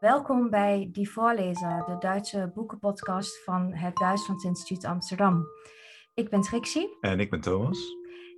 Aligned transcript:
Welkom 0.00 0.50
bij 0.50 0.88
Die 0.92 1.10
Voorlezer, 1.10 1.84
de 1.86 1.96
Duitse 1.98 2.50
boekenpodcast 2.54 3.44
van 3.44 3.74
het 3.74 3.96
Duitsland 3.96 4.44
Instituut 4.44 4.84
Amsterdam. 4.84 5.46
Ik 6.14 6.30
ben 6.30 6.40
Trixie. 6.40 6.96
En 7.00 7.20
ik 7.20 7.30
ben 7.30 7.40
Thomas. 7.40 7.78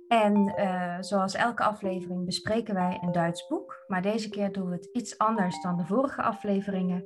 En 0.07 0.53
uh, 0.57 0.97
zoals 0.99 1.33
elke 1.33 1.63
aflevering 1.63 2.25
bespreken 2.25 2.73
wij 2.73 2.99
een 3.01 3.11
Duits 3.11 3.47
boek, 3.47 3.83
maar 3.87 4.01
deze 4.01 4.29
keer 4.29 4.51
doen 4.51 4.69
we 4.69 4.75
het 4.75 4.89
iets 4.93 5.17
anders 5.17 5.61
dan 5.61 5.77
de 5.77 5.85
vorige 5.85 6.21
afleveringen. 6.21 7.05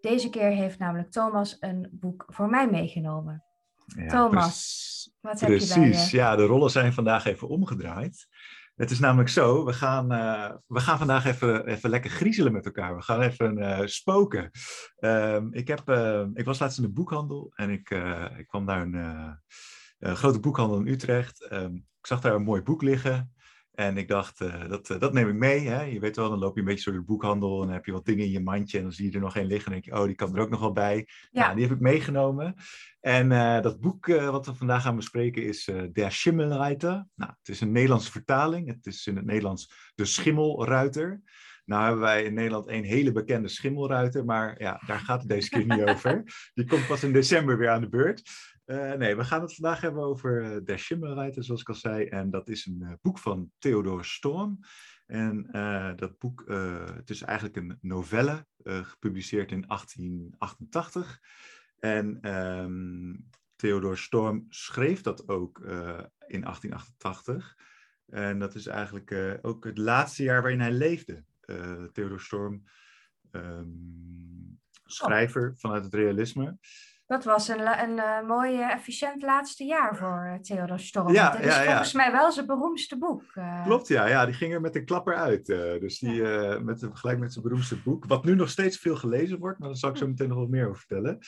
Deze 0.00 0.30
keer 0.30 0.50
heeft 0.50 0.78
namelijk 0.78 1.10
Thomas 1.10 1.56
een 1.60 1.88
boek 1.90 2.24
voor 2.26 2.48
mij 2.48 2.70
meegenomen. 2.70 3.44
Ja, 3.86 4.06
Thomas, 4.06 5.16
wat 5.20 5.40
heb 5.40 5.50
je 5.50 5.56
bij 5.56 5.66
Precies, 5.66 6.10
ja, 6.10 6.36
de 6.36 6.44
rollen 6.44 6.70
zijn 6.70 6.92
vandaag 6.92 7.24
even 7.24 7.48
omgedraaid. 7.48 8.28
Het 8.74 8.90
is 8.90 8.98
namelijk 8.98 9.28
zo, 9.28 9.64
we 9.64 9.72
gaan, 9.72 10.12
uh, 10.12 10.50
we 10.66 10.80
gaan 10.80 10.98
vandaag 10.98 11.24
even, 11.24 11.66
even 11.66 11.90
lekker 11.90 12.10
griezelen 12.10 12.52
met 12.52 12.64
elkaar. 12.64 12.96
We 12.96 13.02
gaan 13.02 13.20
even 13.20 13.58
uh, 13.58 13.80
spoken. 13.84 14.50
Uh, 14.98 15.42
ik, 15.50 15.68
heb, 15.68 15.88
uh, 15.88 16.24
ik 16.34 16.44
was 16.44 16.58
laatst 16.58 16.78
in 16.78 16.84
de 16.84 16.92
boekhandel 16.92 17.52
en 17.54 17.70
ik, 17.70 17.90
ik 18.36 18.46
kwam 18.46 18.64
naar 18.64 18.82
een, 18.82 18.94
een, 19.98 20.16
grote 20.16 20.40
boekhandel 20.40 20.78
in 20.78 20.86
Utrecht. 20.86 21.48
Ehm, 21.48 21.74
ik 21.74 22.06
zag 22.06 22.20
daar 22.20 22.34
een 22.34 22.42
mooi 22.42 22.62
boek 22.62 22.82
liggen. 22.82 23.33
En 23.74 23.96
ik 23.96 24.08
dacht, 24.08 24.40
uh, 24.40 24.68
dat, 24.68 24.88
uh, 24.88 24.98
dat 24.98 25.12
neem 25.12 25.28
ik 25.28 25.34
mee. 25.34 25.68
Hè? 25.68 25.82
Je 25.82 26.00
weet 26.00 26.16
wel, 26.16 26.30
dan 26.30 26.38
loop 26.38 26.54
je 26.54 26.60
een 26.60 26.66
beetje 26.66 26.90
door 26.90 27.00
de 27.00 27.06
boekhandel 27.06 27.60
en 27.60 27.66
dan 27.66 27.74
heb 27.74 27.84
je 27.84 27.92
wat 27.92 28.04
dingen 28.04 28.24
in 28.24 28.30
je 28.30 28.40
mandje 28.40 28.76
en 28.76 28.82
dan 28.82 28.92
zie 28.92 29.06
je 29.06 29.14
er 29.14 29.20
nog 29.20 29.36
één 29.36 29.46
liggen 29.46 29.66
en 29.66 29.72
denk 29.72 29.84
je, 29.84 30.00
oh, 30.00 30.06
die 30.06 30.14
kan 30.14 30.36
er 30.36 30.42
ook 30.42 30.50
nog 30.50 30.60
wel 30.60 30.72
bij. 30.72 31.08
Ja. 31.30 31.40
Nou, 31.42 31.54
die 31.54 31.64
heb 31.64 31.74
ik 31.74 31.80
meegenomen. 31.80 32.54
En 33.00 33.30
uh, 33.30 33.60
dat 33.60 33.80
boek 33.80 34.06
wat 34.06 34.46
we 34.46 34.54
vandaag 34.54 34.82
gaan 34.82 34.96
bespreken 34.96 35.44
is 35.44 35.70
Der 35.92 36.12
Schimmelreiter. 36.12 37.06
Nou, 37.14 37.32
het 37.38 37.48
is 37.48 37.60
een 37.60 37.72
Nederlandse 37.72 38.10
vertaling. 38.10 38.68
Het 38.68 38.86
is 38.86 39.06
in 39.06 39.16
het 39.16 39.24
Nederlands 39.24 39.92
De 39.94 40.04
Schimmelruiter. 40.04 41.22
Nou 41.64 41.82
hebben 41.82 42.00
wij 42.00 42.24
in 42.24 42.34
Nederland 42.34 42.68
een 42.68 42.84
hele 42.84 43.12
bekende 43.12 43.48
schimmelruiter, 43.48 44.24
maar 44.24 44.62
ja, 44.62 44.80
daar 44.86 44.98
gaat 44.98 45.20
het 45.20 45.28
deze 45.28 45.48
keer 45.48 45.66
niet 45.66 45.88
over. 45.90 46.22
Die 46.54 46.66
komt 46.66 46.86
pas 46.86 47.02
in 47.02 47.12
december 47.12 47.58
weer 47.58 47.70
aan 47.70 47.80
de 47.80 47.88
beurt. 47.88 48.22
Uh, 48.66 48.92
nee, 48.92 49.16
we 49.16 49.24
gaan 49.24 49.40
het 49.40 49.54
vandaag 49.54 49.80
hebben 49.80 50.02
over 50.02 50.42
uh, 50.42 50.64
Der 50.64 50.78
Schimmelreiter, 50.78 51.44
zoals 51.44 51.60
ik 51.60 51.68
al 51.68 51.74
zei. 51.74 52.04
En 52.04 52.30
dat 52.30 52.48
is 52.48 52.66
een 52.66 52.80
uh, 52.80 52.92
boek 53.02 53.18
van 53.18 53.50
Theodor 53.58 54.04
Storm. 54.04 54.58
En 55.06 55.48
dat 55.96 56.18
boek, 56.18 56.44
het 56.96 57.10
is 57.10 57.22
eigenlijk 57.22 57.56
een 57.56 57.78
novelle, 57.80 58.46
gepubliceerd 58.62 59.50
in 59.50 59.64
1888. 59.66 61.20
En 61.78 62.32
um, 62.32 63.28
Theodor 63.56 63.98
Storm 63.98 64.46
schreef 64.48 65.00
dat 65.00 65.28
ook 65.28 65.58
in 66.26 66.40
1888. 66.40 67.56
En 68.06 68.38
dat 68.38 68.54
is 68.54 68.66
eigenlijk 68.66 69.38
ook 69.42 69.64
het 69.64 69.78
laatste 69.78 70.22
jaar 70.22 70.42
waarin 70.42 70.60
hij 70.60 70.72
leefde. 70.72 71.24
Theodor 71.92 72.20
Storm, 72.20 72.62
um, 73.30 74.60
schrijver 74.84 75.54
vanuit 75.56 75.84
het 75.84 75.94
realisme. 75.94 76.58
Dat 77.06 77.24
was 77.24 77.48
een, 77.48 77.60
een, 77.60 77.98
een 77.98 78.26
mooi, 78.26 78.60
efficiënt 78.60 79.22
laatste 79.22 79.64
jaar 79.64 79.96
voor 79.96 80.26
uh, 80.26 80.34
Theodor 80.34 80.78
Storm. 80.78 81.12
Ja, 81.12 81.30
Dit 81.30 81.46
is 81.46 81.56
ja, 81.56 81.64
volgens 81.64 81.92
mij 81.92 82.12
wel 82.12 82.32
zijn 82.32 82.46
beroemdste 82.46 82.98
boek. 82.98 83.22
Klopt, 83.64 83.88
ja, 83.88 84.06
ja. 84.06 84.26
Die 84.26 84.34
ging 84.34 84.52
er 84.52 84.60
met 84.60 84.76
een 84.76 84.84
klapper 84.84 85.14
uit. 85.14 85.46
Dus 85.46 85.98
die, 85.98 86.22
met, 86.60 86.88
gelijk 86.92 87.18
met 87.18 87.32
zijn 87.32 87.44
beroemdste 87.44 87.82
boek. 87.82 88.04
Wat 88.04 88.24
nu 88.24 88.34
nog 88.34 88.48
steeds 88.48 88.78
veel 88.78 88.96
gelezen 88.96 89.38
wordt, 89.38 89.58
maar 89.58 89.68
daar 89.68 89.76
zal 89.76 89.90
ik 89.90 89.96
zo 89.96 90.06
meteen 90.06 90.28
nog 90.28 90.38
wat 90.38 90.48
meer 90.48 90.68
over 90.68 90.78
vertellen. 90.78 91.18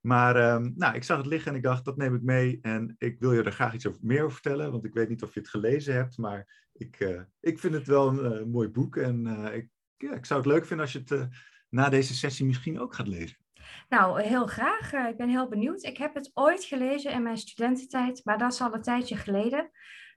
Maar 0.00 0.54
um, 0.54 0.72
nou, 0.76 0.94
ik 0.94 1.04
zag 1.04 1.16
het 1.16 1.26
liggen 1.26 1.50
en 1.50 1.56
ik 1.56 1.62
dacht, 1.62 1.84
dat 1.84 1.96
neem 1.96 2.14
ik 2.14 2.22
mee. 2.22 2.58
En 2.62 2.94
ik 2.98 3.18
wil 3.18 3.32
je 3.32 3.42
er 3.42 3.52
graag 3.52 3.74
iets 3.74 3.86
over, 3.86 4.00
meer 4.02 4.22
over 4.22 4.32
vertellen. 4.32 4.70
Want 4.70 4.84
ik 4.84 4.94
weet 4.94 5.08
niet 5.08 5.22
of 5.22 5.34
je 5.34 5.40
het 5.40 5.48
gelezen 5.48 5.94
hebt. 5.94 6.18
Maar 6.18 6.68
ik, 6.72 7.24
ik 7.40 7.58
vind 7.58 7.74
het 7.74 7.86
wel 7.86 8.24
een 8.24 8.50
mooi 8.50 8.68
boek. 8.68 8.96
En 8.96 9.26
ik, 9.54 9.68
ja, 9.96 10.12
ik 10.12 10.26
zou 10.26 10.40
het 10.40 10.48
leuk 10.48 10.66
vinden 10.66 10.84
als 10.84 10.92
je 10.92 11.02
het 11.04 11.28
na 11.68 11.88
deze 11.88 12.14
sessie 12.14 12.46
misschien 12.46 12.80
ook 12.80 12.94
gaat 12.94 13.08
lezen. 13.08 13.43
Nou, 13.88 14.22
heel 14.22 14.46
graag. 14.46 14.92
Eh, 14.92 15.08
ik 15.08 15.16
ben 15.16 15.28
heel 15.28 15.48
benieuwd. 15.48 15.82
Ik 15.82 15.96
heb 15.96 16.14
het 16.14 16.30
ooit 16.34 16.64
gelezen 16.64 17.12
in 17.12 17.22
mijn 17.22 17.38
studententijd, 17.38 18.20
maar 18.24 18.38
dat 18.38 18.52
is 18.52 18.60
al 18.60 18.74
een 18.74 18.82
tijdje 18.82 19.16
geleden. 19.16 19.70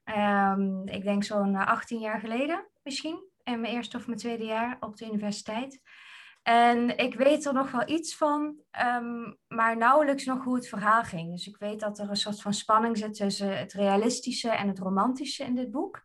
Um, 0.04 0.88
ik 0.88 1.02
denk 1.02 1.24
zo'n 1.24 1.56
18 1.56 1.96
eh, 1.96 2.02
jaar 2.02 2.20
geleden 2.20 2.66
misschien. 2.82 3.26
In 3.44 3.60
mijn 3.60 3.72
eerste 3.72 3.96
of 3.96 4.06
mijn 4.06 4.18
tweede 4.18 4.44
jaar 4.44 4.76
op 4.80 4.96
de 4.96 5.06
universiteit. 5.06 5.80
En 6.42 6.98
ik 6.98 7.14
weet 7.14 7.44
er 7.44 7.52
nog 7.52 7.70
wel 7.70 7.88
iets 7.88 8.16
van, 8.16 8.56
um, 9.00 9.38
maar 9.48 9.76
nauwelijks 9.76 10.24
nog 10.24 10.44
hoe 10.44 10.54
het 10.54 10.68
verhaal 10.68 11.02
ging. 11.02 11.30
Dus 11.30 11.46
ik 11.46 11.56
weet 11.56 11.80
dat 11.80 11.98
er 11.98 12.10
een 12.10 12.16
soort 12.16 12.42
van 12.42 12.54
spanning 12.54 12.98
zit 12.98 13.14
tussen 13.14 13.58
het 13.58 13.72
realistische 13.72 14.50
en 14.50 14.68
het 14.68 14.78
romantische 14.78 15.44
in 15.44 15.54
dit 15.54 15.70
boek. 15.70 16.02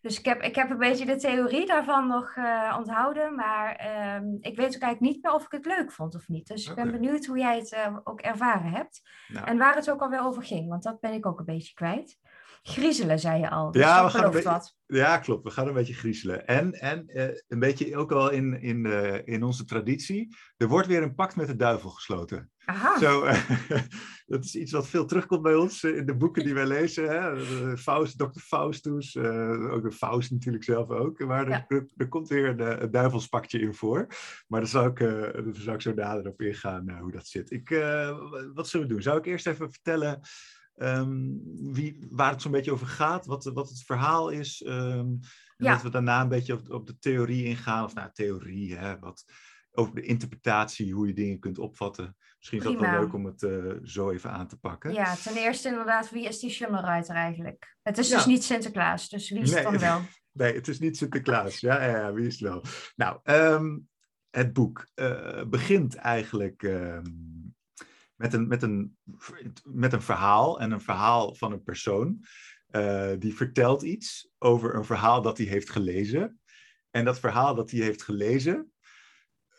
Dus 0.00 0.18
ik 0.18 0.24
heb, 0.24 0.42
ik 0.42 0.54
heb 0.54 0.70
een 0.70 0.78
beetje 0.78 1.06
de 1.06 1.16
theorie 1.16 1.66
daarvan 1.66 2.06
nog 2.06 2.36
uh, 2.36 2.74
onthouden. 2.78 3.34
Maar 3.34 3.74
ehm, 3.76 4.24
ik 4.40 4.56
weet 4.56 4.74
ook 4.74 4.82
eigenlijk 4.82 5.00
niet 5.00 5.22
meer 5.22 5.32
of 5.32 5.44
ik 5.44 5.50
het 5.50 5.66
leuk 5.66 5.92
vond 5.92 6.14
of 6.14 6.28
niet. 6.28 6.46
Dus 6.46 6.68
ik 6.68 6.74
ben 6.74 6.90
benieuwd 6.90 7.26
hoe 7.26 7.38
jij 7.38 7.58
het 7.58 7.72
uh, 7.72 7.96
ook 8.04 8.20
ervaren 8.20 8.70
hebt. 8.70 9.00
Nou. 9.28 9.46
En 9.46 9.58
waar 9.58 9.74
het 9.74 9.90
ook 9.90 10.00
alweer 10.00 10.24
over 10.24 10.42
ging. 10.42 10.68
Want 10.68 10.82
dat 10.82 11.00
ben 11.00 11.12
ik 11.12 11.26
ook 11.26 11.38
een 11.38 11.44
beetje 11.44 11.74
kwijt. 11.74 12.18
Griezelen, 12.62 13.18
zei 13.18 13.40
je 13.40 13.50
al. 13.50 13.70
Dus 13.70 13.82
ja, 13.82 14.04
we 14.04 14.10
gaan 14.10 14.42
wat. 14.42 14.76
ja, 14.86 15.18
klopt. 15.18 15.44
We 15.44 15.50
gaan 15.50 15.68
een 15.68 15.74
beetje 15.74 15.94
griezelen. 15.94 16.46
En, 16.46 16.72
en 16.72 17.04
uh, 17.06 17.24
een 17.48 17.58
beetje 17.58 17.96
ook 17.96 18.10
wel 18.10 18.30
in, 18.30 18.60
in, 18.60 18.86
in 19.24 19.42
onze 19.42 19.64
traditie. 19.64 20.36
Er 20.56 20.68
wordt 20.68 20.88
weer 20.88 21.02
een 21.02 21.14
pact 21.14 21.36
met 21.36 21.46
de 21.46 21.56
duivel 21.56 21.90
gesloten. 21.90 22.50
Aha. 22.64 22.98
Zo, 22.98 23.24
dat 24.32 24.44
is 24.44 24.54
iets 24.54 24.72
wat 24.72 24.88
veel 24.88 25.06
terugkomt 25.06 25.42
bij 25.42 25.54
ons 25.54 25.82
in 25.84 26.06
de 26.06 26.16
boeken 26.16 26.44
die 26.44 26.54
wij 26.54 26.66
lezen. 26.66 27.08
Hè? 27.08 27.76
Faust, 27.76 28.18
Dr. 28.18 28.40
Faustus, 28.40 29.16
ook 29.16 29.82
de 29.82 29.92
Faust 29.92 30.30
natuurlijk 30.30 30.64
zelf 30.64 30.90
ook. 30.90 31.18
Maar 31.18 31.48
er, 31.48 31.64
er, 31.68 31.86
er 31.96 32.08
komt 32.08 32.28
weer 32.28 32.48
een, 32.48 32.82
een, 32.82 32.90
duivelspakje 32.90 33.60
in 33.60 33.74
voor. 33.74 34.06
Maar 34.46 34.60
daar 34.60 34.68
zou 34.68 34.88
ik, 34.88 34.98
daar 34.98 35.44
zou 35.52 35.74
ik 35.74 35.82
zo 35.82 35.94
nader 35.94 36.26
op 36.26 36.42
ingaan 36.42 36.90
hoe 36.90 37.12
dat 37.12 37.26
zit. 37.26 37.50
Ik, 37.50 37.68
wat 38.54 38.68
zullen 38.68 38.86
we 38.86 38.92
doen? 38.92 39.02
Zou 39.02 39.18
ik 39.18 39.26
eerst 39.26 39.46
even 39.46 39.70
vertellen 39.70 40.20
um, 40.82 41.40
wie, 41.72 42.06
waar 42.10 42.30
het 42.30 42.42
zo'n 42.42 42.52
beetje 42.52 42.72
over 42.72 42.86
gaat? 42.86 43.26
Wat, 43.26 43.44
wat 43.44 43.68
het 43.68 43.82
verhaal 43.82 44.28
is? 44.28 44.64
Um, 44.66 45.18
en 45.56 45.66
ja. 45.66 45.72
dat 45.72 45.82
we 45.82 45.90
daarna 45.90 46.20
een 46.20 46.28
beetje 46.28 46.52
op, 46.52 46.70
op 46.70 46.86
de 46.86 46.98
theorie 46.98 47.44
ingaan. 47.44 47.84
Of 47.84 47.94
nou, 47.94 48.10
theorie, 48.12 48.76
hè? 48.76 48.98
Wat, 48.98 49.24
over 49.72 49.94
de 49.94 50.02
interpretatie, 50.02 50.92
hoe 50.92 51.06
je 51.06 51.12
dingen 51.12 51.38
kunt 51.38 51.58
opvatten. 51.58 52.16
Misschien 52.38 52.58
is 52.58 52.64
dat 52.64 52.80
wel 52.80 53.00
leuk 53.00 53.14
om 53.14 53.24
het 53.24 53.42
uh, 53.42 53.72
zo 53.82 54.10
even 54.10 54.30
aan 54.30 54.46
te 54.46 54.58
pakken. 54.58 54.92
Ja, 54.92 55.14
ten 55.14 55.36
eerste 55.36 55.68
inderdaad, 55.68 56.10
wie 56.10 56.28
is 56.28 56.38
die 56.38 56.50
Schimmelruiter 56.50 57.14
eigenlijk? 57.14 57.76
Het 57.82 57.98
is 57.98 58.08
ja. 58.08 58.16
dus 58.16 58.26
niet 58.26 58.44
Sinterklaas, 58.44 59.08
dus 59.08 59.30
wie 59.30 59.40
is 59.40 59.50
nee, 59.50 59.62
het 59.62 59.70
dan 59.72 59.80
wel? 59.80 60.00
nee, 60.32 60.54
het 60.54 60.68
is 60.68 60.78
niet 60.78 60.96
Sinterklaas. 60.96 61.60
ja, 61.60 61.84
ja, 61.84 61.96
ja, 61.96 62.12
wie 62.12 62.26
is 62.26 62.40
het 62.40 62.48
wel? 62.48 62.62
Nou, 62.96 63.18
um, 63.24 63.88
het 64.30 64.52
boek 64.52 64.86
uh, 64.94 65.44
begint 65.44 65.94
eigenlijk 65.94 66.62
um, 66.62 67.39
met, 68.20 68.32
een, 68.32 68.48
met, 68.48 68.62
een, 68.62 68.96
met 69.64 69.92
een 69.92 70.02
verhaal 70.02 70.60
en 70.60 70.70
een 70.70 70.80
verhaal 70.80 71.34
van 71.34 71.52
een 71.52 71.62
persoon. 71.62 72.24
Uh, 72.70 73.10
die 73.18 73.34
vertelt 73.34 73.82
iets 73.82 74.30
over 74.38 74.74
een 74.74 74.84
verhaal 74.84 75.22
dat 75.22 75.38
hij 75.38 75.46
heeft 75.46 75.70
gelezen. 75.70 76.40
En 76.90 77.04
dat 77.04 77.18
verhaal 77.18 77.54
dat 77.54 77.70
hij 77.70 77.80
heeft 77.80 78.02
gelezen, 78.02 78.72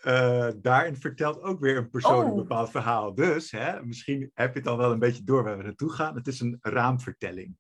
uh, 0.04 0.48
daarin 0.56 0.96
vertelt 0.96 1.42
ook 1.42 1.60
weer 1.60 1.78
een 1.78 1.90
persoon 1.90 2.24
oh. 2.24 2.30
een 2.30 2.36
bepaald 2.36 2.72
verhaal. 2.72 3.16
Dus 3.16 3.52
hè, 3.52 3.84
misschien 3.84 4.32
heb 4.34 4.54
je 4.54 4.60
het 4.60 4.68
al 4.68 4.78
wel 4.78 4.92
een 4.92 5.00
beetje 5.00 5.24
door 5.24 5.44
waar 5.44 5.58
we 5.58 5.64
naartoe 5.64 5.92
gaan. 5.92 6.16
Het 6.16 6.28
is 6.28 6.40
een 6.40 6.58
raamvertelling. 6.62 7.58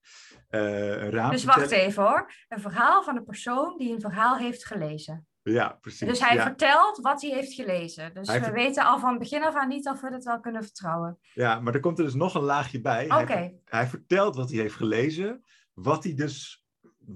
Uh, 0.50 0.62
een 0.62 1.12
raamvertelling. 1.12 1.32
Dus 1.32 1.44
wacht 1.44 1.72
even 1.72 2.04
hoor. 2.04 2.32
Een 2.48 2.62
verhaal 2.62 3.04
van 3.04 3.16
een 3.16 3.26
persoon 3.26 3.78
die 3.78 3.94
een 3.94 4.02
verhaal 4.02 4.38
heeft 4.38 4.66
gelezen. 4.66 5.28
Ja, 5.44 5.78
precies. 5.82 6.08
Dus 6.08 6.20
hij 6.20 6.36
ja. 6.36 6.44
vertelt 6.44 6.98
wat 6.98 7.22
hij 7.22 7.32
heeft 7.32 7.54
gelezen. 7.54 8.14
Dus 8.14 8.28
hij 8.28 8.42
we 8.42 8.52
weten 8.52 8.86
al 8.86 9.00
van 9.00 9.18
begin 9.18 9.44
af 9.44 9.56
aan 9.56 9.68
niet 9.68 9.88
of 9.88 10.02
we 10.02 10.14
het 10.14 10.24
wel 10.24 10.40
kunnen 10.40 10.64
vertrouwen. 10.64 11.20
Ja, 11.34 11.60
maar 11.60 11.74
er 11.74 11.80
komt 11.80 12.00
er 12.00 12.06
dus 12.06 12.14
nog 12.14 12.36
een 12.36 12.42
laagje 12.42 12.82
bij. 12.82 13.06
Oké. 13.06 13.34
Hij, 13.34 13.60
hij 13.66 13.88
vertelt 13.88 14.36
wat 14.36 14.50
hij 14.50 14.60
heeft 14.60 14.76
gelezen. 14.76 15.44
Wat 15.74 16.04
hij 16.04 16.14
dus, 16.14 16.66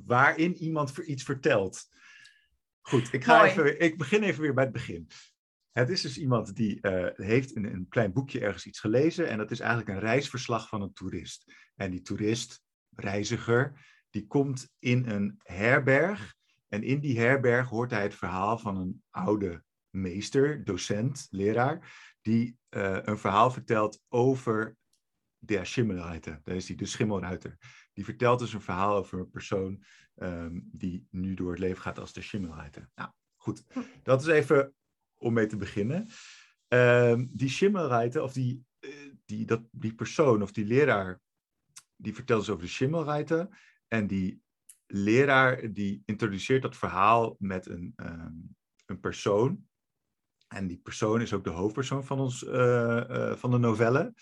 waarin 0.06 0.56
iemand 0.56 0.98
iets 0.98 1.24
vertelt. 1.24 1.88
Goed, 2.82 3.14
ik, 3.14 3.24
ga 3.24 3.46
even, 3.46 3.80
ik 3.80 3.98
begin 3.98 4.24
even 4.24 4.42
weer 4.42 4.54
bij 4.54 4.64
het 4.64 4.74
begin. 4.74 5.08
Het 5.72 5.90
is 5.90 6.02
dus 6.02 6.18
iemand 6.18 6.56
die 6.56 6.80
uh, 6.82 7.08
heeft 7.14 7.52
in 7.52 7.66
een 7.66 7.86
klein 7.90 8.14
boekje 8.14 8.40
ergens 8.40 8.66
iets 8.66 8.80
gelezen. 8.80 9.30
En 9.30 9.38
dat 9.38 9.52
is 9.52 9.60
eigenlijk 9.60 9.90
een 9.90 10.00
reisverslag 10.00 10.68
van 10.68 10.82
een 10.82 10.94
toerist. 10.94 11.54
En 11.76 11.92
die 11.92 12.02
toerist, 12.02 12.64
reiziger, 12.96 13.86
die 14.10 14.28
komt 14.28 14.74
in 14.80 15.10
een 15.10 15.40
herberg. 15.44 16.36
En 16.76 16.84
in 16.84 17.00
die 17.00 17.20
herberg 17.20 17.70
hoort 17.70 17.92
hij 17.92 18.04
het 18.04 18.16
verhaal 18.16 18.58
van 18.58 18.78
een 18.78 19.04
oude 19.10 19.64
meester, 19.90 20.64
docent, 20.64 21.28
leraar. 21.30 22.04
Die 22.22 22.58
uh, 22.70 22.98
een 23.02 23.18
verhaal 23.18 23.52
vertelt 23.52 24.02
over 24.10 24.78
de 25.38 25.66
Schimmelreiter. 25.66 26.42
Dat 26.44 26.56
is 26.56 26.66
die, 26.66 26.76
de 26.76 26.86
Schimmelruiter. 26.86 27.58
Die 27.94 28.04
vertelt 28.04 28.40
dus 28.40 28.54
een 28.54 28.62
verhaal 28.62 28.96
over 28.96 29.20
een 29.20 29.30
persoon 29.30 29.84
um, 30.16 30.70
die 30.72 31.08
nu 31.10 31.34
door 31.34 31.50
het 31.50 31.60
leven 31.60 31.82
gaat 31.82 32.00
als 32.00 32.14
de 32.14 32.22
Schimmelreiter. 32.22 32.90
Nou, 32.96 33.10
goed. 33.36 33.64
Hm. 33.68 33.80
Dat 34.04 34.22
is 34.22 34.28
even 34.28 34.74
om 35.18 35.34
mee 35.34 35.46
te 35.46 35.58
beginnen. 35.58 36.08
Um, 36.68 37.30
die 37.32 37.50
Schimmelreiter, 37.50 38.22
of 38.22 38.34
die, 38.34 38.66
uh, 38.80 39.14
die, 39.26 39.46
dat, 39.46 39.62
die 39.72 39.94
persoon 39.94 40.42
of 40.42 40.52
die 40.52 40.66
leraar, 40.66 41.22
die 41.96 42.14
vertelt 42.14 42.40
dus 42.40 42.50
over 42.50 42.64
de 42.64 42.70
Schimmelreiter. 42.70 43.48
En 43.88 44.08
die 44.08 44.44
leraar 44.88 45.74
die 45.74 46.02
introduceert 46.06 46.62
dat 46.62 46.78
verhaal 46.78 47.36
met 47.40 47.68
een, 47.68 47.94
um, 47.96 48.56
een 48.86 49.00
persoon. 49.00 49.64
En 50.48 50.68
die 50.68 50.80
persoon 50.84 51.22
is 51.22 51.34
ook 51.34 51.44
de 51.44 51.50
hoofdpersoon 51.50 52.06
van, 52.06 52.20
ons, 52.20 52.40
van 53.40 53.52
de 53.52 53.58
novelle. 53.58 54.14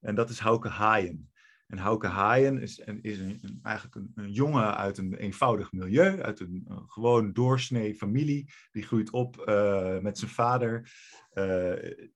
En 0.00 0.14
dat 0.14 0.30
is 0.30 0.38
Hauke 0.38 0.68
Haaien. 0.68 1.30
En 1.66 1.78
Hauke 1.78 2.06
Haaien 2.06 2.60
is, 2.60 2.78
is 3.00 3.18
een, 3.18 3.58
eigenlijk 3.62 3.96
een, 3.96 4.12
een, 4.14 4.32
jongen 4.32 4.76
uit 4.76 4.98
een 4.98 5.14
eenvoudig 5.14 5.72
milieu, 5.72 6.22
uit 6.22 6.40
een, 6.40 6.68
gewoon 6.86 7.32
doorsnee 7.32 7.94
familie. 7.94 8.52
Die 8.70 8.82
groeit 8.82 9.10
op 9.10 9.44
uh, 9.48 9.98
met 9.98 10.18
zijn 10.18 10.30
vader 10.30 10.92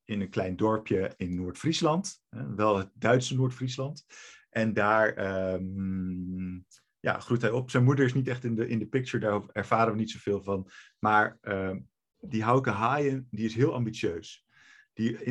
in 0.05 0.21
een 0.21 0.31
klein 0.31 0.57
dorpje 0.57 1.15
in 1.17 1.35
Noord-Friesland. 1.35 2.23
wel 2.57 2.77
het 2.77 2.91
Duitse 2.95 3.35
Noord-Friesland. 3.35 4.05
En 4.51 4.73
daar 4.73 5.19
um, 5.55 6.67
ja, 7.07 7.21
groeit 7.21 7.43
hij 7.43 7.51
op. 7.51 7.71
Zijn 7.71 7.85
moeder 7.85 8.05
is 8.05 8.15
niet 8.15 8.29
echt 8.29 8.45
in 8.45 8.55
de, 8.55 8.69
in 8.69 8.79
de 8.79 8.87
picture, 8.87 9.25
daar 9.25 9.43
ervaren 9.53 9.93
we 9.93 9.99
niet 9.99 10.11
zoveel 10.11 10.43
van. 10.43 10.71
Maar 10.99 11.39
uh, 11.43 11.77
die 12.19 12.43
Hauke 12.43 12.71
Haaien, 12.71 13.27
die 13.31 13.45
is 13.45 13.55
heel 13.55 13.75
ambitieus. 13.75 14.47
Die 14.93 15.23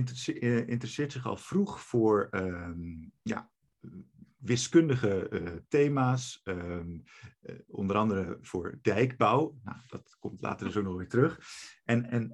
interesseert 0.66 1.12
zich 1.12 1.26
al 1.26 1.38
vroeg 1.38 1.82
voor 1.82 2.28
um, 2.32 3.12
ja, 3.22 3.52
wiskundige 4.38 5.28
uh, 5.30 5.50
thema's, 5.68 6.42
um, 6.44 7.04
uh, 7.42 7.56
onder 7.68 7.96
andere 7.96 8.38
voor 8.42 8.80
dijkbouw. 8.82 9.60
Nou, 9.64 9.78
dat 9.88 10.16
komt 10.20 10.42
later 10.42 10.78
ook 10.78 10.84
nog 10.84 10.98
weer 10.98 11.10
terug. 11.10 11.40
En, 11.84 12.10
en 12.10 12.32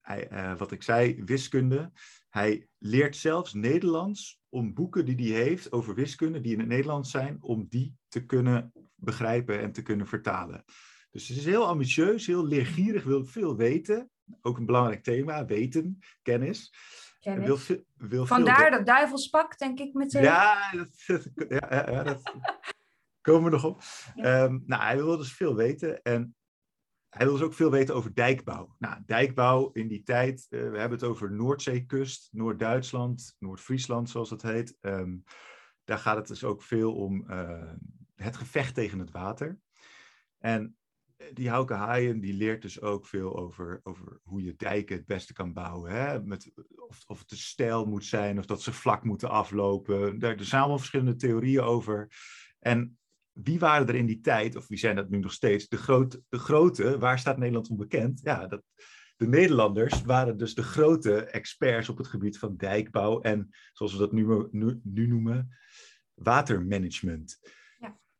hij, 0.00 0.56
wat 0.56 0.72
ik 0.72 0.82
zei, 0.82 1.24
wiskunde. 1.24 1.92
Hij 2.30 2.68
leert 2.78 3.16
zelfs 3.16 3.52
Nederlands 3.52 4.40
om 4.48 4.74
boeken 4.74 5.04
die 5.04 5.32
hij 5.32 5.42
heeft 5.42 5.72
over 5.72 5.94
wiskunde, 5.94 6.40
die 6.40 6.52
in 6.52 6.58
het 6.58 6.68
Nederlands 6.68 7.10
zijn, 7.10 7.38
om 7.40 7.66
die 7.68 7.96
te 8.08 8.26
kunnen 8.26 8.72
begrijpen 8.94 9.60
en 9.60 9.72
te 9.72 9.82
kunnen 9.82 10.06
vertalen. 10.06 10.64
Dus 11.10 11.28
het 11.28 11.36
is 11.36 11.44
heel 11.44 11.66
ambitieus, 11.66 12.26
heel 12.26 12.46
leergierig, 12.46 13.04
wil 13.04 13.24
veel 13.24 13.56
weten. 13.56 14.10
Ook 14.40 14.58
een 14.58 14.66
belangrijk 14.66 15.02
thema, 15.02 15.44
weten, 15.44 15.98
kennis. 16.22 16.72
Wil, 17.20 17.58
wil 17.96 18.26
Vandaar 18.26 18.70
dat 18.70 18.86
duivelspak, 18.86 19.58
denk 19.58 19.78
ik 19.78 19.94
meteen. 19.94 20.22
Ja, 20.22 20.72
dat, 20.72 20.90
ja, 21.48 21.90
ja, 21.90 22.02
dat 22.02 22.22
komen 23.20 23.44
we 23.44 23.50
nog 23.50 23.64
op. 23.64 23.82
Um, 24.16 24.62
nou, 24.66 24.82
hij 24.82 24.96
wil 24.96 25.16
dus 25.16 25.32
veel 25.32 25.54
weten 25.54 26.02
en 26.02 26.34
hij 27.10 27.26
wil 27.26 27.34
dus 27.34 27.44
ook 27.44 27.54
veel 27.54 27.70
weten 27.70 27.94
over 27.94 28.14
dijkbouw. 28.14 28.74
Nou, 28.78 29.02
dijkbouw 29.06 29.70
in 29.72 29.88
die 29.88 30.02
tijd, 30.02 30.46
uh, 30.50 30.60
we 30.60 30.78
hebben 30.78 30.98
het 30.98 31.08
over 31.08 31.32
Noordzeekust, 31.32 32.28
Noord-Duitsland, 32.32 33.36
Noord-Friesland 33.38 34.10
zoals 34.10 34.30
het 34.30 34.42
heet. 34.42 34.76
Um, 34.80 35.24
daar 35.84 35.98
gaat 35.98 36.16
het 36.16 36.28
dus 36.28 36.44
ook 36.44 36.62
veel 36.62 36.94
om 36.94 37.24
uh, 37.30 37.72
het 38.14 38.36
gevecht 38.36 38.74
tegen 38.74 38.98
het 38.98 39.10
water. 39.10 39.58
En 40.38 40.76
die 41.32 41.48
Hauke 41.48 41.74
Haaien 41.74 42.20
die 42.20 42.34
leert 42.34 42.62
dus 42.62 42.80
ook 42.80 43.06
veel 43.06 43.36
over, 43.36 43.80
over 43.82 44.20
hoe 44.22 44.42
je 44.42 44.56
dijken 44.56 44.96
het 44.96 45.06
beste 45.06 45.32
kan 45.32 45.52
bouwen. 45.52 45.90
Hè? 45.90 46.22
Met, 46.22 46.52
of, 46.88 47.02
of 47.06 47.18
het 47.18 47.28
te 47.28 47.36
stijl 47.36 47.84
moet 47.84 48.04
zijn, 48.04 48.38
of 48.38 48.46
dat 48.46 48.62
ze 48.62 48.72
vlak 48.72 49.04
moeten 49.04 49.30
aflopen. 49.30 50.18
Daar, 50.18 50.36
zijn 50.40 50.60
allemaal 50.60 50.78
verschillende 50.78 51.16
theorieën 51.16 51.62
over. 51.62 52.12
En 52.58 52.98
wie 53.32 53.58
waren 53.58 53.88
er 53.88 53.94
in 53.94 54.06
die 54.06 54.20
tijd, 54.20 54.56
of 54.56 54.68
wie 54.68 54.78
zijn 54.78 54.96
dat 54.96 55.10
nu 55.10 55.18
nog 55.18 55.32
steeds, 55.32 55.68
de, 55.68 55.76
groot, 55.76 56.20
de 56.28 56.38
grote, 56.38 56.98
waar 56.98 57.18
staat 57.18 57.38
Nederland 57.38 57.68
onbekend? 57.70 58.20
Ja, 58.22 58.46
dat, 58.46 58.62
de 59.16 59.26
Nederlanders 59.26 60.02
waren 60.02 60.36
dus 60.36 60.54
de 60.54 60.62
grote 60.62 61.24
experts 61.24 61.88
op 61.88 61.98
het 61.98 62.06
gebied 62.06 62.38
van 62.38 62.56
dijkbouw 62.56 63.20
en, 63.20 63.48
zoals 63.72 63.92
we 63.92 63.98
dat 63.98 64.12
nu, 64.12 64.46
nu, 64.50 64.80
nu 64.82 65.06
noemen, 65.06 65.48
watermanagement. 66.14 67.38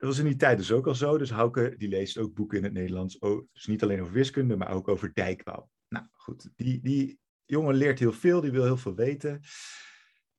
Dat 0.00 0.08
was 0.08 0.18
in 0.18 0.24
die 0.24 0.36
tijd 0.36 0.58
dus 0.58 0.72
ook 0.72 0.86
al 0.86 0.94
zo. 0.94 1.18
Dus 1.18 1.30
Hauke 1.30 1.74
die 1.78 1.88
leest 1.88 2.18
ook 2.18 2.34
boeken 2.34 2.58
in 2.58 2.64
het 2.64 2.72
Nederlands. 2.72 3.18
dus 3.52 3.66
niet 3.66 3.82
alleen 3.82 4.00
over 4.00 4.12
wiskunde, 4.12 4.56
maar 4.56 4.70
ook 4.72 4.88
over 4.88 5.14
dijkbouw. 5.14 5.70
Nou 5.88 6.06
goed, 6.12 6.50
die, 6.56 6.80
die 6.82 7.18
jongen 7.44 7.74
leert 7.74 7.98
heel 7.98 8.12
veel, 8.12 8.40
die 8.40 8.50
wil 8.50 8.64
heel 8.64 8.76
veel 8.76 8.94
weten. 8.94 9.40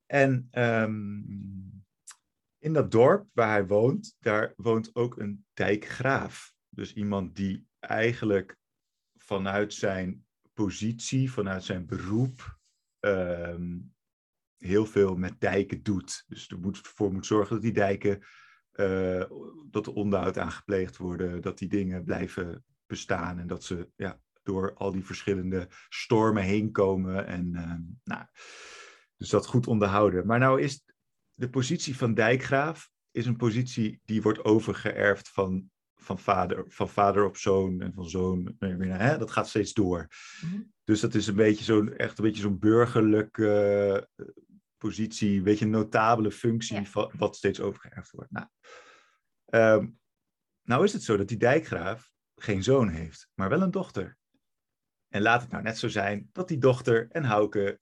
En 0.06 0.48
um, 0.52 1.81
in 2.62 2.74
dat 2.74 2.92
dorp 2.92 3.28
waar 3.34 3.50
hij 3.50 3.68
woont, 3.68 4.16
daar 4.20 4.54
woont 4.56 4.96
ook 4.96 5.18
een 5.18 5.46
dijkgraaf. 5.54 6.54
Dus 6.70 6.94
iemand 6.94 7.36
die 7.36 7.68
eigenlijk 7.80 8.58
vanuit 9.18 9.74
zijn 9.74 10.26
positie, 10.54 11.32
vanuit 11.32 11.64
zijn 11.64 11.86
beroep, 11.86 12.60
um, 13.00 13.94
heel 14.58 14.86
veel 14.86 15.16
met 15.16 15.40
dijken 15.40 15.84
doet. 15.84 16.24
Dus 16.28 16.50
er 16.50 16.60
moet, 16.60 16.78
voor 16.78 17.14
moet 17.14 17.26
zorgen 17.26 17.54
dat 17.54 17.64
die 17.64 17.74
dijken 17.74 18.24
uh, 18.74 19.24
dat 19.70 19.86
er 19.86 19.94
onderhoud 19.94 20.38
aan 20.38 20.52
gepleegd 20.52 20.98
worden, 20.98 21.42
dat 21.42 21.58
die 21.58 21.70
dingen 21.70 22.04
blijven 22.04 22.66
bestaan 22.86 23.40
en 23.40 23.48
dat 23.48 23.64
ze 23.64 23.90
ja, 23.96 24.22
door 24.44 24.74
al 24.74 24.92
die 24.92 25.06
verschillende 25.06 25.68
stormen 25.90 26.44
heen 26.44 26.72
komen. 26.72 27.28
En, 27.28 27.54
uh, 27.54 27.74
nou, 28.04 28.26
dus 29.18 29.30
dat 29.30 29.46
goed 29.46 29.68
onderhouden. 29.68 30.26
Maar 30.26 30.40
nou 30.40 30.62
is 30.62 30.84
de 31.34 31.50
positie 31.50 31.98
van 31.98 32.14
dijkgraaf 32.14 32.90
is 33.12 33.26
een 33.26 33.36
positie 33.36 34.02
die 34.06 34.22
wordt 34.22 34.44
overgeërfd 34.44 35.30
van, 35.30 35.70
van, 35.96 36.20
vader, 36.20 36.66
van 36.68 36.90
vader 36.90 37.26
op 37.26 37.38
zoon 37.38 37.82
en 37.82 37.94
van 37.94 38.10
zoon. 38.10 38.56
Hè? 38.60 39.18
Dat 39.18 39.32
gaat 39.32 39.48
steeds 39.48 39.74
door. 39.74 40.08
Mm-hmm. 40.42 40.72
Dus 40.84 41.00
dat 41.00 41.16
is 41.16 41.28
een 41.28 41.36
beetje 41.36 41.64
zo'n 41.64 41.94
echt 41.94 42.18
een 42.18 42.24
beetje 42.24 42.42
zo'n 42.42 42.60
burgerlijke 42.60 44.08
positie, 44.78 45.38
een 45.38 45.44
beetje 45.44 45.66
een 45.66 45.72
notabele 45.72 46.32
functie, 46.32 46.88
van, 46.88 47.12
wat 47.18 47.36
steeds 47.36 47.60
overgeërfd 47.60 48.12
wordt. 48.12 48.32
Nou, 48.32 48.48
um, 49.46 50.00
nou 50.62 50.84
is 50.84 50.94
het 50.94 51.04
zo 51.04 51.18
dat 51.18 51.28
die 51.28 51.38
dijkgraaf 51.38 52.12
geen 52.36 52.64
zoon 52.64 52.90
heeft, 52.90 53.28
maar 53.34 53.50
wel 53.50 53.62
een 53.62 53.72
dochter. 53.72 54.18
En 55.08 55.22
laat 55.22 55.42
het 55.42 55.52
nou 55.52 55.64
net 55.64 55.78
zo 55.78 55.88
zijn 55.88 56.30
dat 56.32 56.48
die 56.48 56.58
dochter 56.58 57.08
en 57.10 57.24
Hauke, 57.24 57.80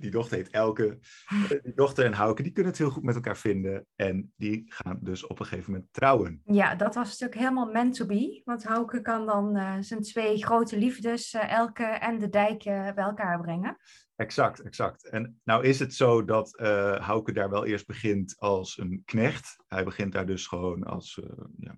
die 0.00 0.10
dochter 0.10 0.36
heet 0.36 0.50
Elke, 0.50 0.98
eh, 1.26 1.62
die 1.62 1.74
dochter 1.74 2.04
en 2.04 2.12
Hauke, 2.12 2.42
die 2.42 2.52
kunnen 2.52 2.72
het 2.72 2.80
heel 2.80 2.90
goed 2.90 3.02
met 3.02 3.14
elkaar 3.14 3.36
vinden. 3.36 3.86
En 3.96 4.32
die 4.36 4.64
gaan 4.66 4.98
dus 5.00 5.26
op 5.26 5.40
een 5.40 5.46
gegeven 5.46 5.72
moment 5.72 5.92
trouwen. 5.92 6.42
Ja, 6.44 6.74
dat 6.74 6.94
was 6.94 7.08
natuurlijk 7.08 7.38
helemaal 7.38 7.70
meant 7.70 7.94
to 7.94 8.06
be. 8.06 8.42
Want 8.44 8.64
Hauke 8.64 9.00
kan 9.00 9.26
dan 9.26 9.56
uh, 9.56 9.76
zijn 9.80 10.02
twee 10.02 10.44
grote 10.44 10.78
liefdes, 10.78 11.34
uh, 11.34 11.52
Elke 11.52 11.84
en 11.84 12.18
de 12.18 12.28
dijk, 12.28 12.62
bij 12.64 12.94
elkaar 12.94 13.40
brengen. 13.40 13.76
Exact, 14.16 14.60
exact. 14.60 15.08
En 15.08 15.40
nou 15.44 15.64
is 15.64 15.78
het 15.78 15.94
zo 15.94 16.24
dat 16.24 16.58
Hauke 17.00 17.32
daar 17.32 17.50
wel 17.50 17.66
eerst 17.66 17.86
begint 17.86 18.34
als 18.38 18.78
een 18.78 19.02
knecht. 19.04 19.56
Hij 19.68 19.84
begint 19.84 20.12
daar 20.12 20.26
dus 20.26 20.46
gewoon 20.46 20.82
als 20.82 21.20
ja, 21.58 21.76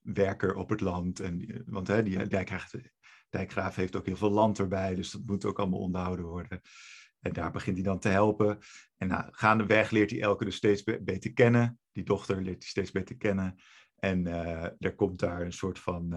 werker 0.00 0.54
op 0.54 0.68
het 0.68 0.80
land. 0.80 1.20
En, 1.20 1.64
want 1.66 1.88
hè, 1.88 2.02
die 2.02 2.26
dijkgraaf 3.34 3.74
heeft 3.74 3.96
ook 3.96 4.06
heel 4.06 4.16
veel 4.16 4.30
land 4.30 4.58
erbij, 4.58 4.94
dus 4.94 5.10
dat 5.10 5.22
moet 5.26 5.44
ook 5.44 5.58
allemaal 5.58 5.80
onderhouden 5.80 6.24
worden. 6.24 6.60
En 7.24 7.32
daar 7.32 7.50
begint 7.50 7.76
hij 7.76 7.84
dan 7.84 7.98
te 7.98 8.08
helpen. 8.08 8.58
En 8.96 9.08
nou, 9.08 9.28
gaandeweg 9.30 9.90
leert 9.90 10.10
hij 10.10 10.20
Elke 10.20 10.44
dus 10.44 10.56
steeds 10.56 10.82
beter 10.82 11.32
kennen. 11.32 11.78
Die 11.92 12.04
dochter 12.04 12.42
leert 12.42 12.62
hij 12.62 12.68
steeds 12.68 12.90
beter 12.90 13.16
kennen. 13.16 13.54
En 13.96 14.26
uh, 14.26 14.64
er 14.78 14.94
komt 14.94 15.18
daar 15.18 15.40
een 15.40 15.52
soort 15.52 15.78
van... 15.78 16.14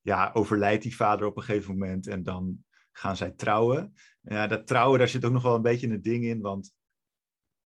ja, 0.00 0.30
overlijdt 0.32 0.82
die 0.82 0.96
vader 0.96 1.26
op 1.26 1.36
een 1.36 1.42
gegeven 1.42 1.72
moment. 1.72 2.06
En 2.06 2.22
dan 2.22 2.64
gaan 2.92 3.16
zij 3.16 3.30
trouwen. 3.30 3.94
Ja, 4.20 4.46
dat 4.46 4.66
trouwen, 4.66 4.98
daar 4.98 5.08
zit 5.08 5.24
ook 5.24 5.32
nog 5.32 5.42
wel 5.42 5.54
een 5.54 5.62
beetje 5.62 5.88
een 5.88 6.02
ding 6.02 6.24
in, 6.24 6.40
want 6.40 6.74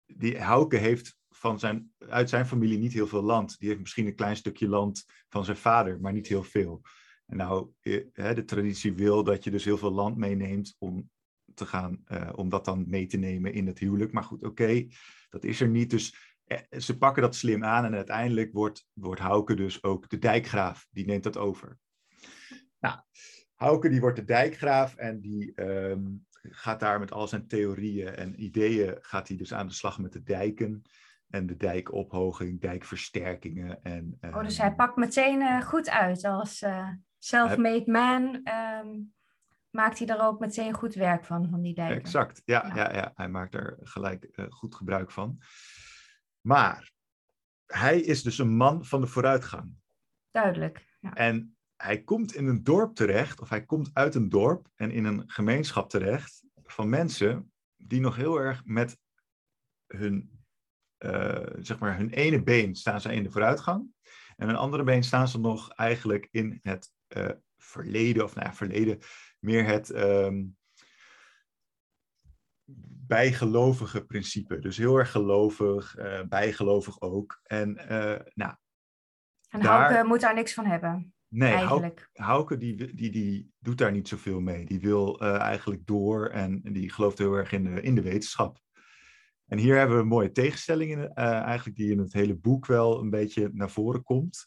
die 0.07 0.39
Hauke 0.39 0.77
heeft 0.77 1.19
van 1.29 1.59
zijn, 1.59 1.93
uit 1.99 2.29
zijn 2.29 2.47
familie 2.47 2.79
niet 2.79 2.93
heel 2.93 3.07
veel 3.07 3.23
land. 3.23 3.59
Die 3.59 3.69
heeft 3.69 3.81
misschien 3.81 4.07
een 4.07 4.15
klein 4.15 4.37
stukje 4.37 4.69
land 4.69 5.05
van 5.29 5.45
zijn 5.45 5.57
vader, 5.57 6.01
maar 6.01 6.13
niet 6.13 6.27
heel 6.27 6.45
veel. 6.45 6.83
En 7.27 7.37
nou, 7.37 7.71
eh, 7.81 8.35
de 8.35 8.45
traditie 8.45 8.95
wil 8.95 9.25
dat 9.25 9.45
je 9.45 9.51
dus 9.51 9.65
heel 9.65 9.79
veel 9.79 9.93
land 9.93 10.17
meeneemt 10.17 10.77
om 10.79 11.11
te 11.61 11.67
gaan, 11.67 12.03
uh, 12.09 12.31
om 12.35 12.49
dat 12.49 12.65
dan 12.65 12.85
mee 12.89 13.07
te 13.07 13.17
nemen 13.17 13.53
in 13.53 13.67
het 13.67 13.79
huwelijk. 13.79 14.13
Maar 14.13 14.25
goed, 14.25 14.45
oké, 14.45 14.87
dat 15.29 15.45
is 15.45 15.61
er 15.61 15.69
niet. 15.69 15.91
Dus 15.91 16.15
eh, 16.45 16.59
ze 16.79 16.99
pakken 16.99 17.23
dat 17.23 17.35
slim 17.35 17.65
aan 17.65 17.85
en 17.85 17.95
uiteindelijk 17.95 18.53
wordt, 18.53 18.87
wordt 18.93 19.21
Hauke 19.21 19.55
dus 19.55 19.83
ook 19.83 20.09
de 20.09 20.19
dijkgraaf. 20.19 20.87
Die 20.91 21.07
neemt 21.07 21.23
dat 21.23 21.37
over. 21.37 21.79
Nou, 22.79 22.99
Hauke 23.55 23.89
die 23.89 24.01
wordt 24.01 24.17
de 24.17 24.25
dijkgraaf 24.25 24.97
en 24.97 25.21
die 25.21 25.63
um, 25.63 26.27
gaat 26.43 26.81
daar 26.81 26.99
met 26.99 27.13
al 27.13 27.29
zijn 27.29 27.47
theorieën 27.47 28.15
en 28.15 28.43
ideeën, 28.43 28.99
gaat 29.01 29.29
hij 29.29 29.37
dus 29.37 29.53
aan 29.53 29.67
de 29.67 29.73
slag 29.73 29.99
met 29.99 30.13
de 30.13 30.23
dijken 30.23 30.83
en 31.29 31.47
de 31.47 31.57
dijkophoging, 31.57 32.61
dijkversterkingen. 32.61 33.83
En, 33.83 34.19
um, 34.21 34.35
oh, 34.35 34.43
dus 34.43 34.59
hij 34.59 34.75
pakt 34.75 34.97
meteen 34.97 35.41
uh, 35.41 35.61
goed 35.61 35.91
uit 35.91 36.25
als 36.25 36.63
uh, 36.63 36.89
self-made 37.19 37.91
man. 37.91 38.49
Um, 38.85 39.13
maakt 39.71 39.99
hij 39.99 40.09
er 40.09 40.21
ook 40.21 40.41
meteen 40.41 40.73
goed 40.73 40.95
werk 40.95 41.25
van, 41.25 41.49
van 41.51 41.63
die 41.63 41.75
dijken. 41.75 41.97
Exact, 41.97 42.43
ja, 42.45 42.67
ja. 42.67 42.75
ja, 42.75 42.95
ja. 42.95 43.13
hij 43.15 43.29
maakt 43.29 43.55
er 43.55 43.79
gelijk 43.83 44.29
uh, 44.33 44.47
goed 44.49 44.75
gebruik 44.75 45.11
van. 45.11 45.43
Maar 46.41 46.91
hij 47.67 48.01
is 48.01 48.23
dus 48.23 48.39
een 48.39 48.57
man 48.57 48.85
van 48.85 49.01
de 49.01 49.07
vooruitgang. 49.07 49.73
Duidelijk. 50.31 50.87
Ja. 51.01 51.15
En 51.15 51.57
hij 51.77 52.03
komt 52.03 52.35
in 52.35 52.47
een 52.47 52.65
dorp 52.65 52.95
terecht, 52.95 53.41
of 53.41 53.49
hij 53.49 53.65
komt 53.65 53.91
uit 53.93 54.15
een 54.15 54.29
dorp 54.29 54.69
en 54.75 54.91
in 54.91 55.05
een 55.05 55.23
gemeenschap 55.27 55.91
terecht 55.91 56.43
van 56.65 56.89
mensen 56.89 57.53
die 57.77 58.01
nog 58.01 58.17
heel 58.17 58.41
erg 58.41 58.65
met 58.65 58.99
hun, 59.87 60.45
uh, 60.99 61.47
zeg 61.59 61.79
maar, 61.79 61.97
hun 61.97 62.11
ene 62.11 62.43
been 62.43 62.75
staan 62.75 63.01
ze 63.01 63.15
in 63.15 63.23
de 63.23 63.31
vooruitgang. 63.31 63.87
En 64.37 64.47
hun 64.47 64.57
andere 64.57 64.83
been 64.83 65.03
staan 65.03 65.29
ze 65.29 65.41
nog 65.41 65.71
eigenlijk 65.71 66.29
in 66.31 66.59
het 66.63 66.93
uh, 67.17 67.31
verleden, 67.57 68.25
of 68.25 68.35
nou 68.35 68.47
ja, 68.47 68.55
verleden. 68.55 68.99
Meer 69.41 69.67
het 69.67 69.91
ehm, 69.91 70.43
bijgelovige 73.07 74.05
principe. 74.05 74.59
Dus 74.59 74.77
heel 74.77 74.97
erg 74.97 75.11
gelovig, 75.11 75.99
uh, 75.99 76.23
bijgelovig 76.29 77.01
ook. 77.01 77.41
En 77.43 77.71
uh, 77.71 78.19
nou. 78.35 78.55
En 79.49 79.61
daar... 79.61 79.91
Hauke 79.91 80.09
moet 80.09 80.21
daar 80.21 80.35
niks 80.35 80.55
van 80.55 80.65
hebben. 80.65 81.15
Nee, 81.29 81.53
eigenlijk. 81.53 82.09
Hauke 82.13 82.57
die, 82.57 82.95
die, 82.95 83.11
die 83.11 83.53
doet 83.59 83.79
daar 83.79 83.93
niet 83.93 84.09
zoveel 84.09 84.41
mee. 84.41 84.65
Die 84.65 84.81
wil 84.81 85.23
uh, 85.23 85.39
eigenlijk 85.39 85.87
door 85.87 86.29
en 86.29 86.63
die 86.63 86.93
gelooft 86.93 87.19
heel 87.19 87.35
erg 87.35 87.53
in 87.53 87.65
de, 87.65 87.81
in 87.81 87.95
de 87.95 88.03
wetenschap. 88.03 88.59
En 89.47 89.59
hier 89.59 89.77
hebben 89.77 89.97
we 89.97 90.03
een 90.03 90.09
mooie 90.09 90.33
tegenstelling 90.33 90.91
in, 90.91 91.15
eigenlijk 91.15 91.77
die 91.77 91.91
in 91.91 91.99
het 91.99 92.13
hele 92.13 92.37
boek 92.37 92.67
wel 92.67 93.01
een 93.01 93.11
beetje 93.11 93.51
naar 93.53 93.71
voren 93.71 94.03
komt. 94.03 94.47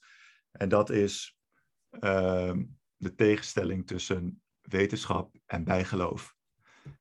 En 0.51 0.69
dat 0.69 0.89
is 0.89 1.37
ehm, 1.89 2.63
de 2.95 3.15
tegenstelling 3.15 3.87
tussen 3.87 4.42
wetenschap 4.69 5.35
en 5.45 5.63
bijgeloof. 5.63 6.35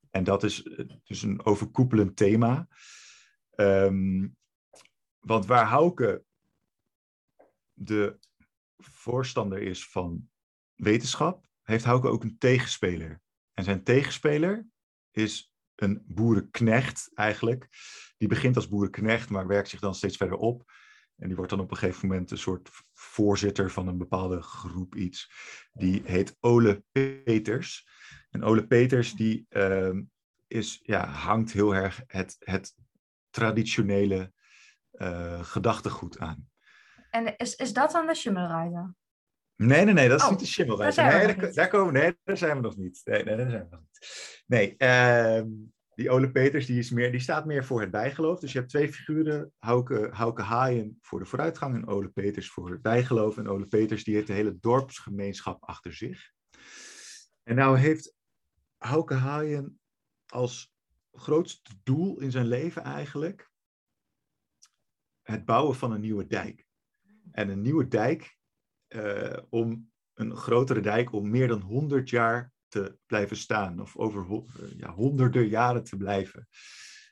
En 0.09 0.23
dat 0.23 0.43
is 0.43 0.63
dus 1.03 1.21
een 1.21 1.45
overkoepelend 1.45 2.15
thema. 2.15 2.67
Um, 3.55 4.35
want 5.19 5.45
waar 5.45 5.65
Hauke 5.65 6.23
de 7.73 8.19
voorstander 8.77 9.61
is 9.61 9.89
van 9.89 10.29
wetenschap, 10.75 11.47
heeft 11.61 11.83
Hauke 11.83 12.07
ook 12.07 12.23
een 12.23 12.37
tegenspeler. 12.37 13.21
En 13.53 13.63
zijn 13.63 13.83
tegenspeler 13.83 14.67
is 15.11 15.53
een 15.75 16.03
boerenknecht 16.07 17.11
eigenlijk. 17.13 17.67
Die 18.17 18.27
begint 18.27 18.55
als 18.55 18.69
boerenknecht, 18.69 19.29
maar 19.29 19.47
werkt 19.47 19.69
zich 19.69 19.79
dan 19.79 19.95
steeds 19.95 20.17
verder 20.17 20.37
op. 20.37 20.71
En 21.15 21.27
die 21.27 21.35
wordt 21.35 21.51
dan 21.51 21.59
op 21.59 21.71
een 21.71 21.77
gegeven 21.77 22.07
moment 22.07 22.31
een 22.31 22.37
soort 22.37 22.69
voorzitter 23.13 23.71
van 23.71 23.87
een 23.87 23.97
bepaalde 23.97 24.41
groep 24.41 24.95
iets. 24.95 25.31
Die 25.73 26.01
heet 26.05 26.37
Ole 26.39 26.83
Peters. 26.91 27.87
En 28.29 28.43
Ole 28.43 28.67
Peters 28.67 29.13
die 29.13 29.45
uh, 29.49 29.99
is, 30.47 30.79
ja, 30.83 31.07
hangt 31.07 31.51
heel 31.51 31.75
erg 31.75 32.01
het, 32.07 32.35
het 32.39 32.75
traditionele 33.29 34.33
uh, 34.91 35.43
gedachtegoed 35.43 36.19
aan. 36.19 36.49
En 37.09 37.37
is, 37.37 37.55
is 37.55 37.73
dat 37.73 37.91
dan 37.91 38.07
de 38.07 38.15
Schimmelreiter? 38.15 38.95
Nee, 39.55 39.85
nee, 39.85 39.93
nee, 39.93 40.09
dat 40.09 40.19
is 40.19 40.25
oh, 40.25 40.31
niet 40.31 40.39
de 40.39 40.45
Schimmelreiter. 40.45 41.03
Nee, 41.03 41.35
daar, 41.35 41.53
daar, 41.53 41.67
komen, 41.67 41.93
nee, 41.93 42.17
daar 42.23 42.37
zijn 42.37 42.55
we 42.55 42.61
nog 42.61 42.77
niet. 42.77 43.01
Nee, 43.03 43.23
nee, 43.23 43.35
daar 43.35 43.49
zijn 43.49 43.63
we 43.63 43.69
nog 43.69 43.81
niet. 43.81 44.43
Nee, 44.45 44.75
uh, 44.77 45.41
die 45.95 46.09
Ole 46.09 46.31
Peters 46.31 46.65
die 46.65 46.77
is 46.77 46.91
meer, 46.91 47.11
die 47.11 47.19
staat 47.19 47.45
meer 47.45 47.65
voor 47.65 47.81
het 47.81 47.91
bijgeloof. 47.91 48.39
Dus 48.39 48.51
je 48.51 48.57
hebt 48.57 48.69
twee 48.69 48.93
figuren, 48.93 49.53
Hauke, 49.57 50.09
Hauke 50.11 50.41
Haaien 50.41 50.97
voor 51.01 51.19
de 51.19 51.25
vooruitgang 51.25 51.75
en 51.75 51.87
Ole 51.87 52.09
Peters 52.09 52.49
voor 52.49 52.71
het 52.71 52.81
bijgeloof. 52.81 53.37
En 53.37 53.47
Ole 53.47 53.65
Peters 53.65 54.03
die 54.03 54.15
heeft 54.15 54.27
de 54.27 54.33
hele 54.33 54.59
dorpsgemeenschap 54.59 55.63
achter 55.63 55.93
zich. 55.93 56.31
En 57.43 57.55
nou 57.55 57.77
heeft 57.77 58.15
Hauke 58.77 59.13
Haaien 59.13 59.79
als 60.25 60.73
grootste 61.11 61.71
doel 61.83 62.19
in 62.19 62.31
zijn 62.31 62.47
leven 62.47 62.83
eigenlijk 62.83 63.51
het 65.21 65.45
bouwen 65.45 65.75
van 65.75 65.91
een 65.91 66.01
nieuwe 66.01 66.27
dijk. 66.27 66.65
En 67.31 67.49
een 67.49 67.61
nieuwe 67.61 67.87
dijk 67.87 68.37
uh, 68.89 69.37
om 69.49 69.91
een 70.13 70.35
grotere 70.35 70.81
dijk 70.81 71.11
om 71.11 71.29
meer 71.29 71.47
dan 71.47 71.61
100 71.61 72.09
jaar 72.09 72.52
te 72.73 72.97
blijven 73.05 73.37
staan 73.37 73.79
of 73.79 73.97
over 73.97 74.25
eh, 74.31 74.77
ja, 74.77 74.93
honderden 74.93 75.47
jaren 75.47 75.83
te 75.83 75.97
blijven. 75.97 76.47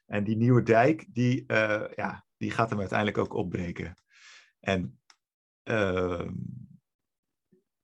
En 0.05 0.23
die 0.23 0.35
nieuwe 0.35 0.63
dijk, 0.63 1.05
die, 1.13 1.43
uh, 1.47 1.83
ja, 1.95 2.25
die 2.37 2.51
gaat 2.51 2.69
hem 2.69 2.79
uiteindelijk 2.79 3.17
ook 3.17 3.33
opbreken. 3.33 3.95
En 4.59 4.99
uh, 5.63 6.29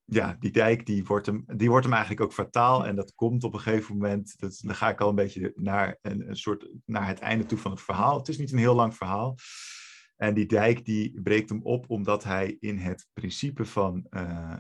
ja, 0.03 0.35
die 0.39 0.51
dijk 0.51 0.85
die 0.85 1.05
wordt, 1.05 1.25
hem, 1.25 1.43
die 1.55 1.69
wordt 1.69 1.85
hem 1.85 1.93
eigenlijk 1.93 2.23
ook 2.23 2.33
fataal. 2.33 2.85
En 2.85 2.95
dat 2.95 3.13
komt 3.15 3.43
op 3.43 3.53
een 3.53 3.59
gegeven 3.59 3.93
moment, 3.93 4.39
dat, 4.39 4.59
dan 4.63 4.75
ga 4.75 4.89
ik 4.89 5.01
al 5.01 5.09
een 5.09 5.15
beetje 5.15 5.53
naar, 5.55 5.97
een, 6.01 6.29
een 6.29 6.37
soort, 6.37 6.69
naar 6.85 7.07
het 7.07 7.19
einde 7.19 7.45
toe 7.45 7.57
van 7.57 7.71
het 7.71 7.81
verhaal. 7.81 8.17
Het 8.17 8.27
is 8.27 8.37
niet 8.37 8.51
een 8.51 8.57
heel 8.57 8.75
lang 8.75 8.95
verhaal. 8.95 9.35
En 10.15 10.33
die 10.33 10.45
dijk 10.45 10.85
die 10.85 11.21
breekt 11.21 11.49
hem 11.49 11.61
op 11.61 11.89
omdat 11.89 12.23
hij 12.23 12.57
in 12.59 12.77
het 12.77 13.07
principe 13.13 13.65
van 13.65 14.07
uh, 14.09 14.55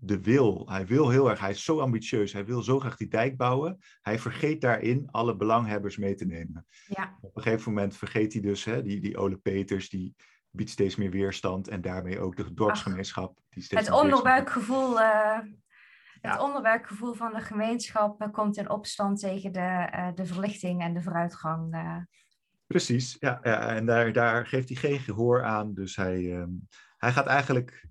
de 0.00 0.20
wil. 0.20 0.68
Hij 0.68 0.86
wil 0.86 1.10
heel 1.10 1.30
erg, 1.30 1.40
hij 1.40 1.50
is 1.50 1.64
zo 1.64 1.80
ambitieus, 1.80 2.32
hij 2.32 2.44
wil 2.44 2.62
zo 2.62 2.80
graag 2.80 2.96
die 2.96 3.08
dijk 3.08 3.36
bouwen. 3.36 3.78
Hij 4.02 4.18
vergeet 4.18 4.60
daarin 4.60 5.08
alle 5.10 5.36
belanghebbers 5.36 5.96
mee 5.96 6.14
te 6.14 6.26
nemen. 6.26 6.66
Ja. 6.86 7.18
Op 7.20 7.36
een 7.36 7.42
gegeven 7.42 7.72
moment 7.72 7.96
vergeet 7.96 8.32
hij 8.32 8.42
dus, 8.42 8.64
hè, 8.64 8.82
die, 8.82 9.00
die 9.00 9.16
Ole 9.16 9.36
Peters, 9.36 9.88
die 9.88 10.14
biedt 10.50 10.70
steeds 10.70 10.96
meer 10.96 11.10
weerstand 11.10 11.68
en 11.68 11.80
daarmee 11.80 12.20
ook 12.20 12.36
de 12.36 12.54
dorpsgemeenschap. 12.54 13.38
Die 13.48 13.62
steeds 13.62 13.86
het 13.86 14.00
onderbuikgevoel, 14.00 15.00
uh, 15.00 15.38
het 16.20 16.40
onderbuikgevoel 16.40 17.14
van 17.14 17.32
de 17.32 17.40
gemeenschap 17.40 18.22
uh, 18.22 18.28
komt 18.30 18.56
in 18.56 18.70
opstand 18.70 19.20
tegen 19.20 19.52
de, 19.52 19.88
uh, 19.94 20.08
de 20.14 20.26
verlichting 20.26 20.82
en 20.82 20.94
de 20.94 21.02
vooruitgang. 21.02 21.76
Precies, 22.66 23.16
ja, 23.18 23.40
ja 23.42 23.74
en 23.74 23.86
daar, 23.86 24.12
daar 24.12 24.46
geeft 24.46 24.68
hij 24.68 24.76
geen 24.76 24.98
gehoor 24.98 25.44
aan. 25.44 25.74
Dus 25.74 25.96
hij, 25.96 26.32
ehm, 26.36 26.50
hij 26.96 27.12
gaat 27.12 27.26
eigenlijk 27.26 27.89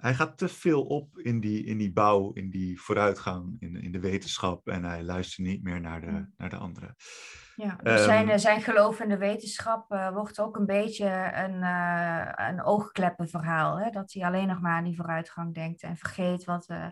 hij 0.00 0.14
gaat 0.14 0.38
te 0.38 0.48
veel 0.48 0.82
op 0.82 1.18
in 1.18 1.40
die, 1.40 1.64
in 1.64 1.78
die 1.78 1.92
bouw, 1.92 2.32
in 2.32 2.50
die 2.50 2.80
vooruitgang, 2.80 3.56
in, 3.58 3.76
in 3.76 3.92
de 3.92 4.00
wetenschap. 4.00 4.68
En 4.68 4.84
hij 4.84 5.02
luistert 5.02 5.46
niet 5.46 5.62
meer 5.62 5.80
naar 5.80 6.00
de, 6.00 6.26
naar 6.36 6.50
de 6.50 6.56
anderen. 6.56 6.94
Ja, 7.56 7.78
dus 7.82 8.04
zijn, 8.04 8.28
ehm, 8.28 8.38
zijn 8.38 8.62
geloof 8.62 9.00
in 9.00 9.08
de 9.08 9.18
wetenschap 9.18 9.92
uh, 9.92 10.12
wordt 10.12 10.40
ook 10.40 10.56
een 10.56 10.66
beetje 10.66 11.30
een, 11.34 11.54
uh, 11.54 12.32
een 12.34 12.62
oogkleppenverhaal. 12.62 13.78
Hè? 13.78 13.90
Dat 13.90 14.12
hij 14.12 14.24
alleen 14.24 14.46
nog 14.46 14.60
maar 14.60 14.72
aan 14.72 14.84
die 14.84 14.96
vooruitgang 14.96 15.54
denkt 15.54 15.82
en 15.82 15.96
vergeet 15.96 16.44
wat, 16.44 16.68
uh, 16.68 16.86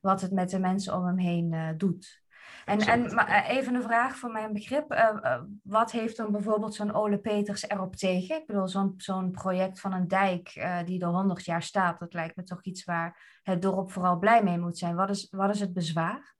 wat 0.00 0.20
het 0.20 0.32
met 0.32 0.50
de 0.50 0.58
mensen 0.58 0.94
om 0.94 1.06
hem 1.06 1.18
heen 1.18 1.74
doet. 1.76 2.22
En, 2.64 2.78
en 2.78 3.14
maar 3.14 3.26
eh, 3.26 3.56
even 3.56 3.74
een 3.74 3.82
vraag 3.82 4.16
voor 4.16 4.30
mijn 4.30 4.52
begrip. 4.52 4.92
Uh, 4.92 4.98
uh, 4.98 5.40
wat 5.62 5.90
heeft 5.90 6.16
dan 6.16 6.32
bijvoorbeeld 6.32 6.74
zo'n 6.74 6.94
Ole 6.94 7.18
Peters 7.18 7.68
erop 7.68 7.96
tegen? 7.96 8.36
Ik 8.36 8.46
bedoel, 8.46 8.68
zo'n 8.68 8.94
zo'n 8.96 9.30
project 9.30 9.80
van 9.80 9.92
een 9.92 10.08
dijk 10.08 10.54
uh, 10.56 10.78
die 10.84 11.00
er 11.00 11.08
100 11.08 11.44
jaar 11.44 11.62
staat, 11.62 11.98
dat 11.98 12.14
lijkt 12.14 12.36
me 12.36 12.42
toch 12.42 12.62
iets 12.62 12.84
waar 12.84 13.40
het 13.42 13.62
dorp 13.62 13.92
vooral 13.92 14.18
blij 14.18 14.42
mee 14.42 14.58
moet 14.58 14.78
zijn. 14.78 14.94
Wat 14.94 15.10
is, 15.10 15.28
wat 15.30 15.50
is 15.50 15.60
het 15.60 15.72
bezwaar? 15.72 16.36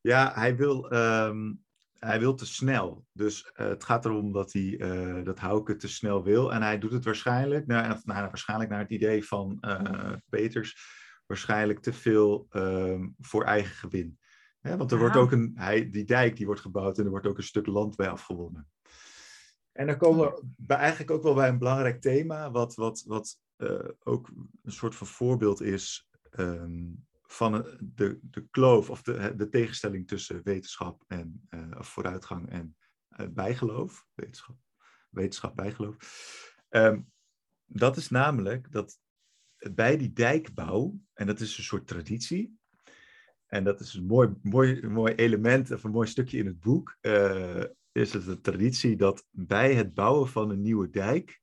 Ja, 0.00 0.32
hij 0.34 0.56
wil, 0.56 0.92
um, 0.92 1.64
hij 1.98 2.18
wil 2.18 2.34
te 2.34 2.46
snel. 2.46 3.04
Dus 3.12 3.50
het 3.52 3.84
gaat 3.84 4.04
erom 4.04 4.32
dat, 4.32 4.52
hij, 4.52 4.76
dat 5.24 5.38
Hauke 5.38 5.76
te 5.76 5.88
snel 5.88 6.24
wil. 6.24 6.52
En 6.52 6.62
hij 6.62 6.78
doet 6.78 6.92
het 6.92 7.04
waarschijnlijk, 7.04 7.66
nou, 7.66 8.00
nou, 8.04 8.26
waarschijnlijk 8.26 8.70
naar 8.70 8.80
het 8.80 8.90
idee 8.90 9.24
van 9.24 9.60
Peters, 10.28 10.76
waarschijnlijk 11.26 11.80
te 11.80 11.92
veel 11.92 12.46
um, 12.50 13.14
voor 13.18 13.44
eigen 13.44 13.74
gewin 13.74 14.18
want 14.76 14.92
er 14.92 14.98
wordt 14.98 15.16
ook 15.16 15.32
een, 15.32 15.52
hij, 15.54 15.90
die 15.90 16.04
dijk 16.04 16.36
die 16.36 16.46
wordt 16.46 16.60
gebouwd 16.60 16.98
en 16.98 17.04
er 17.04 17.10
wordt 17.10 17.26
ook 17.26 17.36
een 17.36 17.42
stuk 17.42 17.66
land 17.66 17.96
bij 17.96 18.08
afgewonnen. 18.08 18.68
En 19.72 19.86
dan 19.86 19.96
komen 19.96 20.24
we 20.24 20.42
bij, 20.56 20.76
eigenlijk 20.76 21.10
ook 21.10 21.22
wel 21.22 21.34
bij 21.34 21.48
een 21.48 21.58
belangrijk 21.58 22.00
thema, 22.00 22.50
wat, 22.50 22.74
wat, 22.74 23.02
wat 23.06 23.40
uh, 23.56 23.88
ook 24.02 24.28
een 24.62 24.72
soort 24.72 24.94
van 24.94 25.06
voorbeeld 25.06 25.60
is 25.60 26.08
um, 26.38 27.06
van 27.22 27.66
de, 27.80 28.18
de 28.22 28.46
kloof 28.50 28.90
of 28.90 29.02
de, 29.02 29.34
de 29.36 29.48
tegenstelling 29.48 30.08
tussen 30.08 30.40
wetenschap 30.44 31.04
en 31.06 31.48
uh, 31.50 31.80
vooruitgang 31.80 32.50
en 32.50 32.76
uh, 33.20 33.26
bijgeloof. 33.28 34.06
Wetenschap, 34.14 34.56
wetenschap 35.10 35.56
bijgeloof. 35.56 35.96
Um, 36.68 37.12
dat 37.64 37.96
is 37.96 38.08
namelijk 38.08 38.72
dat 38.72 38.98
bij 39.72 39.96
die 39.96 40.12
dijkbouw, 40.12 41.00
en 41.12 41.26
dat 41.26 41.40
is 41.40 41.58
een 41.58 41.64
soort 41.64 41.86
traditie, 41.86 42.58
en 43.48 43.64
dat 43.64 43.80
is 43.80 43.94
een 43.94 44.06
mooi, 44.06 44.34
mooi, 44.42 44.86
mooi 44.86 45.14
element 45.14 45.70
of 45.70 45.84
een 45.84 45.90
mooi 45.90 46.08
stukje 46.08 46.38
in 46.38 46.46
het 46.46 46.60
boek. 46.60 46.96
Uh, 47.00 47.64
is 47.92 48.12
het 48.12 48.24
de 48.24 48.40
traditie 48.40 48.96
dat 48.96 49.26
bij 49.30 49.74
het 49.74 49.94
bouwen 49.94 50.28
van 50.28 50.50
een 50.50 50.62
nieuwe 50.62 50.90
dijk 50.90 51.40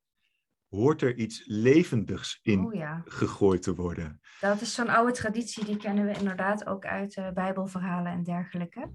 hoort 0.69 1.01
er 1.01 1.15
iets 1.15 1.43
levendigs 1.45 2.39
in 2.41 2.65
oh, 2.65 2.99
gegooid 3.05 3.61
te 3.61 3.75
worden. 3.75 4.21
Dat 4.39 4.61
is 4.61 4.73
zo'n 4.73 4.89
oude 4.89 5.11
traditie, 5.11 5.65
die 5.65 5.77
kennen 5.77 6.05
we 6.05 6.19
inderdaad 6.19 6.65
ook 6.65 6.85
uit 6.85 7.15
uh, 7.15 7.31
Bijbelverhalen 7.31 8.11
en 8.11 8.23
dergelijke. 8.23 8.91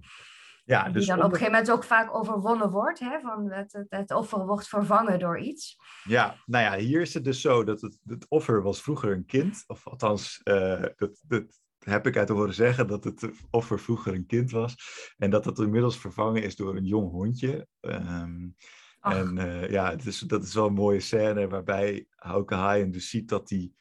Ja, 0.65 0.89
dus 0.89 1.07
die 1.07 1.15
dan 1.15 1.25
op 1.25 1.25
een 1.25 1.39
gegeven 1.39 1.53
moment 1.53 1.71
ook 1.71 1.85
vaak 1.85 2.15
overwonnen 2.15 2.71
wordt. 2.71 2.99
Hè? 2.99 3.21
Van 3.21 3.51
het, 3.51 3.73
het, 3.73 3.87
het, 3.89 4.11
offer 4.11 4.47
wordt 4.47 4.69
vervangen 4.69 5.19
door 5.19 5.39
iets. 5.39 5.77
Ja, 6.05 6.37
nou 6.47 6.65
ja, 6.65 6.85
hier 6.85 7.01
is 7.01 7.15
het 7.15 7.25
dus 7.25 7.41
zo 7.41 7.65
dat 7.65 7.81
het, 7.81 7.99
het 8.05 8.27
offer 8.29 8.63
was 8.63 8.83
vroeger 8.83 9.13
een 9.13 9.27
kind. 9.27 9.65
Of 9.67 9.89
althans, 9.89 10.41
uh, 10.45 10.85
dat, 10.97 11.23
dat, 11.27 11.61
heb 11.85 12.07
ik 12.07 12.17
uit 12.17 12.29
horen 12.29 12.55
zeggen 12.55 12.87
dat 12.87 13.05
het 13.05 13.31
offer 13.51 13.81
vroeger 13.81 14.15
een 14.15 14.27
kind 14.27 14.51
was. 14.51 14.77
En 15.17 15.31
dat 15.31 15.45
het 15.45 15.59
inmiddels 15.59 15.99
vervangen 15.99 16.43
is 16.43 16.57
door 16.57 16.77
een 16.77 16.85
jong 16.85 17.11
hondje. 17.11 17.67
Um, 17.81 18.55
en 19.01 19.37
uh, 19.37 19.71
ja, 19.71 19.97
dus 19.97 20.19
dat 20.19 20.45
is 20.45 20.55
wel 20.55 20.67
een 20.67 20.73
mooie 20.73 21.01
scène 21.01 21.49
waarbij 21.49 22.07
Hauke 22.17 22.55
Haaien 22.55 22.91
dus 22.91 23.09
ziet 23.09 23.29
dat 23.29 23.49
die, 23.49 23.75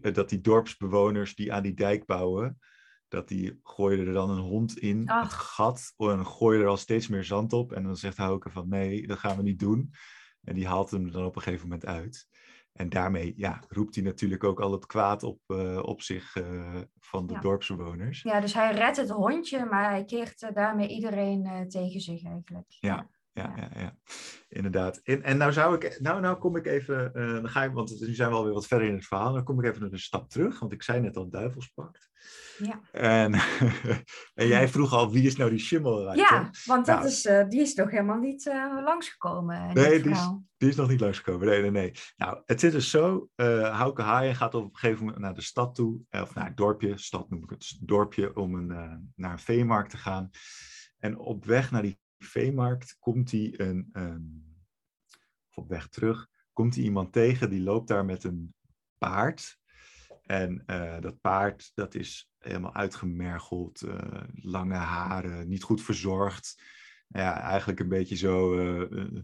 dat 0.00 0.28
die 0.28 0.40
dorpsbewoners 0.40 1.34
die 1.34 1.52
aan 1.52 1.62
die 1.62 1.74
dijk 1.74 2.06
bouwen, 2.06 2.58
dat 3.08 3.28
die 3.28 3.58
gooien 3.62 4.06
er 4.06 4.12
dan 4.12 4.30
een 4.30 4.42
hond 4.42 4.78
in 4.78 5.08
het 5.10 5.32
gat 5.32 5.94
en 5.96 6.26
gooien 6.26 6.60
er 6.60 6.68
al 6.68 6.76
steeds 6.76 7.08
meer 7.08 7.24
zand 7.24 7.52
op. 7.52 7.72
En 7.72 7.82
dan 7.82 7.96
zegt 7.96 8.16
Hauke 8.16 8.50
van 8.50 8.68
nee, 8.68 9.06
dat 9.06 9.18
gaan 9.18 9.36
we 9.36 9.42
niet 9.42 9.58
doen. 9.58 9.90
En 10.42 10.54
die 10.54 10.66
haalt 10.66 10.90
hem 10.90 11.10
dan 11.10 11.24
op 11.24 11.36
een 11.36 11.42
gegeven 11.42 11.68
moment 11.68 11.86
uit. 11.86 12.28
En 12.76 12.88
daarmee 12.88 13.32
ja, 13.36 13.60
roept 13.68 13.94
hij 13.94 14.04
natuurlijk 14.04 14.44
ook 14.44 14.60
al 14.60 14.72
het 14.72 14.86
kwaad 14.86 15.22
op, 15.22 15.40
uh, 15.46 15.78
op 15.82 16.02
zich 16.02 16.36
uh, 16.36 16.74
van 17.00 17.26
de 17.26 17.32
Ja. 17.32 17.40
dorpsbewoners. 17.40 18.22
Ja, 18.22 18.40
dus 18.40 18.54
hij 18.54 18.74
redt 18.74 18.96
het 18.96 19.10
hondje, 19.10 19.64
maar 19.64 19.90
hij 19.90 20.04
keert 20.04 20.42
eh, 20.42 20.54
daarmee 20.54 20.88
iedereen 20.88 21.44
eh, 21.44 21.60
tegen 21.60 22.00
zich 22.00 22.24
eigenlijk. 22.24 22.66
Ja. 22.68 23.08
Ja, 23.36 23.52
ja, 23.56 23.80
ja. 23.80 23.96
inderdaad. 24.48 25.00
En, 25.04 25.22
en 25.22 25.36
nou 25.36 25.52
zou 25.52 25.74
ik, 25.74 26.00
nou, 26.00 26.20
nou 26.20 26.38
kom 26.38 26.56
ik 26.56 26.66
even, 26.66 27.14
eh, 27.14 27.32
dan 27.32 27.48
ga 27.48 27.64
ik, 27.64 27.72
want 27.72 28.00
nu 28.00 28.14
zijn 28.14 28.30
we 28.30 28.36
alweer 28.36 28.52
wat 28.52 28.66
verder 28.66 28.88
in 28.88 28.94
het 28.94 29.06
verhaal. 29.06 29.32
Dan 29.32 29.44
kom 29.44 29.64
ik 29.64 29.70
even 29.70 29.92
een 29.92 29.98
stap 29.98 30.30
terug, 30.30 30.58
want 30.58 30.72
ik 30.72 30.82
zei 30.82 31.00
net 31.00 31.16
al 31.16 31.30
duivelspact. 31.30 32.10
Ja. 32.58 32.80
En, 32.92 33.34
en 34.34 34.46
jij 34.46 34.68
vroeg 34.68 34.92
al, 34.92 35.12
wie 35.12 35.26
is 35.26 35.36
nou 35.36 35.50
die 35.50 35.58
schimmelruiter? 35.58 36.36
Ja, 36.36 36.50
want 36.64 36.86
dat 36.86 36.96
Nou. 36.96 37.08
is, 37.08 37.24
eh, 37.26 37.48
die 37.48 37.60
is 37.60 37.74
nog 37.74 37.90
helemaal 37.90 38.18
niet 38.18 38.46
eh, 38.46 38.78
langsgekomen 38.84 39.74
Nee, 39.74 40.02
die 40.02 40.12
is, 40.12 40.30
die 40.56 40.68
is 40.68 40.76
nog 40.76 40.88
niet 40.88 41.00
langsgekomen. 41.00 41.46
Nee, 41.46 41.60
nee, 41.60 41.70
nee. 41.70 41.92
Nou, 42.16 42.42
het 42.44 42.60
zit 42.60 42.72
dus 42.72 42.90
zo. 42.90 43.28
Hauke 43.36 44.02
Haaien 44.02 44.34
gaat 44.34 44.54
op 44.54 44.64
een 44.64 44.76
gegeven 44.78 45.04
moment 45.04 45.22
naar 45.22 45.34
de 45.34 45.42
stad 45.42 45.74
toe. 45.74 46.00
Of 46.10 46.34
naar 46.34 46.46
het 46.46 46.56
dorpje. 46.56 46.98
Stad 46.98 47.30
noem 47.30 47.42
ik 47.42 47.50
het. 47.50 47.78
Dorpje 47.80 48.36
om 48.36 48.54
een, 48.54 48.66
naar 49.16 49.32
een 49.32 49.38
veemarkt 49.38 49.90
te 49.90 49.96
gaan. 49.96 50.30
En 50.98 51.18
op 51.18 51.44
weg 51.44 51.70
naar 51.70 51.82
die 51.82 51.98
veemarkt 52.18 52.96
komt 52.98 53.30
hij 53.30 53.54
een... 53.56 53.88
ehm, 53.92 54.22
op 55.54 55.68
weg 55.68 55.88
terug 55.88 56.28
komt 56.56 56.74
hij 56.74 56.84
iemand 56.84 57.12
tegen. 57.12 57.50
Die 57.50 57.60
loopt 57.60 57.88
daar 57.88 58.04
met 58.04 58.24
een 58.24 58.54
paard. 58.98 59.58
En 60.22 60.62
eh, 60.66 61.00
dat 61.00 61.20
paard, 61.20 61.70
dat 61.74 61.94
is 61.94 62.30
helemaal 62.38 62.74
uitgemergeld. 62.74 63.82
eh, 63.82 64.22
lange 64.34 64.74
haren, 64.74 65.48
niet 65.48 65.62
goed 65.62 65.82
verzorgd. 65.82 66.62
Ja, 67.08 67.40
eigenlijk 67.40 67.80
een 67.80 67.88
beetje 67.88 68.16
zo... 68.16 68.58
eh, 68.58 69.22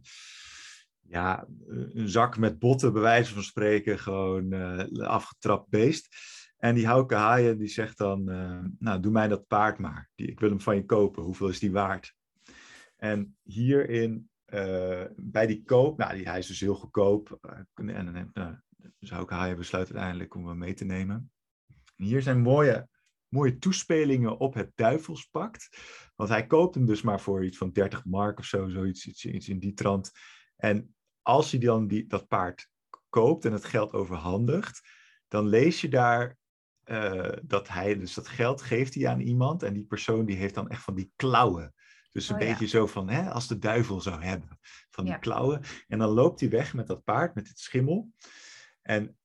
ja, 1.01 1.47
een 1.67 2.09
zak 2.09 2.39
met 2.39 2.59
botten, 2.59 2.93
bij 2.93 3.03
wijze 3.03 3.35
van 3.35 3.43
spreken, 3.43 3.99
gewoon 3.99 4.53
afgetrapt 5.01 5.69
beest. 5.69 6.17
En 6.57 6.75
die 6.75 6.87
Hauke 6.87 7.15
Haaien, 7.15 7.59
die 7.59 7.69
zegt 7.69 7.99
dan, 7.99 8.25
nou, 8.79 9.01
doe 9.01 9.13
mij 9.13 9.29
dat 9.29 9.47
paard 9.47 9.79
maar. 9.79 10.11
Die, 10.15 10.27
ik 10.27 10.41
wil 10.41 10.49
hem 10.49 10.61
van 10.61 10.75
je 10.75 10.85
kopen, 10.85 11.23
hoeveel 11.23 11.49
is 11.49 11.59
die 11.59 11.73
waard? 11.73 12.15
En 13.03 13.37
hierin, 13.43 14.31
eh, 14.45 15.05
bij 15.17 15.47
die 15.47 15.63
koop, 15.63 15.99
nou, 15.99 16.15
die, 16.15 16.29
hij 16.29 16.39
is 16.39 16.47
dus 16.47 16.61
heel 16.61 16.75
goedkoop. 16.75 17.39
eh, 17.41 17.59
en 17.75 18.15
en, 18.15 18.31
nou, 18.33 18.57
dus 18.99 19.11
Hauke 19.11 19.35
Haaien 19.35 19.57
besluit 19.57 19.91
uiteindelijk 19.91 20.35
om 20.35 20.47
hem 20.47 20.59
mee 20.59 20.75
te 20.75 20.85
nemen. 20.85 21.33
En 21.97 22.05
hier 22.05 22.23
zijn 22.23 22.41
mooie, 22.41 22.89
mooie 23.29 23.59
toespelingen 23.59 24.39
op 24.39 24.55
het 24.55 24.73
duivelspact. 24.75 25.69
Want 26.17 26.31
hij 26.31 26.47
koopt 26.47 26.75
hem 26.75 26.87
dus 26.87 27.03
maar 27.03 27.21
voor 27.21 27.45
iets 27.45 27.59
van 27.59 27.73
30 27.73 28.05
mark 28.05 28.39
of 28.39 28.45
zo, 28.45 28.69
zoiets 28.69 29.07
iets, 29.07 29.25
iets 29.25 29.49
in 29.49 29.59
die 29.59 29.75
trant. 29.75 30.11
En 30.57 30.95
als 31.23 31.51
hij 31.51 31.61
dan 31.61 31.87
die, 31.87 32.07
dat 32.07 32.29
paard 32.29 32.69
koopt 33.09 33.45
en 33.45 33.53
het 33.53 33.65
geld 33.65 33.93
overhandigt, 33.93 34.81
dan 35.29 35.47
lees 35.47 35.81
je 35.81 35.89
daar 35.89 36.37
eh, 36.83 37.33
dat 37.43 37.69
hij 37.69 37.99
dus 37.99 38.15
dat 38.15 38.29
geld 38.29 38.63
geeft 38.63 38.95
hij 38.95 39.09
aan 39.09 39.21
iemand 39.21 39.63
en 39.63 39.73
die 39.73 39.85
persoon 39.85 40.25
die 40.25 40.37
heeft 40.37 40.55
dan 40.55 40.69
echt 40.69 40.83
van 40.83 40.95
die 40.95 41.13
klauwen. 41.17 41.75
Dus 42.12 42.28
een 42.28 42.35
Oh 42.35 42.40
ja. 42.40 42.49
beetje 42.49 42.66
zo 42.66 42.87
van, 42.87 43.09
hè, 43.09 43.31
als 43.31 43.49
de 43.49 43.59
duivel 43.59 44.00
zou 44.00 44.23
hebben, 44.23 44.59
van 44.90 45.04
die 45.04 45.12
Ja. 45.12 45.19
klauwen. 45.19 45.62
En 45.88 45.99
dan 45.99 46.09
loopt 46.11 46.40
hij 46.40 46.49
weg 46.50 46.75
met 46.75 46.87
dat 46.87 47.04
paard, 47.04 47.35
met 47.35 47.47
dit 47.47 47.59
schimmel. 47.59 48.12
En 48.83 49.16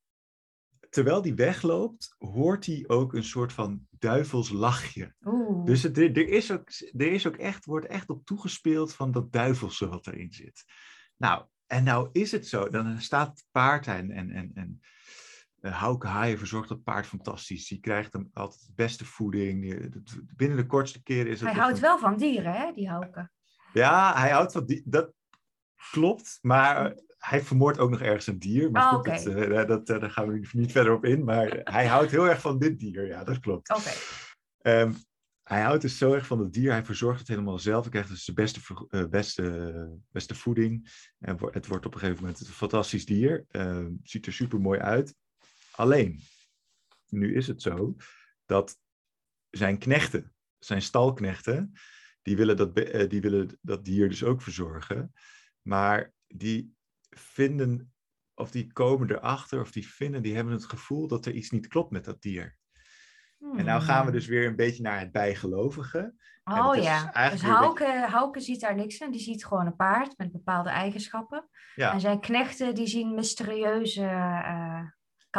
terwijl 0.90 1.22
hij 1.22 1.36
wegloopt, 1.36 2.16
hoort 2.18 2.66
hij 2.66 2.84
ook 2.88 3.14
een 3.14 3.24
soort 3.24 3.54
van 3.54 3.88
duivels 3.90 4.50
lachje. 4.50 5.16
Oeh. 5.26 5.66
Dus 5.66 5.84
het, 5.84 5.98
er, 5.98 6.18
is 6.30 6.52
ook, 6.52 6.70
er 6.98 7.12
is 7.12 7.28
ook 7.28 7.38
echt, 7.38 7.66
wordt 7.66 7.86
echt 7.86 8.10
op 8.10 8.26
toegespeeld 8.26 8.94
van 8.94 9.12
dat 9.12 9.32
duivelse 9.32 9.88
wat 9.88 10.08
erin 10.08 10.32
zit. 10.32 10.64
Nou, 11.16 11.46
en 11.66 11.84
nou 11.84 12.10
is 12.12 12.32
het 12.32 12.48
zo. 12.48 12.70
Dan 12.70 13.02
staat 13.02 13.28
het 13.28 13.46
paard 13.52 13.88
en, 13.88 14.12
en, 14.12 14.32
en, 14.32 14.52
en 14.54 14.80
Hauke 15.72 16.08
Haaien 16.08 16.38
verzorgt 16.38 16.70
dat 16.70 16.84
paard 16.84 17.06
fantastisch. 17.08 17.68
Die 17.68 17.80
krijgt 17.80 18.14
hem 18.14 18.30
altijd 18.34 18.66
de 18.66 18.74
beste 18.76 19.06
voeding. 19.06 19.76
Binnen 20.36 20.58
de 20.58 20.66
kortste 20.66 21.04
keren 21.04 21.32
is 21.32 21.40
het... 21.40 21.50
hij 21.50 21.60
houdt 21.60 21.76
een- 21.76 21.82
wel 21.82 22.00
van 22.00 22.18
dieren, 22.18 22.54
hè, 22.54 22.72
die 22.74 22.90
Hauke. 22.90 23.30
Ja, 23.74 24.14
hij 24.20 24.30
houdt 24.32 24.52
van 24.52 24.66
die... 24.66 24.82
Dat 24.86 25.14
klopt, 25.92 26.40
maar 26.42 26.86
eh, 26.86 26.98
hij 27.18 27.42
vermoordt 27.42 27.80
ook 27.80 27.90
nog 27.90 28.02
ergens 28.02 28.28
een 28.28 28.40
dier. 28.40 28.72
Maar 28.72 28.84
Oh, 28.96 29.04
dat, 29.04 29.26
eh, 29.26 29.68
dat, 29.68 29.90
eh, 29.90 30.00
daar 30.00 30.12
gaan 30.12 30.28
we 30.28 30.48
niet- 30.52 30.72
verder 30.72 30.94
op 30.94 31.06
in. 31.06 31.24
Maar 31.24 31.60
hij 31.64 31.88
houdt 31.88 32.12
heel 32.12 32.28
erg 32.30 32.42
van 32.42 32.60
dit 32.60 32.80
dier. 32.80 33.08
Ja, 33.08 33.24
dat 33.24 33.40
klopt. 33.40 33.70
Oké. 33.70 33.90
Ehm, 34.62 34.94
hij 35.44 35.62
houdt 35.62 35.82
dus 35.82 35.98
zo 35.98 36.14
erg 36.14 36.28
van 36.28 36.40
het 36.40 36.54
dier. 36.54 36.72
Hij 36.72 36.86
verzorgt 36.86 37.20
het 37.20 37.28
helemaal 37.28 37.60
zelf. 37.60 37.82
Hij 37.82 37.92
krijgt 37.92 38.10
dus 38.10 38.26
de 38.26 38.34
beste, 38.34 38.60
eh, 38.90 39.06
beste, 39.06 39.98
beste 40.12 40.36
voeding. 40.36 40.90
En 41.20 41.38
het 41.52 41.68
wordt 41.68 41.86
op 41.86 41.94
een 41.94 42.00
gegeven 42.00 42.22
moment 42.22 42.40
een 42.40 42.46
fantastisch 42.54 43.06
dier. 43.06 43.46
Ehm, 43.50 43.92
ziet 44.04 44.26
er 44.26 44.34
super 44.34 44.60
mooi 44.60 44.80
uit. 44.80 45.16
Alleen, 45.78 46.20
nu 47.10 47.36
is 47.36 47.48
het 47.48 47.62
zo 47.62 47.96
dat 48.46 48.80
zijn 49.50 49.78
knechten, 49.78 50.36
zijn 50.60 50.82
stalknechten, 50.82 51.72
die 52.22 52.38
willen 52.38 52.58
dat, 52.58 52.80
eh, 52.80 53.10
die 53.10 53.22
willen 53.22 53.58
dat 53.62 53.86
dier 53.86 54.10
dus 54.10 54.24
ook 54.24 54.42
verzorgen. 54.42 55.14
Maar 55.62 56.14
die 56.28 56.76
vinden, 57.10 57.94
of 58.34 58.52
die 58.52 58.74
komen 58.74 59.12
erachter, 59.12 59.62
of 59.62 59.72
die 59.72 59.88
vinden, 59.88 60.22
die 60.22 60.36
hebben 60.36 60.54
het 60.54 60.66
gevoel 60.66 61.08
dat 61.08 61.26
er 61.26 61.34
iets 61.34 61.50
niet 61.50 61.68
klopt 61.68 61.92
met 61.92 62.06
dat 62.06 62.22
dier. 62.22 62.58
En 63.40 63.66
nou 63.66 63.82
gaan 63.82 64.06
we 64.06 64.12
dus 64.12 64.26
weer 64.26 64.48
een 64.48 64.56
beetje 64.56 64.84
naar 64.84 65.00
het 65.00 65.12
bijgelovige. 65.12 66.14
Hmm. 66.44 66.60
Oh 66.60 66.76
ja, 66.76 67.30
dus 67.30 67.42
Hauke, 67.42 68.06
Hauke 68.10 68.40
ziet 68.40 68.62
daar 68.62 68.76
niks 68.76 69.00
in. 69.00 69.12
Die 69.12 69.22
ziet 69.22 69.46
gewoon 69.46 69.66
een 69.66 69.76
paard 69.76 70.18
met 70.18 70.32
bepaalde 70.32 70.70
eigenschappen. 70.70 71.50
Ja. 71.76 71.94
En 71.94 72.00
zijn 72.00 72.20
knechten 72.20 72.76
die 72.76 72.88
zien 72.88 73.14
mysterieuze 73.14 74.06
eh, 74.06 74.84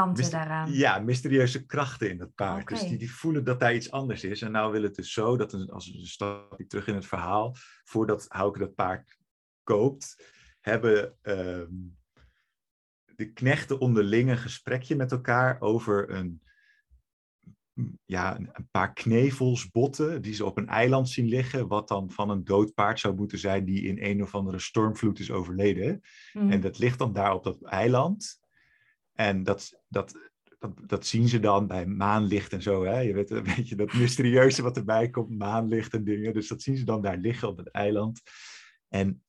kanten 0.04 0.30
daaraan. 0.30 0.72
Ja, 0.72 0.98
mysterieuze 0.98 1.66
krachten 1.66 2.10
in 2.10 2.18
dat 2.18 2.34
paard. 2.34 2.68
Dus 2.68 2.80
die, 2.88 2.98
die 2.98 3.12
voelen 3.14 3.44
dat 3.44 3.60
daar 3.60 3.74
iets 3.74 3.90
anders 3.90 4.24
is. 4.24 4.42
En 4.42 4.52
nou 4.52 4.72
wil 4.72 4.82
het 4.82 4.94
dus 4.94 5.12
zo 5.12 5.36
dat, 5.36 5.52
een- 5.52 5.70
als 5.70 5.86
een 5.86 6.06
stapje 6.06 6.66
terug 6.66 6.86
in 6.86 6.94
het 6.94 7.06
verhaal, 7.06 7.54
voordat 7.84 8.26
Hauke 8.28 8.58
dat 8.58 8.74
paard 8.74 9.16
koopt, 9.62 10.32
hebben 10.60 11.16
ehm, 11.22 11.72
de 13.16 13.32
knechten 13.32 13.80
onderling 13.80 14.30
een 14.30 14.38
gesprekje 14.38 14.96
met 14.96 15.12
elkaar 15.12 15.60
over 15.60 16.10
een, 16.10 16.42
ja, 18.04 18.36
een, 18.38 18.68
paar 18.70 18.92
knevels, 18.92 19.70
botten, 19.70 20.22
die 20.22 20.34
ze 20.34 20.44
op 20.44 20.56
een 20.58 20.68
eiland 20.68 21.08
zien 21.08 21.26
liggen, 21.28 21.68
wat 21.68 21.88
dan 21.88 22.10
van 22.10 22.30
een 22.30 22.44
dood 22.44 22.74
paard 22.74 23.00
zou 23.00 23.14
moeten 23.14 23.38
zijn 23.38 23.64
die 23.64 23.82
in 23.82 24.02
een 24.02 24.22
of 24.22 24.34
andere 24.34 24.58
stormvloed 24.58 25.18
is 25.18 25.30
overleden. 25.30 26.00
Mhm. 26.32 26.50
En 26.50 26.60
dat 26.60 26.78
ligt 26.78 26.98
dan 26.98 27.12
daar 27.12 27.32
op 27.34 27.44
dat 27.44 27.62
eiland. 27.62 28.40
En 29.20 29.42
dat, 29.42 29.82
dat, 29.88 30.14
dat, 30.58 30.72
dat 30.86 31.06
zien 31.06 31.28
ze 31.28 31.40
dan 31.40 31.66
bij 31.66 31.86
maanlicht 31.86 32.52
en 32.52 32.62
zo. 32.62 32.84
Hè? 32.84 32.98
Je 32.98 33.14
weet 33.14 33.30
een 33.30 33.42
beetje 33.56 33.76
dat 33.76 33.92
mysterieuze 33.92 34.62
wat 34.62 34.76
erbij 34.76 35.10
komt, 35.10 35.38
maanlicht 35.38 35.94
en 35.94 36.04
dingen. 36.04 36.32
Dus 36.32 36.48
dat 36.48 36.62
zien 36.62 36.76
ze 36.76 36.84
dan 36.84 37.02
daar 37.02 37.16
liggen 37.16 37.48
op 37.48 37.56
het 37.56 37.70
eiland. 37.70 38.22
En 38.88 39.24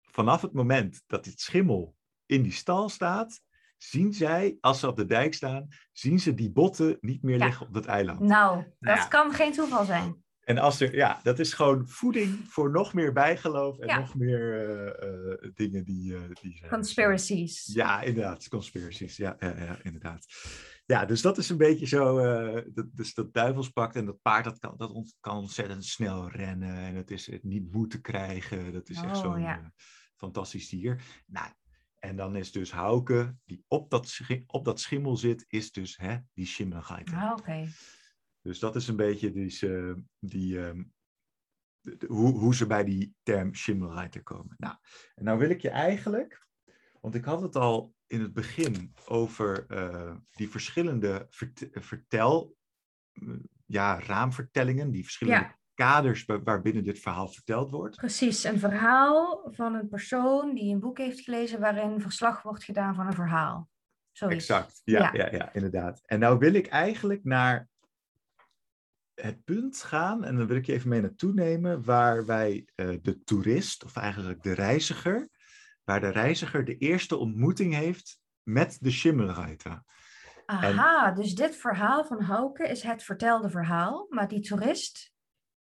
vanaf 0.00 0.42
het 0.42 0.52
moment 0.52 1.02
dat 1.06 1.24
dit 1.24 1.40
schimmel 1.40 1.96
in 2.26 2.42
die 2.42 2.52
stal 2.52 2.88
staat, 2.88 3.40
zien 3.76 4.12
zij, 4.12 4.56
als 4.60 4.80
ze 4.80 4.88
op 4.88 4.96
de 4.96 5.04
dijk 5.04 5.34
staan, 5.34 5.68
zien 5.92 6.18
ze 6.18 6.34
die 6.34 6.50
botten 6.50 6.96
niet 7.00 7.22
meer 7.22 7.38
Ja. 7.38 7.44
liggen 7.44 7.66
op 7.66 7.74
dat 7.74 7.86
eiland. 7.86 8.20
Nou, 8.20 8.64
dat 8.78 8.96
ja. 8.96 9.06
kan 9.06 9.32
geen 9.32 9.52
toeval 9.52 9.84
zijn. 9.84 10.24
En 10.50 10.58
als 10.58 10.80
er, 10.80 10.94
ja, 10.94 11.20
dat 11.22 11.38
is 11.38 11.52
gewoon 11.52 11.88
voeding 11.88 12.38
voor 12.48 12.70
nog 12.70 12.92
meer 12.94 13.12
bijgeloof 13.12 13.78
en 13.78 13.86
Ja. 13.86 13.98
nog 13.98 14.14
meer 14.14 14.68
eh, 14.68 15.32
eh, 15.32 15.50
dingen 15.54 15.84
die, 15.84 16.14
eh, 16.14 16.20
die 16.40 16.56
zijn. 16.56 16.70
Conspiracies. 16.70 17.70
Ja, 17.72 18.00
inderdaad, 18.02 18.48
conspiracies. 18.48 19.16
Ja, 19.16 19.36
ja, 19.38 19.54
ja, 19.58 19.78
inderdaad. 19.82 20.26
Ja, 20.86 21.04
dus 21.04 21.22
dat 21.22 21.38
is 21.38 21.48
een 21.48 21.56
beetje 21.56 21.86
zo. 21.86 22.16
dat, 22.72 22.86
dus 22.92 23.14
dat 23.14 23.32
duivelspact 23.34 23.96
en 23.96 24.04
dat 24.06 24.22
paard 24.22 24.44
dat 24.44 24.58
kan, 24.58 24.74
dat 24.76 24.90
ont- 24.90 25.16
kan 25.20 25.36
ontzettend 25.36 25.84
snel 25.84 26.28
rennen 26.30 26.76
en 26.76 26.94
het 26.94 27.10
is 27.10 27.26
het 27.26 27.44
niet 27.44 27.72
moe 27.72 27.86
te 27.86 28.00
krijgen. 28.00 28.72
Dat 28.72 28.88
is 28.88 28.96
echt 28.96 29.16
Oh, 29.16 29.22
zo'n 29.22 29.40
ja. 29.40 29.72
fantastisch 30.16 30.68
dier. 30.68 31.02
Nou, 31.26 31.48
en 31.98 32.16
dan 32.16 32.36
is 32.36 32.52
dus 32.52 32.72
Hauke, 32.72 33.36
die 33.44 33.64
op 33.68 33.90
dat, 33.90 34.18
op 34.46 34.64
dat 34.64 34.80
schimmel 34.80 35.16
zit, 35.16 35.44
is 35.48 35.72
dus 35.72 35.96
hè, 35.96 36.16
die 36.34 36.46
Schimmelgeiter. 36.46 37.16
Ah, 37.16 37.32
Oké. 37.38 37.68
Dus 38.42 38.58
dat 38.58 38.76
is 38.76 38.88
een 38.88 38.96
beetje 38.96 39.48
ze- 39.50 40.02
die, 40.18 40.60
ehm, 40.64 40.82
de- 41.80 41.96
de- 41.96 42.06
hoe, 42.06 42.38
hoe 42.38 42.54
ze 42.54 42.66
bij 42.66 42.84
die 42.84 43.14
term 43.22 43.54
Schimmelreiter 43.54 44.22
komen. 44.22 44.54
Nou, 44.58 44.76
en 45.14 45.24
nou 45.24 45.38
wil 45.38 45.50
ik 45.50 45.60
je 45.60 45.70
eigenlijk, 45.70 46.46
want 47.00 47.14
ik 47.14 47.24
had 47.24 47.42
het 47.42 47.56
al 47.56 47.94
in 48.06 48.20
het 48.20 48.32
begin 48.32 48.94
over 49.06 49.66
eh, 49.66 50.16
die 50.30 50.50
verschillende 50.50 51.26
vert- 51.30 51.68
vertel, 51.72 52.56
eh, 53.12 53.28
ja, 53.66 54.00
raamvertellingen, 54.00 54.90
die 54.90 55.02
verschillende 55.02 55.40
Ja. 55.40 55.58
kaders 55.74 56.24
wa- 56.24 56.42
waarbinnen 56.42 56.84
dit 56.84 56.98
verhaal 56.98 57.28
verteld 57.28 57.70
wordt. 57.70 57.96
Precies, 57.96 58.44
een 58.44 58.58
verhaal 58.58 59.48
van 59.50 59.74
een 59.74 59.88
persoon 59.88 60.54
die 60.54 60.72
een 60.74 60.80
boek 60.80 60.98
heeft 60.98 61.20
gelezen 61.20 61.60
waarin 61.60 62.00
verslag 62.00 62.42
wordt 62.42 62.64
gedaan 62.64 62.94
van 62.94 63.06
een 63.06 63.12
verhaal. 63.12 63.68
Zoiets. 64.12 64.36
Exact, 64.48 64.80
ja, 64.84 64.98
Ja. 65.00 65.10
ja. 65.24 65.32
Ja, 65.36 65.52
inderdaad. 65.52 66.00
En 66.06 66.18
nou 66.18 66.38
wil 66.38 66.54
ik 66.54 66.66
eigenlijk 66.66 67.24
naar 67.24 67.68
het 69.22 69.44
punt 69.44 69.82
gaan, 69.82 70.24
en 70.24 70.36
dan 70.36 70.46
wil 70.46 70.56
ik 70.56 70.66
je 70.66 70.72
even 70.72 70.88
mee 70.88 71.00
naartoe 71.00 71.32
nemen, 71.32 71.84
waar 71.84 72.26
wij 72.26 72.66
eh, 72.74 72.96
de 73.02 73.22
toerist, 73.22 73.84
of 73.84 73.96
eigenlijk 73.96 74.42
de 74.42 74.52
reiziger, 74.52 75.28
waar 75.84 76.00
de 76.00 76.10
reiziger 76.10 76.64
de 76.64 76.76
eerste 76.76 77.16
ontmoeting 77.16 77.74
heeft 77.74 78.18
met 78.42 78.78
de 78.80 78.90
Schimmelreiter. 78.90 79.82
Aha, 80.46 81.10
dus 81.10 81.34
dit 81.34 81.56
verhaal 81.56 82.04
van 82.04 82.20
Hauke 82.20 82.68
is 82.68 82.82
het 82.82 83.02
vertelde 83.02 83.50
verhaal, 83.50 84.06
maar 84.08 84.28
die 84.28 84.40
toerist 84.40 85.12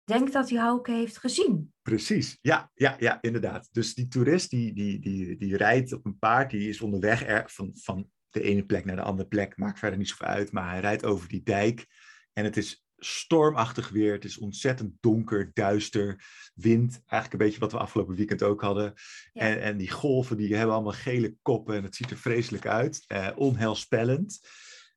denkt 0.03 0.33
dat 0.33 0.49
hij 0.49 0.59
Hauke 0.59 0.91
heeft 0.91 1.17
gezien. 1.17 1.73
Precies, 1.81 2.37
ja, 2.41 2.71
ja, 2.73 2.95
ja, 2.99 3.21
inderdaad. 3.21 3.69
Dus 3.71 3.93
die 3.93 4.07
toerist 4.07 4.49
die, 4.49 4.73
die, 4.73 4.99
die, 4.99 5.37
die 5.37 5.57
rijdt 5.57 5.93
op 5.93 6.05
een 6.05 6.19
paard, 6.19 6.49
die 6.49 6.69
is 6.69 6.81
onderweg 6.81 7.27
er, 7.27 7.43
van, 7.49 7.71
van 7.73 8.09
de 8.29 8.41
ene 8.41 8.65
plek 8.65 8.85
naar 8.85 8.95
de 8.95 9.01
andere 9.01 9.27
plek, 9.27 9.57
maakt 9.57 9.79
verder 9.79 9.97
niet 9.97 10.07
zoveel 10.07 10.27
uit, 10.27 10.51
maar 10.51 10.69
hij 10.69 10.79
rijdt 10.79 11.05
over 11.05 11.27
die 11.27 11.43
dijk 11.43 11.87
en 12.33 12.43
het 12.43 12.57
is 12.57 12.85
stormachtig 13.03 13.89
weer, 13.89 14.13
het 14.13 14.25
is 14.25 14.37
ontzettend 14.37 14.93
donker, 14.99 15.51
duister, 15.53 16.23
wind, 16.53 17.01
eigenlijk 17.05 17.31
een 17.33 17.47
beetje 17.47 17.59
wat 17.59 17.71
we 17.71 17.77
afgelopen 17.77 18.15
weekend 18.15 18.43
ook 18.43 18.61
hadden. 18.61 18.93
En, 19.33 19.61
en 19.61 19.77
die 19.77 19.91
golven 19.91 20.37
die 20.37 20.55
hebben 20.55 20.75
allemaal 20.75 20.91
gele 20.91 21.35
koppen 21.41 21.75
en 21.75 21.83
het 21.83 21.95
ziet 21.95 22.11
er 22.11 22.17
vreselijk 22.17 22.65
uit, 22.65 23.03
eh, 23.07 23.29
onheilspellend. 23.35 24.39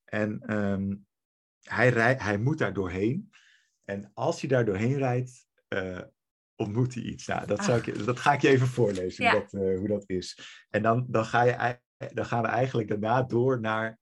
En 0.04 0.56
um, 0.56 1.06
hij, 1.62 1.88
rij, 1.88 2.14
hij 2.18 2.38
moet 2.38 2.58
daar 2.58 2.72
doorheen. 2.72 3.30
En 3.84 4.10
als 4.14 4.40
hij 4.40 4.48
daar 4.48 4.64
doorheen 4.64 4.96
rijdt, 4.96 5.46
uh, 5.68 6.00
ontmoet 6.56 6.94
hij 6.94 7.02
iets. 7.02 7.26
Nou, 7.26 7.46
dat, 7.46 7.64
zou 7.64 7.78
ik, 7.78 8.04
dat 8.04 8.20
ga 8.20 8.32
ik 8.32 8.40
je 8.40 8.48
even 8.48 8.66
voorlezen, 8.66 9.30
hoe, 9.30 9.40
dat, 9.40 9.52
uh, 9.52 9.78
hoe 9.78 9.88
dat 9.88 10.04
is. 10.06 10.38
En 10.70 10.82
dan, 10.82 11.06
dan, 11.08 11.24
ga 11.24 11.42
je, 11.42 11.78
dan 12.12 12.26
gaan 12.26 12.42
we 12.42 12.48
eigenlijk 12.48 12.88
daarna 12.88 13.22
door 13.22 13.60
naar 13.60 13.98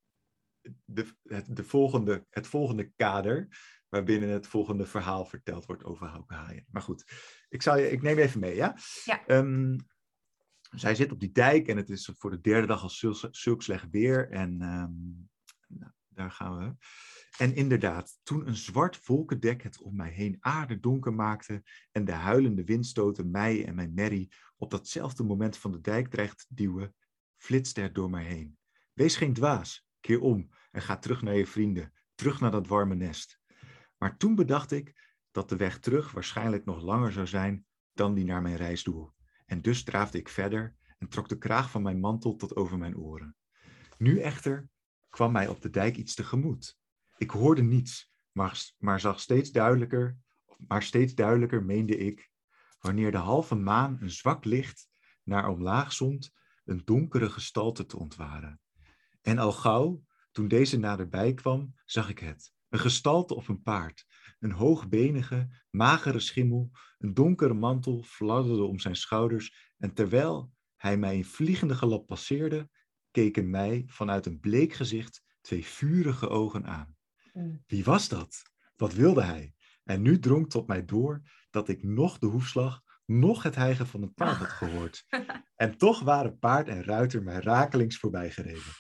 de, 0.85 1.07
het, 1.23 1.57
de 1.57 1.65
volgende, 1.65 2.27
het 2.31 2.47
volgende 2.47 2.93
kader, 2.97 3.49
waarbinnen 3.93 4.29
het 4.29 4.47
volgende 4.47 4.87
verhaal 4.87 5.25
verteld 5.25 5.67
wordt 5.67 5.85
over 5.85 6.07
Hauke 6.07 6.35
Haaien. 6.35 6.67
Maar 6.71 6.83
goed, 6.83 7.05
ik, 7.49 7.63
zal 7.63 7.79
je, 7.79 7.91
ik 7.91 8.03
neem 8.03 8.17
je 8.17 8.23
even 8.23 8.41
mee, 8.41 8.55
ja? 8.55 8.77
ja. 9.05 9.23
Um, 9.27 9.77
zij 10.71 10.95
zit 10.95 11.13
op 11.13 11.21
die 11.21 11.33
dijk 11.33 11.69
en 11.69 11.77
het 11.77 11.91
is 11.91 12.11
voor 12.15 12.31
de 12.31 12.41
derde 12.41 12.67
dag 12.67 12.83
al 12.83 12.91
zulk, 12.91 13.29
zulk 13.31 13.63
slecht 13.63 13.91
weer. 13.91 14.31
En 14.31 14.51
um, 14.63 15.29
nou, 15.67 15.93
daar 16.09 16.31
gaan 16.31 16.59
we. 16.59 16.75
En 17.39 17.55
inderdaad, 17.55 18.19
toen 18.23 18.47
een 18.47 18.57
zwart 18.57 19.07
wolkendek 19.07 19.63
het 19.63 19.81
om 19.81 19.97
mij 19.97 20.11
heen 20.11 20.37
aardedonker 20.41 21.15
maakte 21.15 21.63
en 21.91 22.05
de 22.05 22.13
huilende 22.13 22.65
windstoten 22.65 23.31
mij 23.31 23.67
en 23.67 23.75
mijn 23.75 23.95
merrie 23.95 24.33
op 24.57 24.71
datzelfde 24.71 25.23
moment 25.23 25.57
van 25.57 25.73
de 25.73 25.81
dijk 25.81 26.09
dreigt 26.09 26.39
te 26.39 26.47
duwen, 26.49 26.95
flitste 27.37 27.81
het 27.81 27.95
door 27.95 28.11
mij 28.11 28.25
heen. 28.25 28.59
Wees 28.93 29.17
geen 29.17 29.33
dwaas, 29.33 29.87
keer 30.01 30.21
om 30.21 30.49
en 30.71 30.83
ga 30.83 30.99
terug 30.99 31.23
naar 31.23 31.37
je 31.37 31.47
vrienden, 31.47 31.93
terug 32.15 32.41
naar 32.41 32.51
dat 32.51 32.67
warme 32.67 32.95
nest. 32.95 33.41
Maar 34.03 34.17
toen 34.17 34.35
bedacht 34.35 34.71
ik 34.73 35.17
dat 35.31 35.49
de 35.49 35.57
weg 35.57 35.79
terug 35.79 36.13
waarschijnlijk 36.13 36.65
nog 36.65 36.83
langer 36.83 37.13
zou 37.13 37.27
zijn 37.27 37.67
dan 37.93 38.15
die 38.15 38.25
naar 38.25 38.43
mijn 38.43 38.57
reisdoel. 38.57 39.13
En 39.47 39.63
dus 39.63 39.85
draafde 39.85 40.19
ik 40.19 40.29
verder 40.29 40.77
en 40.99 41.09
trok 41.09 41.29
de 41.29 41.39
kraag 41.39 41.71
van 41.71 41.83
mijn 41.83 42.01
mantel 42.01 42.37
tot 42.37 42.57
over 42.57 42.79
mijn 42.79 42.97
oren. 42.97 43.37
Nu 43.99 44.21
echter 44.21 44.69
kwam 45.11 45.33
mij 45.33 45.49
op 45.49 45.61
de 45.61 45.71
dijk 45.71 45.97
iets 45.97 46.15
tegemoet. 46.15 46.79
Ik 47.17 47.31
hoorde 47.31 47.63
niets, 47.63 48.13
maar, 48.33 48.73
maar 48.79 49.01
zag 49.01 49.21
steeds 49.21 49.51
duidelijker, 49.51 50.17
maar 50.57 50.83
steeds 50.83 51.15
duidelijker 51.15 51.65
meende 51.65 51.97
ik, 51.97 52.31
wanneer 52.81 53.11
de 53.11 53.19
halve 53.19 53.55
maan 53.55 53.97
een 54.01 54.11
zwak 54.11 54.45
licht 54.45 54.89
naar 55.23 55.49
omlaag 55.49 55.93
zond, 55.93 56.33
een 56.65 56.83
donkere 56.85 57.31
gestalte 57.31 57.87
te 57.87 57.99
ontwaren. 57.99 58.61
En 59.21 59.39
al 59.39 59.53
gauw, 59.53 60.03
toen 60.33 60.49
deze 60.49 60.79
naderbij 60.79 61.35
kwam, 61.35 61.75
zag 61.85 62.09
ik 62.09 62.19
het. 62.19 62.53
Een 62.73 62.79
gestalte 62.79 63.35
op 63.35 63.49
een 63.49 63.63
paard, 63.63 64.07
een 64.39 64.53
hoogbenige, 64.53 65.49
magere 65.71 66.21
schimmel, 66.21 66.71
een 66.99 67.15
donkere 67.15 67.55
mantel 67.55 68.03
fladderde 68.03 68.63
om 68.63 68.79
zijn 68.79 68.97
schouders 68.97 69.73
en 69.79 69.95
terwijl 69.95 70.53
hij 70.77 70.97
mij 70.97 71.17
in 71.17 71.25
vliegende 71.25 71.75
galop 71.75 72.07
passeerde, 72.07 72.69
keken 73.11 73.51
mij 73.51 73.83
vanuit 73.87 74.27
een 74.27 74.41
bleek 74.41 74.73
gezicht 74.73 75.23
twee 75.41 75.65
vurige 75.65 76.29
ogen 76.29 76.67
aan. 76.67 76.97
Mm. 77.33 77.63
Wie 77.67 77.85
was 77.85 78.09
dat? 78.09 78.43
Wat 78.77 78.95
wilde 78.95 79.23
hij? 79.23 79.55
En 79.85 80.03
nu 80.03 80.19
drong 80.19 80.51
tot 80.51 80.67
mij 80.67 80.85
door 80.85 81.23
dat 81.51 81.69
ik 81.69 81.83
nog 81.83 82.19
de 82.19 82.27
hoefslag, 82.27 82.83
nog 83.05 83.43
het 83.43 83.55
hijgen 83.55 83.87
van 83.87 84.03
een 84.03 84.15
paard 84.15 84.37
had 84.37 84.49
gehoord. 84.49 85.05
En 85.55 85.77
toch 85.77 86.01
waren 86.01 86.39
paard 86.39 86.69
en 86.69 86.85
ruiter 86.85 87.23
mij 87.23 87.41
rakelings 87.41 87.97
voorbij 87.97 88.31
gereden. 88.31 88.73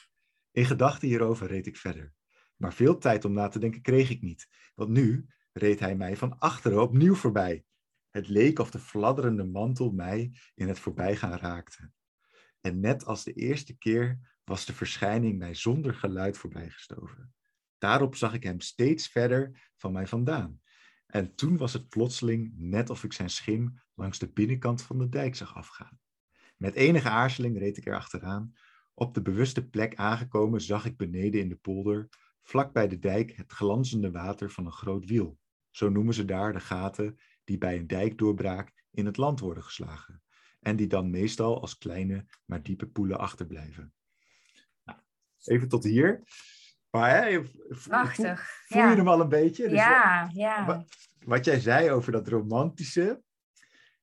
In 0.50 0.64
gedachten 0.64 1.08
hierover 1.08 1.46
reed 1.46 1.66
ik 1.66 1.76
verder. 1.76 2.14
Maar 2.62 2.74
veel 2.74 2.98
tijd 2.98 3.24
om 3.24 3.32
na 3.32 3.48
te 3.48 3.58
denken 3.58 3.82
kreeg 3.82 4.10
ik 4.10 4.22
niet, 4.22 4.48
want 4.74 4.90
nu 4.90 5.26
reed 5.52 5.80
hij 5.80 5.96
mij 5.96 6.16
van 6.16 6.38
achteren 6.38 6.82
opnieuw 6.82 7.14
voorbij. 7.14 7.64
Het 8.10 8.28
leek 8.28 8.58
of 8.58 8.70
de 8.70 8.78
fladderende 8.78 9.44
mantel 9.44 9.90
mij 9.90 10.32
in 10.54 10.68
het 10.68 10.78
voorbijgaan 10.78 11.38
raakte. 11.38 11.90
En 12.60 12.80
net 12.80 13.04
als 13.04 13.24
de 13.24 13.32
eerste 13.32 13.78
keer 13.78 14.18
was 14.44 14.64
de 14.64 14.72
verschijning 14.72 15.38
mij 15.38 15.54
zonder 15.54 15.94
geluid 15.94 16.38
voorbijgestoven. 16.38 17.34
Daarop 17.78 18.16
zag 18.16 18.34
ik 18.34 18.42
hem 18.42 18.60
steeds 18.60 19.08
verder 19.08 19.70
van 19.76 19.92
mij 19.92 20.06
vandaan. 20.06 20.60
En 21.06 21.34
toen 21.34 21.56
was 21.56 21.72
het 21.72 21.88
plotseling 21.88 22.52
net 22.56 22.90
of 22.90 23.04
ik 23.04 23.12
zijn 23.12 23.30
schim 23.30 23.82
langs 23.94 24.18
de 24.18 24.32
binnenkant 24.32 24.82
van 24.82 24.98
de 24.98 25.08
dijk 25.08 25.34
zag 25.34 25.54
afgaan. 25.54 25.98
Met 26.56 26.74
enige 26.74 27.08
aarzeling 27.08 27.58
reed 27.58 27.76
ik 27.76 27.86
er 27.86 27.96
achteraan. 27.96 28.52
Op 28.94 29.14
de 29.14 29.22
bewuste 29.22 29.68
plek 29.68 29.94
aangekomen 29.94 30.60
zag 30.60 30.84
ik 30.84 30.96
beneden 30.96 31.40
in 31.40 31.48
de 31.48 31.56
polder, 31.56 32.08
vlak 32.42 32.72
bij 32.72 32.88
de 32.88 32.98
dijk, 32.98 33.36
het 33.36 33.52
glanzende 33.52 34.10
water 34.10 34.50
van 34.50 34.66
een 34.66 34.72
groot 34.72 35.04
wiel. 35.04 35.38
Zo 35.70 35.88
noemen 35.88 36.14
ze 36.14 36.24
daar 36.24 36.52
de 36.52 36.60
gaten 36.60 37.18
die 37.44 37.58
bij 37.58 37.76
een 37.76 37.86
dijkdoorbraak 37.86 38.72
in 38.90 39.06
het 39.06 39.16
land 39.16 39.40
worden 39.40 39.62
geslagen. 39.62 40.22
En 40.60 40.76
die 40.76 40.86
dan 40.86 41.10
meestal 41.10 41.60
als 41.60 41.78
kleine, 41.78 42.26
maar 42.44 42.62
diepe 42.62 42.86
poelen 42.86 43.18
achterblijven. 43.18 43.92
Nou, 44.84 44.98
even 45.44 45.68
tot 45.68 45.84
hier. 45.84 46.22
Maar 46.90 47.10
hè, 47.10 47.40
Prachtig. 47.88 48.50
Voel, 48.66 48.82
je 48.82 48.96
hem 48.96 49.08
al 49.08 49.20
een 49.20 49.28
beetje? 49.28 49.68
Dus 49.68 49.78
ja, 49.78 50.30
ja. 50.32 50.66
Wat, 50.66 50.84
wat, 51.24 51.44
jij 51.44 51.60
zei 51.60 51.90
over 51.90 52.12
dat 52.12 52.28
romantische, 52.28 53.22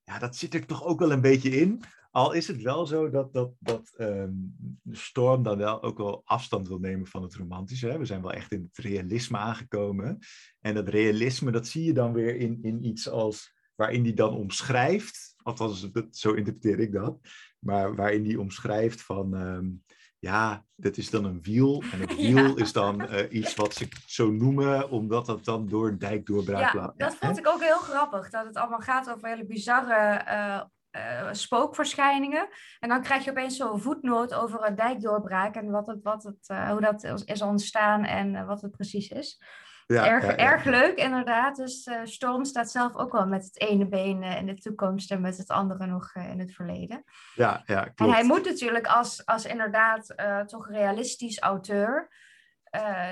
ja, 0.03 0.19
dat 0.19 0.35
zit 0.35 0.53
er 0.53 0.65
toch 0.65 0.83
ook 0.83 0.99
wel 0.99 1.11
een 1.11 1.21
beetje 1.21 1.49
in. 1.49 1.83
Al 2.11 2.31
is 2.33 2.47
het 2.47 2.61
wel 2.61 2.85
zo 2.85 3.09
dat, 3.09 3.33
dat, 3.33 3.51
dat 3.59 3.93
um, 3.97 4.55
Storm 4.91 5.43
dan 5.43 5.57
wel 5.57 5.83
ook 5.83 5.97
wel 5.97 6.21
afstand 6.25 6.67
wil 6.67 6.79
nemen 6.79 7.07
van 7.07 7.23
het 7.23 7.35
romantische. 7.35 7.87
Hè? 7.87 7.97
We 7.97 8.05
zijn 8.05 8.21
wel 8.21 8.33
echt 8.33 8.51
in 8.51 8.69
het 8.71 8.85
realisme 8.85 9.37
aangekomen. 9.37 10.19
En 10.61 10.73
dat 10.73 10.87
realisme, 10.87 11.51
dat 11.51 11.67
zie 11.67 11.83
je 11.83 11.93
dan 11.93 12.13
weer 12.13 12.35
in, 12.35 12.59
in 12.61 12.85
iets 12.85 13.09
als 13.09 13.53
waarin 13.75 14.03
die 14.03 14.13
dan 14.13 14.33
omschrijft. 14.33 15.33
Althans, 15.37 15.89
zo 16.11 16.33
interpreteer 16.33 16.79
ik 16.79 16.93
dat. 16.93 17.19
Maar 17.59 17.95
waarin 17.95 18.23
die 18.23 18.39
omschrijft 18.39 19.01
van. 19.01 19.33
Um, 19.33 19.83
ja, 20.19 20.65
dat 20.75 20.97
is 20.97 21.09
dan 21.09 21.25
een 21.25 21.41
wiel. 21.41 21.83
En 21.91 21.99
het 21.99 22.15
wiel 22.25 22.57
is 22.57 22.73
dan 22.73 23.01
uh, 23.01 23.19
iets 23.29 23.55
wat 23.55 23.73
ze 23.73 23.87
zo 24.05 24.31
noemen, 24.31 24.89
omdat 24.89 25.25
dat 25.25 25.45
dan 25.45 25.67
door 25.67 25.87
een 25.87 25.97
dijk 25.97 26.25
doorbraakt. 26.25 26.73
Ja, 26.73 26.93
dat 26.97 27.15
vond 27.15 27.37
ik 27.37 27.47
ook 27.47 27.61
heel 27.61 27.77
grappig. 27.77 28.29
Dat 28.29 28.45
het 28.45 28.55
allemaal 28.55 28.79
gaat 28.79 29.09
over 29.09 29.27
hele 29.27 29.45
bizarre 29.45 30.25
uh, 30.27 30.61
uh, 30.91 31.27
spookverschijningen. 31.31 32.47
En 32.79 32.89
dan 32.89 33.01
krijg 33.01 33.23
je 33.23 33.31
opeens 33.31 33.57
zo'n 33.57 33.81
voetnoot 33.81 34.33
over 34.33 34.67
een 34.67 34.75
dijkdoorbraak 34.75 35.55
en 35.55 35.69
wat 35.69 35.87
het, 35.87 36.03
wat 36.03 36.23
het, 36.23 36.57
hoe 36.69 36.81
dat 36.81 37.23
is 37.25 37.41
ontstaan 37.41 38.03
en 38.03 38.45
wat 38.45 38.61
het 38.61 38.71
precies 38.71 39.09
is. 39.09 39.41
Ja, 39.85 40.07
erg, 40.07 40.23
ja, 40.23 40.29
ja. 40.29 40.37
erg 40.37 40.63
leuk, 40.63 40.97
inderdaad. 40.97 41.55
Dus 41.55 41.89
Storm 42.03 42.45
staat 42.45 42.71
zelf 42.71 42.95
ook 42.95 43.11
wel 43.11 43.27
met 43.27 43.43
het 43.43 43.59
ene 43.59 43.87
been 43.87 44.23
in 44.23 44.45
de 44.45 44.55
toekomst 44.55 45.11
en 45.11 45.21
met 45.21 45.37
het 45.37 45.49
andere 45.49 45.85
nog 45.85 46.15
in 46.15 46.39
het 46.39 46.53
verleden. 46.53 47.03
Ja, 47.35 47.63
ja, 47.65 47.81
klopt. 47.81 47.99
En 47.99 48.09
hij 48.11 48.23
moet 48.23 48.45
natuurlijk 48.45 48.87
als, 48.87 49.25
als 49.25 49.45
inderdaad 49.45 50.13
toch 50.45 50.69
realistisch 50.69 51.39
auteur 51.39 52.09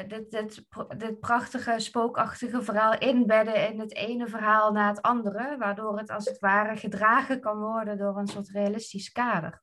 dit, 0.07 0.31
dit, 0.31 0.65
dit 0.97 1.19
prachtige, 1.19 1.75
spookachtige 1.77 2.61
verhaal 2.61 2.97
inbedden 2.97 3.69
in 3.69 3.79
het 3.79 3.95
ene 3.95 4.27
verhaal 4.27 4.71
na 4.71 4.87
het 4.87 5.01
andere, 5.01 5.55
waardoor 5.57 5.97
het 5.97 6.09
als 6.09 6.25
het 6.25 6.39
ware 6.39 6.75
gedragen 6.75 7.39
kan 7.39 7.57
worden 7.57 7.97
door 7.97 8.17
een 8.17 8.27
soort 8.27 8.49
realistisch 8.49 9.11
kader. 9.11 9.61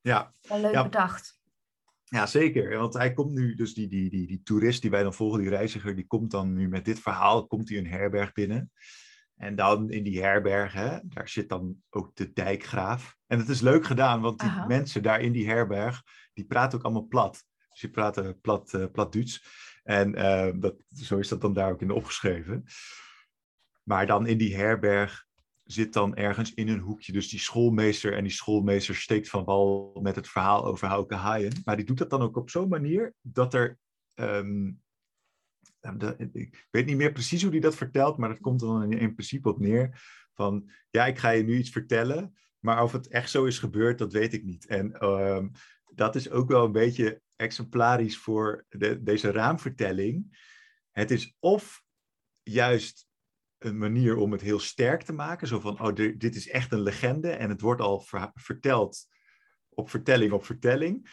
Ja. 0.00 0.32
Wel 0.48 0.60
leuk 0.60 0.82
bedacht. 0.82 1.38
Ja, 2.04 2.26
zeker. 2.26 2.78
Want 2.78 2.94
hij 2.94 3.12
komt 3.12 3.32
nu, 3.32 3.54
dus 3.54 3.74
die, 3.74 3.88
die, 3.88 4.10
die, 4.10 4.26
die 4.26 4.42
toerist 4.42 4.82
die 4.82 4.90
wij 4.90 5.02
dan 5.02 5.14
volgen, 5.14 5.40
die 5.40 5.48
reiziger, 5.48 5.96
die 5.96 6.06
komt 6.06 6.30
dan 6.30 6.54
nu 6.54 6.68
met 6.68 6.84
dit 6.84 6.98
verhaal, 6.98 7.46
komt 7.46 7.68
hij 7.68 7.78
een 7.78 7.86
herberg 7.86 8.32
binnen. 8.32 8.72
En 9.36 9.56
dan 9.56 9.90
in 9.90 10.02
die 10.02 10.22
herberg, 10.22 10.72
hè, 10.72 10.98
daar 11.02 11.28
zit 11.28 11.48
dan 11.48 11.76
ook 11.90 12.16
de 12.16 12.32
dijkgraaf. 12.32 13.16
En 13.26 13.38
het 13.38 13.48
is 13.48 13.60
leuk 13.60 13.86
gedaan, 13.86 14.20
want 14.20 14.38
die 14.40 14.48
Aha. 14.48 14.66
mensen 14.66 15.02
daar 15.02 15.20
in 15.20 15.32
die 15.32 15.48
herberg, 15.48 16.02
die 16.32 16.44
praten 16.44 16.78
ook 16.78 16.84
allemaal 16.84 17.06
plat. 17.06 17.44
Die 17.80 17.90
praten 17.90 18.40
plat, 18.40 18.72
uh, 18.72 18.84
plat 18.92 19.12
Duits. 19.12 19.44
En 19.82 20.18
uh, 20.18 20.50
dat, 20.60 20.74
zo 20.88 21.18
is 21.18 21.28
dat 21.28 21.40
dan 21.40 21.52
daar 21.52 21.70
ook 21.70 21.82
in 21.82 21.90
opgeschreven. 21.90 22.64
Maar 23.82 24.06
dan 24.06 24.26
in 24.26 24.38
die 24.38 24.56
herberg 24.56 25.28
zit 25.64 25.92
dan 25.92 26.16
ergens 26.16 26.54
in 26.54 26.68
een 26.68 26.78
hoekje. 26.78 27.12
Dus 27.12 27.28
die 27.28 27.40
schoolmeester 27.40 28.16
en 28.16 28.22
die 28.22 28.32
schoolmeester 28.32 28.94
steekt 28.94 29.28
van 29.28 29.44
wal 29.44 29.98
met 30.02 30.16
het 30.16 30.28
verhaal 30.28 30.64
over 30.64 30.88
Hauke 30.88 31.14
Haaien. 31.14 31.52
Maar 31.64 31.76
die 31.76 31.84
doet 31.84 31.98
dat 31.98 32.10
dan 32.10 32.22
ook 32.22 32.36
op 32.36 32.50
zo'n 32.50 32.68
manier 32.68 33.14
dat 33.20 33.54
er. 33.54 33.78
Um, 34.14 34.82
ik 36.32 36.66
weet 36.70 36.86
niet 36.86 36.96
meer 36.96 37.12
precies 37.12 37.42
hoe 37.42 37.50
hij 37.50 37.60
dat 37.60 37.74
vertelt, 37.74 38.16
maar 38.16 38.28
dat 38.28 38.40
komt 38.40 38.60
er 38.60 38.66
dan 38.66 38.82
in, 38.82 38.98
in 38.98 39.14
principe 39.14 39.48
op 39.48 39.58
neer. 39.58 40.02
Van 40.34 40.70
ja, 40.90 41.06
ik 41.06 41.18
ga 41.18 41.30
je 41.30 41.42
nu 41.42 41.56
iets 41.56 41.70
vertellen, 41.70 42.36
maar 42.58 42.82
of 42.82 42.92
het 42.92 43.08
echt 43.08 43.30
zo 43.30 43.44
is 43.44 43.58
gebeurd, 43.58 43.98
dat 43.98 44.12
weet 44.12 44.32
ik 44.32 44.44
niet. 44.44 44.66
En 44.66 45.04
um, 45.04 45.50
dat 45.94 46.14
is 46.14 46.30
ook 46.30 46.48
wel 46.48 46.64
een 46.64 46.72
beetje 46.72 47.20
exemplarisch 47.40 48.18
voor 48.18 48.66
de, 48.68 49.02
deze 49.02 49.30
raamvertelling. 49.30 50.38
Het 50.90 51.10
is 51.10 51.36
of 51.38 51.82
juist 52.42 53.08
een 53.58 53.78
manier 53.78 54.16
om 54.16 54.32
het 54.32 54.40
heel 54.40 54.58
sterk 54.58 55.02
te 55.02 55.12
maken. 55.12 55.46
Zo 55.46 55.60
van, 55.60 55.80
oh, 55.80 55.94
dit 55.94 56.34
is 56.34 56.48
echt 56.48 56.72
een 56.72 56.82
legende 56.82 57.30
en 57.30 57.48
het 57.48 57.60
wordt 57.60 57.80
al 57.80 58.04
verteld 58.34 59.06
op 59.68 59.90
vertelling 59.90 60.32
op 60.32 60.44
vertelling. 60.44 61.08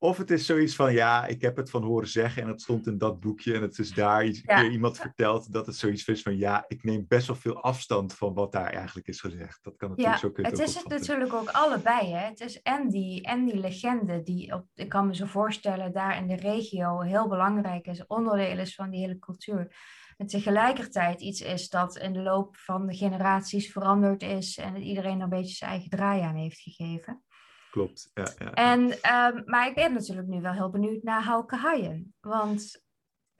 Of 0.00 0.16
het 0.16 0.30
is 0.30 0.46
zoiets 0.46 0.74
van, 0.74 0.92
ja, 0.92 1.26
ik 1.26 1.42
heb 1.42 1.56
het 1.56 1.70
van 1.70 1.82
horen 1.82 2.08
zeggen 2.08 2.42
en 2.42 2.48
het 2.48 2.62
stond 2.62 2.86
in 2.86 2.98
dat 2.98 3.20
boekje 3.20 3.54
en 3.54 3.62
het 3.62 3.78
is 3.78 3.90
daar 3.90 4.24
iets, 4.24 4.42
ja. 4.44 4.60
keer 4.60 4.70
iemand 4.70 4.98
verteld 4.98 5.52
dat 5.52 5.66
het 5.66 5.76
zoiets 5.76 6.08
is 6.08 6.22
van, 6.22 6.36
ja, 6.36 6.64
ik 6.68 6.84
neem 6.84 7.04
best 7.08 7.26
wel 7.26 7.36
veel 7.36 7.62
afstand 7.62 8.14
van 8.14 8.34
wat 8.34 8.52
daar 8.52 8.72
eigenlijk 8.72 9.08
is 9.08 9.20
gezegd. 9.20 9.58
Dat 9.62 9.76
kan 9.76 9.88
natuurlijk 9.88 10.16
ja, 10.16 10.26
zo 10.26 10.32
kunnen. 10.32 10.52
Het 10.52 10.60
is 10.60 10.74
het 10.74 10.88
natuurlijk 10.88 11.32
ook 11.32 11.48
allebei, 11.48 12.12
hè. 12.12 12.26
Het 12.26 12.40
is 12.40 12.62
en 12.62 12.88
die, 12.88 13.22
en 13.22 13.44
die 13.44 13.56
legende 13.56 14.22
die, 14.22 14.54
op, 14.54 14.66
ik 14.74 14.88
kan 14.88 15.06
me 15.06 15.14
zo 15.14 15.26
voorstellen, 15.26 15.92
daar 15.92 16.16
in 16.16 16.26
de 16.26 16.36
regio 16.36 17.00
heel 17.00 17.28
belangrijk 17.28 17.86
is, 17.86 18.06
onderdeel 18.06 18.58
is 18.58 18.74
van 18.74 18.90
die 18.90 19.00
hele 19.00 19.18
cultuur. 19.18 19.76
En 20.16 20.26
tegelijkertijd 20.26 21.20
iets 21.20 21.40
is 21.40 21.68
dat 21.68 21.96
in 21.96 22.12
de 22.12 22.22
loop 22.22 22.56
van 22.56 22.86
de 22.86 22.94
generaties 22.96 23.72
veranderd 23.72 24.22
is 24.22 24.58
en 24.58 24.72
dat 24.72 24.82
iedereen 24.82 25.16
er 25.16 25.22
een 25.22 25.28
beetje 25.28 25.54
zijn 25.54 25.70
eigen 25.70 25.90
draai 25.90 26.20
aan 26.20 26.36
heeft 26.36 26.60
gegeven. 26.60 27.22
Klopt, 27.70 28.10
ja. 28.14 28.26
ja. 28.38 28.52
En, 28.52 29.02
ehm, 29.02 29.42
maar 29.44 29.68
ik 29.68 29.74
ben 29.74 29.92
natuurlijk 29.92 30.28
nu 30.28 30.40
wel 30.40 30.52
heel 30.52 30.70
benieuwd 30.70 31.02
naar 31.02 31.22
Hauke 31.22 31.56
Hayen. 31.56 32.14
Want 32.20 32.82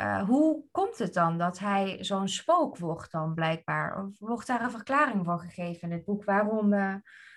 uh, 0.01 0.23
hoe 0.23 0.65
komt 0.71 0.99
het 0.99 1.15
dan 1.15 1.39
dat 1.39 1.59
hij 1.59 1.97
zo'n 2.01 2.29
spook 2.29 2.79
wordt 2.79 3.13
dan 3.13 3.35
blijkbaar? 3.35 4.05
Of 4.05 4.19
wordt 4.19 4.47
daar 4.47 4.63
een 4.63 4.71
verklaring 4.71 5.25
voor 5.25 5.41
gegeven 5.41 5.89
in 5.89 5.97
het 5.97 6.05
boek? 6.05 6.25
Waarom, 6.25 6.73
uh, 6.73 6.95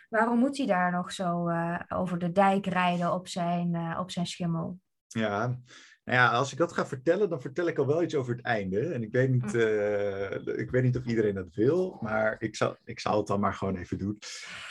waarom 0.09 0.39
moet 0.39 0.57
hij 0.57 0.65
daar 0.65 0.91
nog 0.91 1.11
zo 1.11 1.49
uh, 1.49 1.79
over 1.87 2.19
de 2.19 2.31
dijk 2.31 2.65
rijden 2.65 3.13
op 3.13 3.27
zijn, 3.27 3.97
op 3.97 4.11
zijn 4.11 4.27
schimmel? 4.27 4.79
Ja, 5.07 5.59
nou 6.03 6.17
ja, 6.17 6.29
als 6.29 6.51
ik 6.51 6.57
dat 6.57 6.73
ga 6.73 6.85
vertellen, 6.85 7.29
dan 7.29 7.41
vertel 7.41 7.67
ik 7.67 7.77
al 7.77 7.87
wel 7.87 8.03
iets 8.03 8.15
over 8.15 8.35
het 8.35 8.45
einde. 8.45 8.79
En 8.79 9.03
ik 9.03 9.11
weet 9.11 9.29
niet, 9.29 9.53
uh, 9.53 10.31
ik 10.57 10.71
weet 10.71 10.83
niet 10.83 10.97
of 10.97 11.05
iedereen 11.05 11.33
dat 11.33 11.53
wil, 11.53 11.97
maar 12.01 12.35
ik 12.39 12.55
zal, 12.55 12.77
ik 12.83 12.99
zal 12.99 13.17
het 13.17 13.27
dan 13.27 13.39
maar 13.39 13.53
gewoon 13.53 13.75
even 13.75 13.97
doen. 13.97 14.17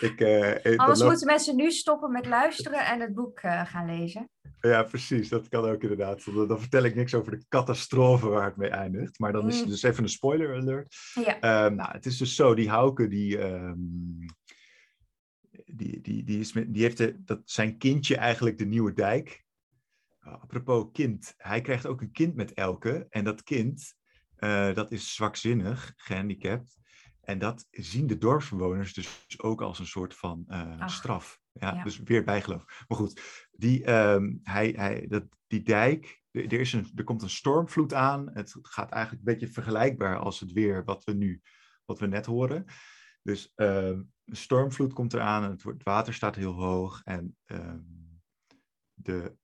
Ik, 0.01 0.21
uh, 0.21 0.79
Anders 0.79 1.03
moeten 1.03 1.27
mensen 1.27 1.57
nu 1.57 1.71
stoppen 1.71 2.12
met 2.12 2.27
luisteren 2.27 2.87
en 2.87 3.01
het 3.01 3.14
boek 3.14 3.43
uh, 3.43 3.66
gaan 3.66 3.87
lezen. 3.87 4.31
Ja, 4.61 4.83
precies. 4.83 5.29
Dat 5.29 5.49
kan 5.49 5.64
ook 5.64 5.83
inderdaad. 5.83 6.25
Dan, 6.25 6.49
dan, 6.49 6.61
vertel 6.61 6.83
ik 6.83 6.95
niks 6.95 7.14
over 7.14 7.38
de 7.38 7.45
catastrofe 7.49 8.29
waar 8.29 8.45
het 8.45 8.57
mee 8.57 8.71
eindigt. 8.71 9.19
Maar 9.19 9.33
dan 9.33 9.49
is 9.49 9.57
het 9.57 9.64
mm. 9.64 9.71
dus 9.71 9.83
even 9.83 10.03
een 10.03 10.09
spoiler 10.09 10.57
alert. 10.57 10.97
Ja. 11.14 11.37
Uh, 11.37 11.77
nou, 11.77 11.93
het 11.93 12.07
is 12.07 12.16
dus 12.16 12.35
zo, 12.35 12.55
die 12.55 12.69
Hauke, 12.69 13.09
die... 13.09 13.38
Um, 13.45 14.27
die, 15.64 16.01
die, 16.01 16.25
die, 16.25 16.40
is 16.40 16.53
met, 16.53 16.75
die 16.75 16.83
heeft 16.83 16.97
de, 16.97 17.25
dat 17.25 17.40
zijn 17.45 17.79
kindje 17.79 18.16
eigenlijk 18.16 18.59
de 18.59 18.64
nieuwe 18.64 18.93
dijk 18.93 19.45
apropos 20.20 20.87
kind, 20.92 21.35
hij 21.37 21.61
krijgt 21.61 21.87
ook 21.87 22.00
een 22.00 22.12
kind 22.12 22.35
met 22.35 22.52
Elke. 22.52 23.06
En 23.11 23.24
dat 23.24 23.42
kind, 23.42 23.94
uh, 24.38 24.74
dat 24.74 24.92
is 24.92 25.14
zwakzinnig, 25.14 25.92
gehandicapt. 25.96 26.78
En 27.20 27.38
dat 27.38 27.66
zien 27.70 28.06
de 28.06 28.18
dorpsbewoners 28.18 28.94
dus 28.94 29.40
ook 29.40 29.62
als 29.62 29.78
een 29.78 29.87
soort 29.87 30.14
van 30.14 30.44
uh, 30.48 30.87
straf. 30.87 31.40
Ja, 31.52 31.74
ja, 31.74 31.83
Dus 31.83 31.98
weer 31.98 32.24
bijgeloof. 32.24 32.85
Maar 32.88 32.98
goed, 32.98 33.20
die, 33.52 33.90
um, 33.92 34.40
hij, 34.42 34.72
hij, 34.76 35.06
dat, 35.09 35.24
die 35.46 35.62
dijk, 35.62 36.22
er, 36.30 36.52
is 36.52 36.72
een, 36.72 36.90
er 36.94 37.04
komt 37.04 37.22
een 37.22 37.30
stormvloed 37.30 37.94
aan. 37.94 38.30
Het 38.33 38.56
gaat 38.62 38.90
eigenlijk 38.90 39.26
een 39.26 39.33
beetje 39.33 39.52
vergelijkbaar 39.52 40.18
als 40.18 40.40
het 40.40 40.52
weer 40.52 40.85
wat 40.85 41.04
we 41.04 41.12
nu, 41.12 41.42
wat 41.85 41.98
we 41.98 42.06
net 42.06 42.26
horen. 42.26 42.64
Dus 43.22 43.52
um, 43.56 44.12
een 44.24 44.37
stormvloed 44.37 44.92
komt 44.92 45.12
eraan 45.12 45.44
en 45.44 45.50
het, 45.50 45.62
het 45.62 45.83
water 45.83 46.14
staat 46.14 46.35
heel 46.35 46.52
hoog. 46.52 47.00
En 47.04 47.37
um, 47.46 48.22
de 48.94 49.37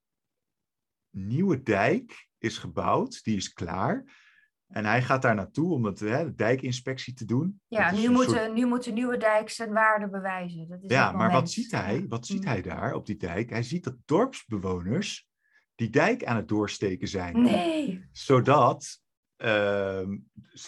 nieuwe 1.09 1.63
dijk 1.63 2.27
is 2.37 2.57
gebouwd, 2.57 3.23
die 3.23 3.35
is 3.35 3.53
klaar. 3.53 4.25
En 4.67 4.85
hij 4.85 5.01
gaat 5.01 5.21
daar 5.21 5.35
naartoe 5.35 5.73
om 5.73 5.85
het, 5.85 5.99
hè, 5.99 6.23
de 6.23 6.35
dijkinspectie 6.35 7.13
te 7.13 7.25
doen. 7.25 7.61
Ja, 7.67 7.91
nu, 7.91 8.09
moet 8.09 8.23
soort... 8.23 8.53
nu 8.53 8.65
moet 8.65 8.83
de 8.83 8.91
nieuwe 8.91 9.17
dijk 9.17 9.49
zijn 9.49 9.73
waarde 9.73 10.09
bewijzen. 10.09 10.67
Dat 10.67 10.83
is 10.83 10.91
ja, 10.91 11.11
maar 11.11 11.31
wat 11.31 11.51
ziet 11.51 11.71
hij? 11.71 12.05
Wat 12.07 12.25
ziet 12.25 12.41
mm. 12.41 12.47
hij 12.47 12.61
daar 12.61 12.93
op 12.93 13.05
die 13.05 13.17
dijk? 13.17 13.49
Hij 13.49 13.63
ziet 13.63 13.83
dat 13.83 13.95
dorpsbewoners 14.05 15.27
die 15.75 15.89
dijk 15.89 16.25
aan 16.25 16.35
het 16.35 16.47
doorsteken 16.47 17.07
zijn. 17.07 17.41
Nee. 17.41 18.07
Zodat 18.11 19.01
uh, 19.37 20.07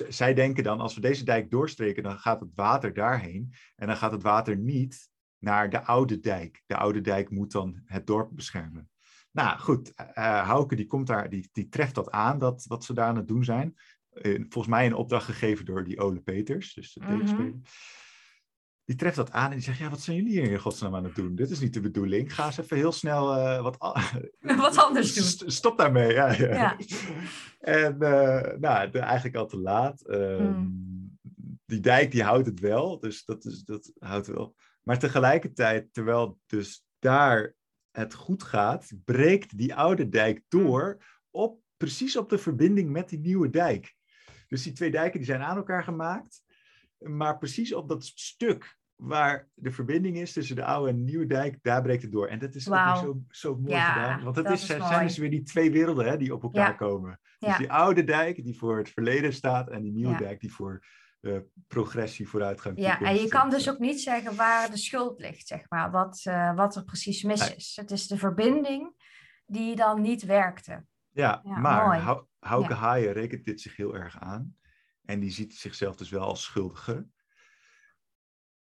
zij 0.07 0.33
denken 0.33 0.63
dan, 0.63 0.79
als 0.79 0.95
we 0.95 1.01
deze 1.01 1.25
dijk 1.25 1.49
doorstreken, 1.49 2.03
dan 2.03 2.17
gaat 2.17 2.39
het 2.39 2.55
water 2.55 2.93
daarheen. 2.93 3.53
En 3.75 3.87
dan 3.87 3.97
gaat 3.97 4.11
het 4.11 4.23
water 4.23 4.57
niet 4.57 5.09
naar 5.37 5.69
de 5.69 5.83
oude 5.83 6.19
dijk. 6.19 6.63
De 6.65 6.77
oude 6.77 7.01
dijk 7.01 7.29
moet 7.29 7.51
dan 7.51 7.81
het 7.85 8.07
dorp 8.07 8.29
beschermen. 8.31 8.89
Nou 9.31 9.59
goed, 9.59 9.93
uh, 9.97 10.05
Hauke 10.47 10.75
die 10.75 10.87
komt 10.87 11.07
daar, 11.07 11.29
die, 11.29 11.49
die 11.51 11.69
treft 11.69 11.95
dat 11.95 12.11
aan, 12.11 12.39
dat, 12.39 12.65
wat 12.67 12.83
ze 12.83 12.93
daar 12.93 13.07
aan 13.07 13.15
het 13.15 13.27
doen 13.27 13.43
zijn. 13.43 13.75
Uh, 14.13 14.43
volgens 14.49 14.67
mij 14.67 14.85
een 14.85 14.93
opdracht 14.93 15.25
gegeven 15.25 15.65
door 15.65 15.83
die 15.83 15.99
Ole 15.99 16.19
Peters, 16.19 16.73
dus 16.73 16.93
de 16.93 16.99
mm 17.05 17.21
-hmm. 17.21 17.61
Die 18.85 18.97
treft 18.97 19.15
dat 19.15 19.31
aan 19.31 19.49
en 19.49 19.55
die 19.55 19.61
zegt, 19.61 19.77
ja, 19.77 19.89
wat 19.89 20.01
zijn 20.01 20.17
jullie 20.17 20.31
hier 20.31 20.51
in 20.51 20.59
godsnaam 20.59 20.95
aan 20.95 21.03
het 21.03 21.15
doen? 21.15 21.35
Dit 21.35 21.49
is 21.49 21.59
niet 21.59 21.73
de 21.73 21.79
bedoeling. 21.79 22.33
Ga 22.33 22.45
eens 22.45 22.57
even 22.57 22.77
heel 22.77 22.91
snel 22.91 23.37
uh, 23.37 23.61
wat, 23.61 23.77
wat 24.57 24.77
anders 24.77 25.37
doen. 25.37 25.51
Stop 25.51 25.77
daarmee, 25.77 26.13
ja. 26.13 26.31
ja. 26.31 26.53
ja. 26.53 26.77
En 27.59 27.97
nou, 28.59 28.89
de, 28.89 28.99
eigenlijk 28.99 29.35
al 29.35 29.47
te 29.47 29.59
laat. 29.59 30.03
Mm. 30.07 31.17
Die 31.65 31.79
dijk 31.79 32.11
die 32.11 32.23
houdt 32.23 32.45
het 32.45 32.59
wel, 32.59 32.99
dus 32.99 33.25
dat, 33.25 33.45
is, 33.45 33.63
dat 33.63 33.91
houdt 33.99 34.27
wel. 34.27 34.55
Maar 34.83 34.99
tegelijkertijd, 34.99 35.93
terwijl 35.93 36.39
dus 36.45 36.85
daar 36.99 37.55
het 37.99 38.13
goed 38.13 38.43
gaat, 38.43 38.91
breekt 39.05 39.57
die 39.57 39.75
oude 39.75 40.09
dijk 40.09 40.43
door 40.47 41.03
op, 41.29 41.61
precies 41.77 42.17
op 42.17 42.29
de 42.29 42.37
verbinding 42.37 42.89
met 42.89 43.09
die 43.09 43.19
nieuwe 43.19 43.49
dijk. 43.49 43.95
Dus 44.47 44.63
die 44.63 44.73
twee 44.73 44.91
dijken 44.91 45.17
die 45.19 45.27
zijn 45.27 45.41
aan 45.41 45.57
elkaar 45.57 45.83
gemaakt, 45.83 46.43
maar 46.97 47.37
precies 47.37 47.73
op 47.73 47.89
dat 47.89 48.05
stuk 48.05 48.77
waar 48.95 49.47
de 49.53 49.71
verbinding 49.71 50.17
is 50.17 50.33
tussen 50.33 50.55
de 50.55 50.65
oude 50.65 50.89
en 50.89 50.95
de 50.95 51.03
nieuwe 51.03 51.25
dijk, 51.25 51.59
daar 51.61 51.81
breekt 51.81 52.01
het 52.01 52.11
door. 52.11 52.27
En 52.27 52.39
dat 52.39 52.55
is 52.55 52.65
wow. 52.65 52.97
zo, 52.97 53.21
zo 53.29 53.55
mooi 53.55 53.79
gedaan. 53.79 54.23
Want 54.23 54.35
het 54.35 54.49
is, 54.49 54.65
zijn 54.65 55.07
dus 55.07 55.17
weer 55.17 55.29
die 55.29 55.43
twee 55.43 55.71
werelden 55.71 56.05
hè, 56.05 56.17
die 56.17 56.33
op 56.33 56.43
elkaar 56.43 56.75
komen. 56.75 57.19
Dus 57.39 57.57
die 57.57 57.71
oude 57.71 58.03
dijk 58.03 58.43
die 58.43 58.57
voor 58.57 58.77
het 58.77 58.89
verleden 58.89 59.33
staat 59.33 59.69
en 59.69 59.81
die 59.81 59.91
nieuwe 59.91 60.17
dijk 60.17 60.39
die 60.39 60.53
voor 60.53 60.85
uh, 61.21 61.39
progressie, 61.67 62.29
vooruitgang. 62.29 62.79
Ja, 62.79 63.01
en 63.01 63.15
je 63.15 63.27
kan 63.27 63.49
dus 63.49 63.69
ook 63.69 63.79
niet 63.79 64.01
zeggen 64.01 64.35
waar 64.35 64.71
de 64.71 64.77
schuld 64.77 65.19
ligt, 65.19 65.47
zeg 65.47 65.69
maar, 65.69 65.91
wat, 65.91 66.23
uh, 66.27 66.55
wat 66.55 66.75
er 66.75 66.83
precies 66.83 67.23
mis 67.23 67.55
is. 67.55 67.75
Het 67.75 67.91
is 67.91 68.07
de 68.07 68.17
verbinding 68.17 68.93
die 69.45 69.75
dan 69.75 70.01
niet 70.01 70.23
werkte. 70.23 70.85
Ja, 71.09 71.41
ja 71.43 71.57
maar 71.57 72.25
Hauke 72.39 72.69
ja. 72.69 72.75
Haaien 72.75 73.13
rekent 73.13 73.45
dit 73.45 73.61
zich 73.61 73.75
heel 73.75 73.95
erg 73.95 74.19
aan. 74.19 74.57
En 75.05 75.19
die 75.19 75.31
ziet 75.31 75.55
zichzelf 75.55 75.95
dus 75.95 76.09
wel 76.09 76.21
als 76.21 76.43
schuldige. 76.43 77.07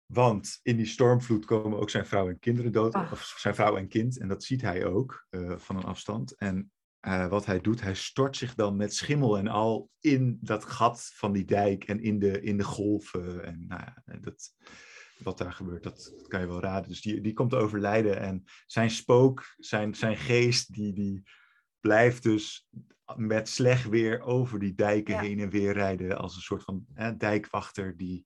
Want 0.06 0.60
in 0.64 0.78
die 0.78 0.86
stormvloed 0.86 1.46
komen 1.46 1.80
ook 1.80 1.90
zijn 1.90 2.06
vrouw 2.06 2.30
en 2.30 2.40
kinderen 2.40 2.72
dood. 2.72 2.94
Ach. 2.94 3.12
Of 3.12 3.36
zijn 3.38 3.56
vrouw 3.56 3.78
en 3.78 3.88
kind. 3.88 4.20
En 4.20 4.28
dat 4.28 4.44
ziet 4.44 4.62
hij 4.62 4.86
ook 4.86 5.28
uh, 5.30 5.58
van 5.58 5.76
een 5.76 5.84
afstand. 5.84 6.36
En 6.36 6.72
uh, 7.08 7.28
wat 7.28 7.46
hij 7.46 7.62
doet, 7.62 7.82
hij 7.82 7.96
stort 7.96 8.38
zich 8.38 8.56
dan 8.56 8.76
met 8.76 8.96
schimmel 8.96 9.38
en 9.38 9.48
al 9.48 9.90
in 10.00 10.38
dat 10.42 10.66
gat 10.66 11.12
van 11.14 11.32
die 11.32 11.46
dijk 11.46 11.84
en 11.84 12.00
in 12.00 12.20
de, 12.20 12.42
in 12.42 12.58
de 12.58 12.64
golven. 12.64 13.46
En 13.46 13.66
nou 13.68 13.82
ja, 13.82 14.20
dat, 14.20 14.54
wat 15.18 15.38
daar 15.38 15.54
gebeurt, 15.54 15.84
dat, 15.84 16.14
dat 16.18 16.28
kan 16.28 16.40
je 16.40 16.48
wel 16.48 16.62
raden. 16.62 16.90
Dus 16.90 17.02
die, 17.02 17.22
die 17.22 17.34
komt 17.34 17.50
te 17.50 17.56
overlijden 17.56 18.20
en 18.20 18.44
zijn 18.66 18.90
spook, 18.90 19.54
zijn, 19.58 19.96
zijn 19.96 20.18
geest, 20.18 20.74
die, 20.74 20.94
die 20.94 21.24
blijft 21.80 22.24
dus 22.24 22.68
met 23.16 23.50
slecht 23.50 23.90
weer 23.90 24.22
over 24.22 24.60
die 24.60 24.74
dijken 24.74 25.14
ja. 25.14 25.22
heen 25.22 25.40
en 25.40 25.50
weer 25.50 25.74
rijden 25.74 26.18
als 26.18 26.36
een 26.36 26.42
soort 26.42 26.64
van 26.64 26.86
dijkwachter 27.18 27.98
die... 27.98 28.26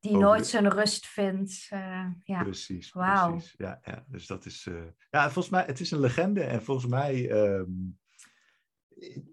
Die 0.00 0.16
nooit 0.16 0.46
zijn 0.46 0.70
rust 0.70 1.06
vindt. 1.06 1.68
Uh, 1.72 2.06
ja. 2.22 2.42
Precies, 2.42 2.92
wow. 2.92 3.30
precies. 3.30 3.54
Ja, 3.56 3.80
ja, 3.82 4.04
dus 4.08 4.26
dat 4.26 4.44
is... 4.44 4.66
Uh, 4.66 4.84
ja, 5.10 5.22
volgens 5.22 5.48
mij, 5.48 5.64
het 5.64 5.80
is 5.80 5.90
een 5.90 6.00
legende 6.00 6.42
en 6.42 6.62
volgens 6.62 6.86
mij... 6.86 7.30
Um, 7.30 7.98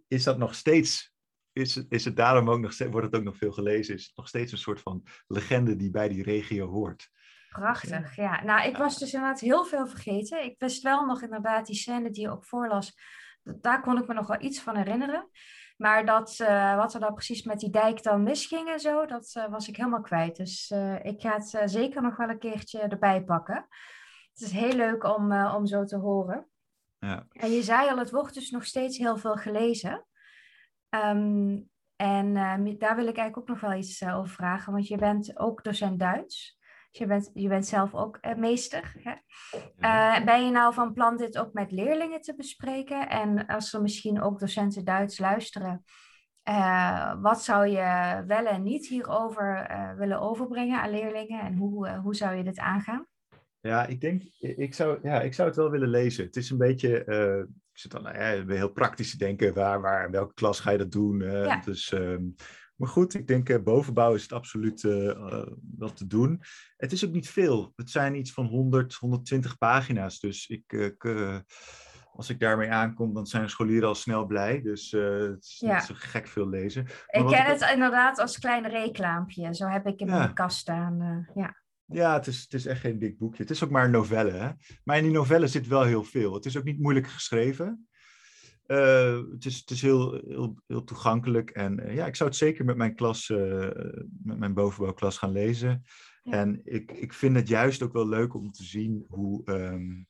is 0.08 0.24
dat 0.24 0.38
nog 0.38 0.56
steeds, 0.56 1.14
is, 1.52 1.86
is 1.90 2.06
het 2.06 2.16
daarom 2.16 2.50
ook 2.50 2.60
nog 2.60 2.74
steeds, 2.74 2.92
wordt 2.92 3.06
het 3.06 3.16
ook 3.16 3.24
nog 3.24 3.38
veel 3.38 3.52
gelezen, 3.52 3.96
is 3.96 4.06
het 4.06 4.16
nog 4.16 4.28
steeds 4.28 4.52
een 4.52 4.58
soort 4.58 4.82
van 4.82 5.04
legende 5.28 5.76
die 5.76 5.92
bij 5.92 6.10
die 6.10 6.24
regio 6.24 6.68
hoort. 6.68 7.10
Prachtig, 7.50 8.16
ja. 8.16 8.44
Nou, 8.44 8.68
ik 8.68 8.78
was 8.78 8.98
dus 9.00 9.14
inderdaad 9.14 9.40
heel 9.40 9.66
veel 9.66 9.88
vergeten. 9.88 10.44
Ik 10.44 10.56
wist 10.58 10.84
wel 10.84 11.06
nog 11.06 11.22
inderdaad 11.22 11.66
die 11.66 11.76
scène 11.76 12.10
die 12.10 12.22
je 12.22 12.32
ook 12.32 12.46
voorlas, 12.46 12.98
daar 13.44 13.82
kon 13.82 13.98
ik 13.98 14.08
me 14.08 14.14
nog 14.14 14.28
wel 14.28 14.42
iets 14.42 14.62
van 14.62 14.76
herinneren. 14.76 15.30
Maar 15.78 16.06
dat, 16.06 16.40
uh, 16.42 16.76
wat 16.76 16.94
er 16.94 17.00
dan 17.00 17.14
precies 17.14 17.44
met 17.44 17.60
die 17.60 17.70
dijk 17.70 18.04
dan 18.04 18.24
misging 18.24 18.70
en 18.70 18.80
zo, 18.80 19.06
dat 19.06 19.34
uh, 19.38 19.48
was 19.48 19.68
ik 19.68 19.76
helemaal 19.76 20.02
kwijt. 20.02 20.36
Dus 20.36 20.72
uh, 20.72 21.06
ik 21.06 21.22
ga 21.22 21.34
het 21.34 21.72
zeker 21.72 22.02
nog 22.02 22.18
wel 22.18 22.30
een 22.30 22.40
keertje 22.40 22.80
erbij 22.80 23.24
pakken. 23.24 23.68
Het 24.34 24.42
is 24.42 24.52
heel 24.52 24.74
leuk 24.74 25.04
om, 25.04 25.34
om 25.34 25.66
zo 25.66 25.84
te 25.84 25.98
horen. 25.98 26.48
Ja. 27.06 27.26
En 27.32 27.52
je 27.52 27.64
zei 27.64 27.90
al, 27.90 27.98
het 27.98 28.12
wordt 28.12 28.34
dus 28.34 28.50
nog 28.50 28.66
steeds 28.66 28.98
heel 28.98 29.18
veel 29.18 29.36
gelezen. 29.36 30.06
Um, 30.90 31.70
en 31.96 32.28
uh, 32.36 32.78
daar 32.78 32.96
wil 32.96 33.08
ik 33.08 33.18
eigenlijk 33.18 33.38
ook 33.38 33.48
nog 33.48 33.60
wel 33.60 33.74
iets 33.74 34.02
uh, 34.02 34.18
over 34.18 34.34
vragen, 34.34 34.74
want 34.74 34.88
je 34.88 34.98
bent 34.98 35.40
ook 35.40 35.64
docent 35.64 36.00
Duits. 36.00 36.58
je 36.92 37.06
bent, 37.06 37.32
je 37.34 37.48
bent 37.48 37.66
zelf 37.66 37.94
ook 37.94 38.18
uh, 38.22 38.36
meester. 38.36 38.94
Hè? 38.98 39.14
Uh, 39.80 40.26
ben 40.26 40.46
je 40.46 40.52
nou 40.52 40.74
van 40.74 40.94
plan 40.94 41.18
dit 41.18 41.38
ook 41.38 41.54
met 41.54 41.72
leerlingen 41.72 42.22
te 42.22 42.36
bespreken? 42.36 43.10
En 43.10 43.46
als 43.46 43.74
er 43.74 43.82
misschien 43.82 44.22
ook 44.22 44.40
docenten 44.40 44.86
Duits 44.86 45.20
luisteren, 45.20 45.84
wat 47.22 47.44
zou 47.44 47.68
je 47.68 48.24
wel 48.28 48.46
en 48.46 48.64
niet 48.64 48.88
hierover 48.88 49.68
willen 49.98 50.20
overbrengen 50.20 50.82
aan 50.82 50.90
leerlingen? 50.90 51.42
En 51.42 51.56
hoe, 51.56 51.90
hoe 51.90 52.16
zou 52.16 52.36
je 52.36 52.44
dit 52.44 52.60
aangaan? 52.60 53.06
Ja, 53.66 53.86
ik 53.86 54.02
denk, 54.02 54.24
ik 54.40 54.74
zou, 54.74 55.00
ja, 55.04 55.22
ik 55.22 55.34
zou 55.34 55.48
het 55.48 55.58
wel 55.58 55.70
willen 55.70 55.90
lezen. 55.90 56.26
Het 56.26 56.36
is 56.36 56.50
een 56.50 56.58
beetje, 56.58 57.00
ik 57.72 57.80
zit 57.80 57.92
dan 57.92 58.04
ja, 58.04 58.44
heel 58.48 58.72
praktisch 58.72 59.12
te 59.12 59.18
denken, 59.18 59.54
waar, 59.54 59.82
waar, 59.82 60.06
in 60.06 60.12
welke 60.12 60.34
klas 60.34 60.60
ga 60.60 60.72
je 60.72 60.78
dat 60.78 60.92
doen? 60.92 61.20
Ja. 61.20 61.62
Dus 61.66 61.92
um, 61.92 62.36
maar 62.76 62.90
goed, 62.90 63.14
ik 63.14 63.28
denk 63.28 63.50
uh, 63.50 63.64
bovenbouw 63.64 64.14
is 64.14 64.22
het 64.22 64.32
absoluut 64.32 64.84
uh, 64.84 65.46
wel 65.78 65.94
te 65.94 66.08
doen. 66.08 66.42
Het 66.78 66.92
is 66.92 67.06
ook 67.06 67.12
niet 67.12 67.30
veel. 67.30 67.74
Het 67.76 67.90
zijn 67.90 68.16
iets 68.16 68.32
van 68.32 68.46
100, 68.46 68.94
120 68.94 69.58
pagina's. 69.58 70.20
Dus 70.20 70.48
ik, 70.48 70.74
uh, 70.74 71.38
als 72.14 72.30
ik 72.30 72.40
daarmee 72.40 72.72
aankom, 72.72 73.14
dan 73.14 73.26
zijn 73.26 73.50
scholieren 73.50 73.88
al 73.88 73.96
snel 73.96 74.26
blij. 74.26 74.62
Dus 74.62 74.92
het 74.92 75.44
is 75.44 75.60
ja. 75.60 75.76
niet 75.76 75.84
zo 75.84 75.94
gek 75.98 76.28
veel 76.28 76.50
lezen. 76.50 76.84
Maar 76.84 77.22
ik 77.22 77.28
ken 77.28 77.46
het 77.46 77.72
inderdaad 77.74 78.20
als 78.20 78.40
klein 78.40 78.68
reclaampje. 78.68 79.56
Zo 79.56 79.68
heb 79.68 79.88
ik 79.88 80.00
in 80.00 80.08
mijn 80.08 80.34
kast 80.34 80.58
staan. 80.58 81.28
ja. 81.34 81.64
Ja, 81.86 82.14
het 82.14 82.28
is, 82.28 82.42
het 82.42 82.54
is 82.54 82.66
echt 82.66 82.80
geen 82.80 83.00
dik 83.00 83.18
boekje. 83.18 83.42
Het 83.42 83.52
is 83.52 83.64
ook 83.64 83.70
maar 83.70 83.86
een 83.86 83.92
novelle. 83.92 84.32
Hè? 84.32 84.50
Maar 84.84 84.98
in 84.98 85.04
die 85.04 85.12
novelle 85.12 85.48
zit 85.48 85.68
wel 85.68 85.84
heel 85.84 86.04
veel. 86.04 86.34
Het 86.34 86.46
is 86.46 86.58
ook 86.58 86.64
niet 86.64 86.80
moeilijk 86.80 87.08
geschreven. 87.08 87.88
Uh, 88.68 89.22
het 89.32 89.46
is, 89.46 89.60
het 89.60 89.70
is 89.70 89.82
heel, 89.82 90.22
heel, 90.28 90.62
heel 90.68 90.84
toegankelijk. 90.84 91.50
En 91.50 91.80
uh, 91.80 91.96
ja, 91.96 92.06
ik 92.06 92.16
zou 92.16 92.30
het 92.30 92.38
zeker 92.38 92.66
met 92.66 92.78
mijn 92.78 92.96
klas, 92.96 93.30
uh, 93.30 93.70
met 94.24 94.38
mijn 94.38 94.54
bovenbouwklas 94.54 95.18
gaan 95.18 95.32
lezen. 95.32 95.84
Ja. 96.24 96.32
En 96.32 96.62
ik, 96.64 96.92
ik 96.92 97.14
vind 97.14 97.36
het 97.36 97.48
juist 97.48 97.82
ook 97.82 97.94
wel 97.94 98.08
leuk 98.08 98.34
om 98.34 98.52
te 98.52 98.64
zien 98.64 99.06
hoe. 99.08 99.42
Um, 99.46 100.08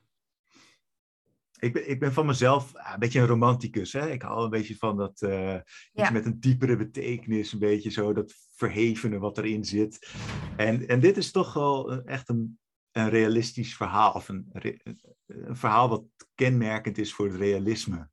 ik, 1.59 1.73
ben, 1.73 1.89
ik 1.89 1.99
ben 1.99 2.13
van 2.13 2.25
mezelf 2.25 2.73
een 2.73 2.99
beetje 2.99 3.19
een 3.19 3.27
romanticus. 3.27 3.93
Hè? 3.93 4.09
Ik 4.09 4.21
hou 4.21 4.43
een 4.43 4.49
beetje 4.49 4.77
van 4.77 4.97
dat 4.97 5.21
iets 5.93 6.11
met 6.11 6.25
een 6.25 6.39
diepere 6.39 6.77
betekenis, 6.77 7.53
een 7.53 7.59
beetje 7.59 7.89
zo 7.89 8.13
dat 8.13 8.44
verhevene 8.55 9.19
wat 9.19 9.37
erin 9.37 9.65
zit. 9.65 10.13
En, 10.57 10.87
en 10.87 10.99
dit 10.99 11.17
is 11.17 11.31
toch 11.31 11.53
wel 11.53 12.03
echt 12.03 12.29
een, 12.29 12.59
een 12.91 13.09
realistisch 13.09 13.75
verhaal, 13.75 14.13
of 14.13 14.29
een, 14.29 14.49
een 15.25 15.55
verhaal 15.55 15.89
wat 15.89 16.03
kenmerkend 16.35 16.97
is 16.97 17.13
voor 17.13 17.25
het 17.25 17.35
realisme. 17.35 18.09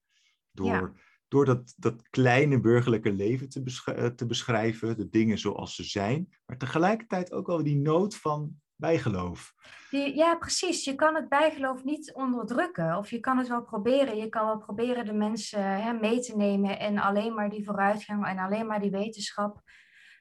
Door, 0.51 0.67
ja. 0.67 0.93
door 1.29 1.45
dat, 1.45 1.75
dat 1.77 2.09
kleine 2.11 2.61
burgerlijke 2.61 3.13
leven 3.13 3.49
te, 3.49 3.63
besch 3.63 3.87
eh, 3.89 4.07
te 4.07 4.27
beschrijven, 4.27 4.97
de 4.97 5.09
dingen 5.09 5.39
zoals 5.39 5.75
ze 5.75 5.85
zijn, 5.85 6.29
maar 6.47 6.59
tegelijkertijd 6.59 7.33
ook 7.33 7.47
wel 7.47 7.63
die 7.63 7.77
nood 7.77 8.17
van 8.17 8.61
bijgeloof. 8.83 9.55
Ja, 9.91 10.37
precies. 10.37 10.85
Je 10.85 10.95
kan 10.95 11.15
het 11.15 11.29
bijgeloof 11.29 11.85
niet 11.85 12.13
onderdrukken. 12.15 12.97
Of 12.97 13.11
je 13.11 13.21
kan 13.21 13.39
het 13.39 13.49
wel 13.49 13.63
proberen. 13.63 14.17
Je 14.17 14.29
kan 14.29 14.47
wel 14.47 14.59
proberen 14.59 15.05
de 15.05 15.13
mensen 15.13 15.83
hè, 15.83 15.93
mee 15.93 16.21
te 16.21 16.37
nemen 16.37 16.79
en 16.79 16.99
alleen 16.99 17.35
maar 17.35 17.51
die 17.51 17.65
vooruitgang 17.65 18.27
en 18.27 18.39
alleen 18.39 18.67
maar 18.67 18.81
die 18.81 18.91
wetenschap. 18.91 19.63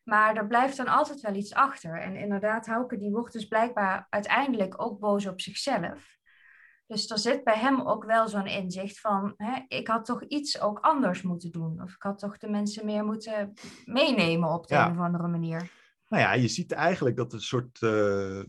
Maar 0.04 0.36
er 0.36 0.48
blijft 0.48 0.78
dan 0.78 0.88
altijd 0.88 1.22
wel 1.22 1.36
iets 1.36 1.54
achter. 1.54 2.02
En 2.02 2.16
inderdaad, 2.16 2.66
Hauke 2.66 2.98
die 2.98 3.12
wordt 3.12 3.34
dus 3.34 3.48
blijkbaar 3.48 4.08
uiteindelijk 4.10 4.82
ook 4.82 5.00
boos 5.00 5.26
op 5.26 5.42
zichzelf. 5.42 6.20
Dus 6.88 7.10
er 7.10 7.20
zit 7.20 7.44
bij 7.44 7.58
hem 7.58 7.82
ook 7.82 8.06
wel 8.06 8.28
zo'n 8.28 8.48
inzicht 8.48 9.00
van, 9.00 9.34
hè, 9.38 9.60
ik 9.68 9.88
had 9.88 10.06
toch 10.06 10.24
iets 10.24 10.62
ook 10.62 10.80
anders 10.80 11.22
moeten 11.22 11.52
doen. 11.52 11.82
Of 11.82 11.94
ik 11.94 12.02
had 12.02 12.20
toch 12.20 12.38
de 12.38 12.50
mensen 12.50 12.86
meer 12.86 13.06
moeten 13.06 13.54
meenemen 13.86 14.50
op 14.50 14.68
de 14.68 14.76
een 14.76 14.92
of 14.92 14.98
andere 14.98 15.28
manier. 15.28 15.72
Nou 16.08 16.24
ja, 16.24 16.34
je 16.34 16.48
ziet 16.48 16.72
eigenlijk 16.72 17.16
dat 17.16 17.34
een 17.34 17.42
soort 17.42 17.82
uh, 17.82 18.44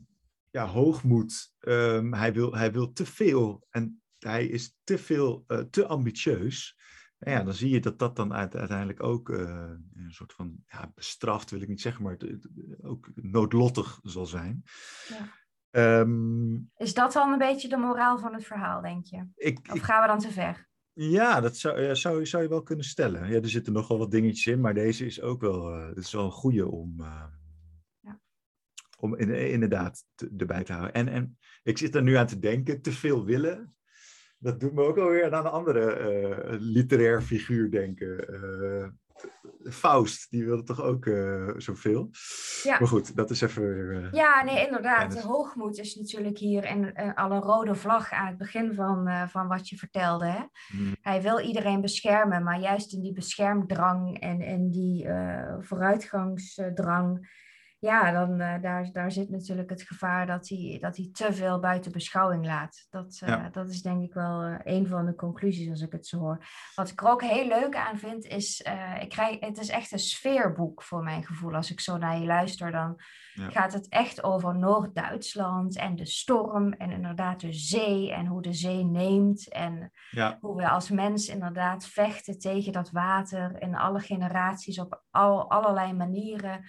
ja, 0.50 0.66
hoogmoed, 0.66 1.52
um, 1.60 2.14
hij, 2.14 2.32
wil, 2.32 2.54
hij 2.54 2.72
wil 2.72 2.92
te 2.92 3.06
veel 3.06 3.66
en 3.70 4.02
hij 4.18 4.46
is 4.46 4.76
te 4.84 4.98
veel, 4.98 5.44
uh, 5.48 5.58
te 5.58 5.86
ambitieus. 5.86 6.76
En 7.22 7.32
ja, 7.32 7.42
dan 7.42 7.54
zie 7.54 7.70
je 7.70 7.80
dat 7.80 7.98
dat 7.98 8.16
dan 8.16 8.34
uiteindelijk 8.34 9.02
ook 9.02 9.28
uh, 9.28 9.70
een 9.94 10.12
soort 10.12 10.32
van 10.32 10.56
ja, 10.66 10.92
bestraft, 10.94 11.50
wil 11.50 11.60
ik 11.60 11.68
niet 11.68 11.80
zeggen, 11.80 12.02
maar 12.02 12.16
ook 12.80 13.10
noodlottig 13.14 14.00
zal 14.02 14.26
zijn. 14.26 14.62
Ja. 15.08 15.40
Um, 16.00 16.70
is 16.76 16.94
dat 16.94 17.12
dan 17.12 17.32
een 17.32 17.38
beetje 17.38 17.68
de 17.68 17.76
moraal 17.76 18.18
van 18.18 18.34
het 18.34 18.44
verhaal, 18.44 18.80
denk 18.80 19.06
je? 19.06 19.26
Ik, 19.34 19.58
of 19.72 19.80
gaan 19.80 20.02
we 20.02 20.08
dan 20.08 20.18
te 20.18 20.30
ver? 20.30 20.68
Ja, 20.92 21.40
dat 21.40 21.56
zou, 21.56 21.96
zou, 21.96 22.26
zou 22.26 22.42
je 22.42 22.48
wel 22.48 22.62
kunnen 22.62 22.84
stellen. 22.84 23.28
Ja, 23.28 23.40
er 23.40 23.48
zitten 23.48 23.72
nogal 23.72 23.98
wat 23.98 24.10
dingetjes 24.10 24.46
in, 24.46 24.60
maar 24.60 24.74
deze 24.74 25.06
is 25.06 25.20
ook 25.20 25.40
wel, 25.40 25.78
uh, 25.78 25.96
is 25.96 26.12
wel 26.12 26.24
een 26.24 26.30
goede 26.30 26.68
om, 26.68 27.00
uh, 27.00 27.24
ja. 28.00 28.20
om 28.98 29.16
in, 29.16 29.50
inderdaad 29.50 30.04
te, 30.14 30.34
erbij 30.36 30.64
te 30.64 30.72
houden. 30.72 30.94
En, 30.94 31.08
en 31.08 31.38
ik 31.62 31.78
zit 31.78 31.94
er 31.94 32.02
nu 32.02 32.14
aan 32.14 32.26
te 32.26 32.38
denken, 32.38 32.82
te 32.82 32.92
veel 32.92 33.24
willen, 33.24 33.74
dat 34.42 34.60
doet 34.60 34.72
me 34.72 34.82
ook 34.82 34.98
alweer 34.98 35.34
aan 35.34 35.46
een 35.46 35.52
andere 35.52 35.98
uh, 35.98 36.54
literair 36.58 37.22
figuur 37.22 37.70
denken. 37.70 38.26
Faust, 39.70 40.30
die 40.30 40.44
wilde 40.44 40.62
toch 40.62 40.82
ook 40.82 41.04
uh, 41.06 41.50
zoveel? 41.56 42.10
Ja. 42.62 42.78
Maar 42.78 42.88
goed, 42.88 43.16
dat 43.16 43.30
is 43.30 43.40
even 43.40 43.62
weer... 43.62 44.08
Ja, 44.14 44.44
nee, 44.44 44.66
inderdaad. 44.66 45.12
De 45.12 45.20
hoogmoed 45.20 45.78
is 45.78 45.94
natuurlijk 45.94 46.38
hier 46.38 46.64
en 46.64 46.94
al 47.14 47.30
een 47.30 47.40
rode 47.40 47.74
vlag 47.74 48.12
aan 48.12 48.26
het 48.26 48.38
begin 48.38 48.74
van, 48.74 49.28
van 49.28 49.48
wat 49.48 49.68
je 49.68 49.76
vertelde. 49.76 50.26
Hè? 50.26 50.40
Mm. 50.76 50.96
Hij 51.00 51.22
wil 51.22 51.40
iedereen 51.40 51.80
beschermen, 51.80 52.42
maar 52.42 52.60
juist 52.60 52.92
in 52.92 53.02
die 53.02 53.12
beschermdrang 53.12 54.20
en 54.20 54.40
in 54.40 54.70
die 54.70 55.08
vooruitgangsdrang 55.58 57.28
ja, 57.82 58.12
dan 58.12 58.40
uh, 58.40 58.62
daar, 58.62 58.92
daar 58.92 59.12
zit 59.12 59.30
natuurlijk 59.30 59.70
het 59.70 59.82
gevaar 59.82 60.26
dat 60.26 60.48
hij, 60.48 60.78
dat 60.80 60.96
hij 60.96 61.08
te 61.12 61.32
veel 61.32 61.60
buiten 61.60 61.92
beschouwing 61.92 62.46
laat. 62.46 62.86
Dat, 62.90 63.20
uh, 63.24 63.44
dat 63.52 63.68
is 63.68 63.82
denk 63.82 64.02
ik 64.02 64.14
wel 64.14 64.44
uh, 64.44 64.54
een 64.64 64.86
van 64.86 65.06
de 65.06 65.14
conclusies 65.14 65.70
als 65.70 65.80
ik 65.80 65.92
het 65.92 66.06
zo 66.06 66.18
hoor. 66.18 66.46
Wat 66.74 66.88
ik 66.88 67.00
er 67.00 67.08
ook 67.08 67.22
heel 67.22 67.46
leuk 67.46 67.76
aan 67.76 67.98
vind, 67.98 68.24
is, 68.24 68.64
ik 69.00 69.08
krijg, 69.08 69.40
het 69.40 69.58
is 69.58 69.68
echt 69.68 69.92
een 69.92 69.98
sfeerboek 69.98 70.82
voor 70.82 71.02
mijn 71.02 71.24
gevoel. 71.24 71.54
Als 71.54 71.70
ik 71.70 71.80
zo 71.80 71.96
naar 71.96 72.18
je 72.18 72.26
luister, 72.26 72.70
dan 72.70 73.00
ja. 73.34 73.50
gaat 73.50 73.72
het 73.72 73.88
echt 73.88 74.22
over 74.22 74.58
Noord-Duitsland 74.58 75.76
en 75.76 75.96
de 75.96 76.06
storm 76.06 76.72
en 76.72 76.90
inderdaad 76.90 77.40
de 77.40 77.52
zee 77.52 78.12
en 78.12 78.26
hoe 78.26 78.42
de 78.42 78.52
zee 78.52 78.84
neemt. 78.84 79.48
En 79.48 79.90
ja. 80.10 80.38
hoe 80.40 80.56
we 80.56 80.68
als 80.68 80.90
mens 80.90 81.28
inderdaad 81.28 81.86
vechten 81.86 82.38
tegen 82.38 82.72
dat 82.72 82.90
water 82.90 83.62
in 83.62 83.76
alle 83.76 84.00
generaties 84.00 84.78
op 84.78 85.02
al, 85.10 85.50
allerlei 85.50 85.92
manieren. 85.92 86.64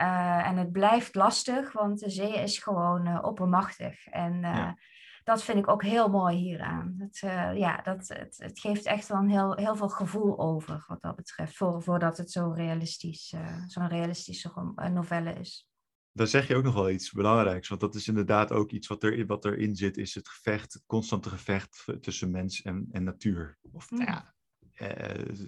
Uh, 0.00 0.46
en 0.46 0.56
het 0.56 0.72
blijft 0.72 1.14
lastig, 1.14 1.72
want 1.72 1.98
de 1.98 2.10
zee 2.10 2.42
is 2.42 2.58
gewoon 2.58 3.08
uh, 3.08 3.18
oppermachtig. 3.22 4.06
En 4.06 4.34
uh, 4.34 4.40
ja. 4.40 4.78
dat 5.24 5.42
vind 5.42 5.58
ik 5.58 5.68
ook 5.68 5.82
heel 5.82 6.08
mooi 6.08 6.36
hieraan. 6.36 6.94
Het, 6.98 7.18
ja, 7.56 7.82
dat, 7.82 8.08
het, 8.08 8.36
het 8.38 8.60
geeft 8.60 8.84
echt 8.84 9.08
wel 9.08 9.18
een 9.18 9.28
heel, 9.28 9.54
heel 9.56 9.76
veel 9.76 9.88
gevoel 9.88 10.38
over 10.38 10.84
wat 10.86 11.02
dat 11.02 11.16
betreft, 11.16 11.56
voor, 11.56 11.82
voordat 11.82 12.16
het 12.16 12.30
zo 12.30 12.50
realistisch, 12.50 13.34
zo'n 13.66 13.88
realistische 13.88 14.72
novelle 14.92 15.32
is. 15.32 15.68
Dan 16.12 16.26
zeg 16.26 16.48
je 16.48 16.56
ook 16.56 16.64
nog 16.64 16.74
wel 16.74 16.90
iets 16.90 17.12
belangrijks, 17.12 17.68
want 17.68 17.80
dat 17.80 17.94
is 17.94 18.08
inderdaad 18.08 18.52
ook 18.52 18.70
iets 18.70 18.86
wat, 18.86 19.02
er, 19.02 19.26
wat 19.26 19.44
erin 19.44 19.76
zit, 19.76 19.96
is 19.96 20.14
het 20.14 20.28
gevecht, 20.28 20.72
het 20.72 20.82
constante 20.86 21.28
gevecht 21.28 21.84
tussen 22.00 22.30
mens 22.30 22.62
en, 22.62 22.88
en 22.92 23.04
natuur. 23.04 23.58
Of 23.72 23.90
mm. 23.90 24.00
ja, 24.00 24.34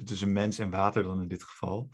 tussen 0.04 0.32
mens 0.32 0.58
en 0.58 0.70
water 0.70 1.02
dan 1.02 1.20
in 1.22 1.28
dit 1.28 1.42
geval. 1.42 1.90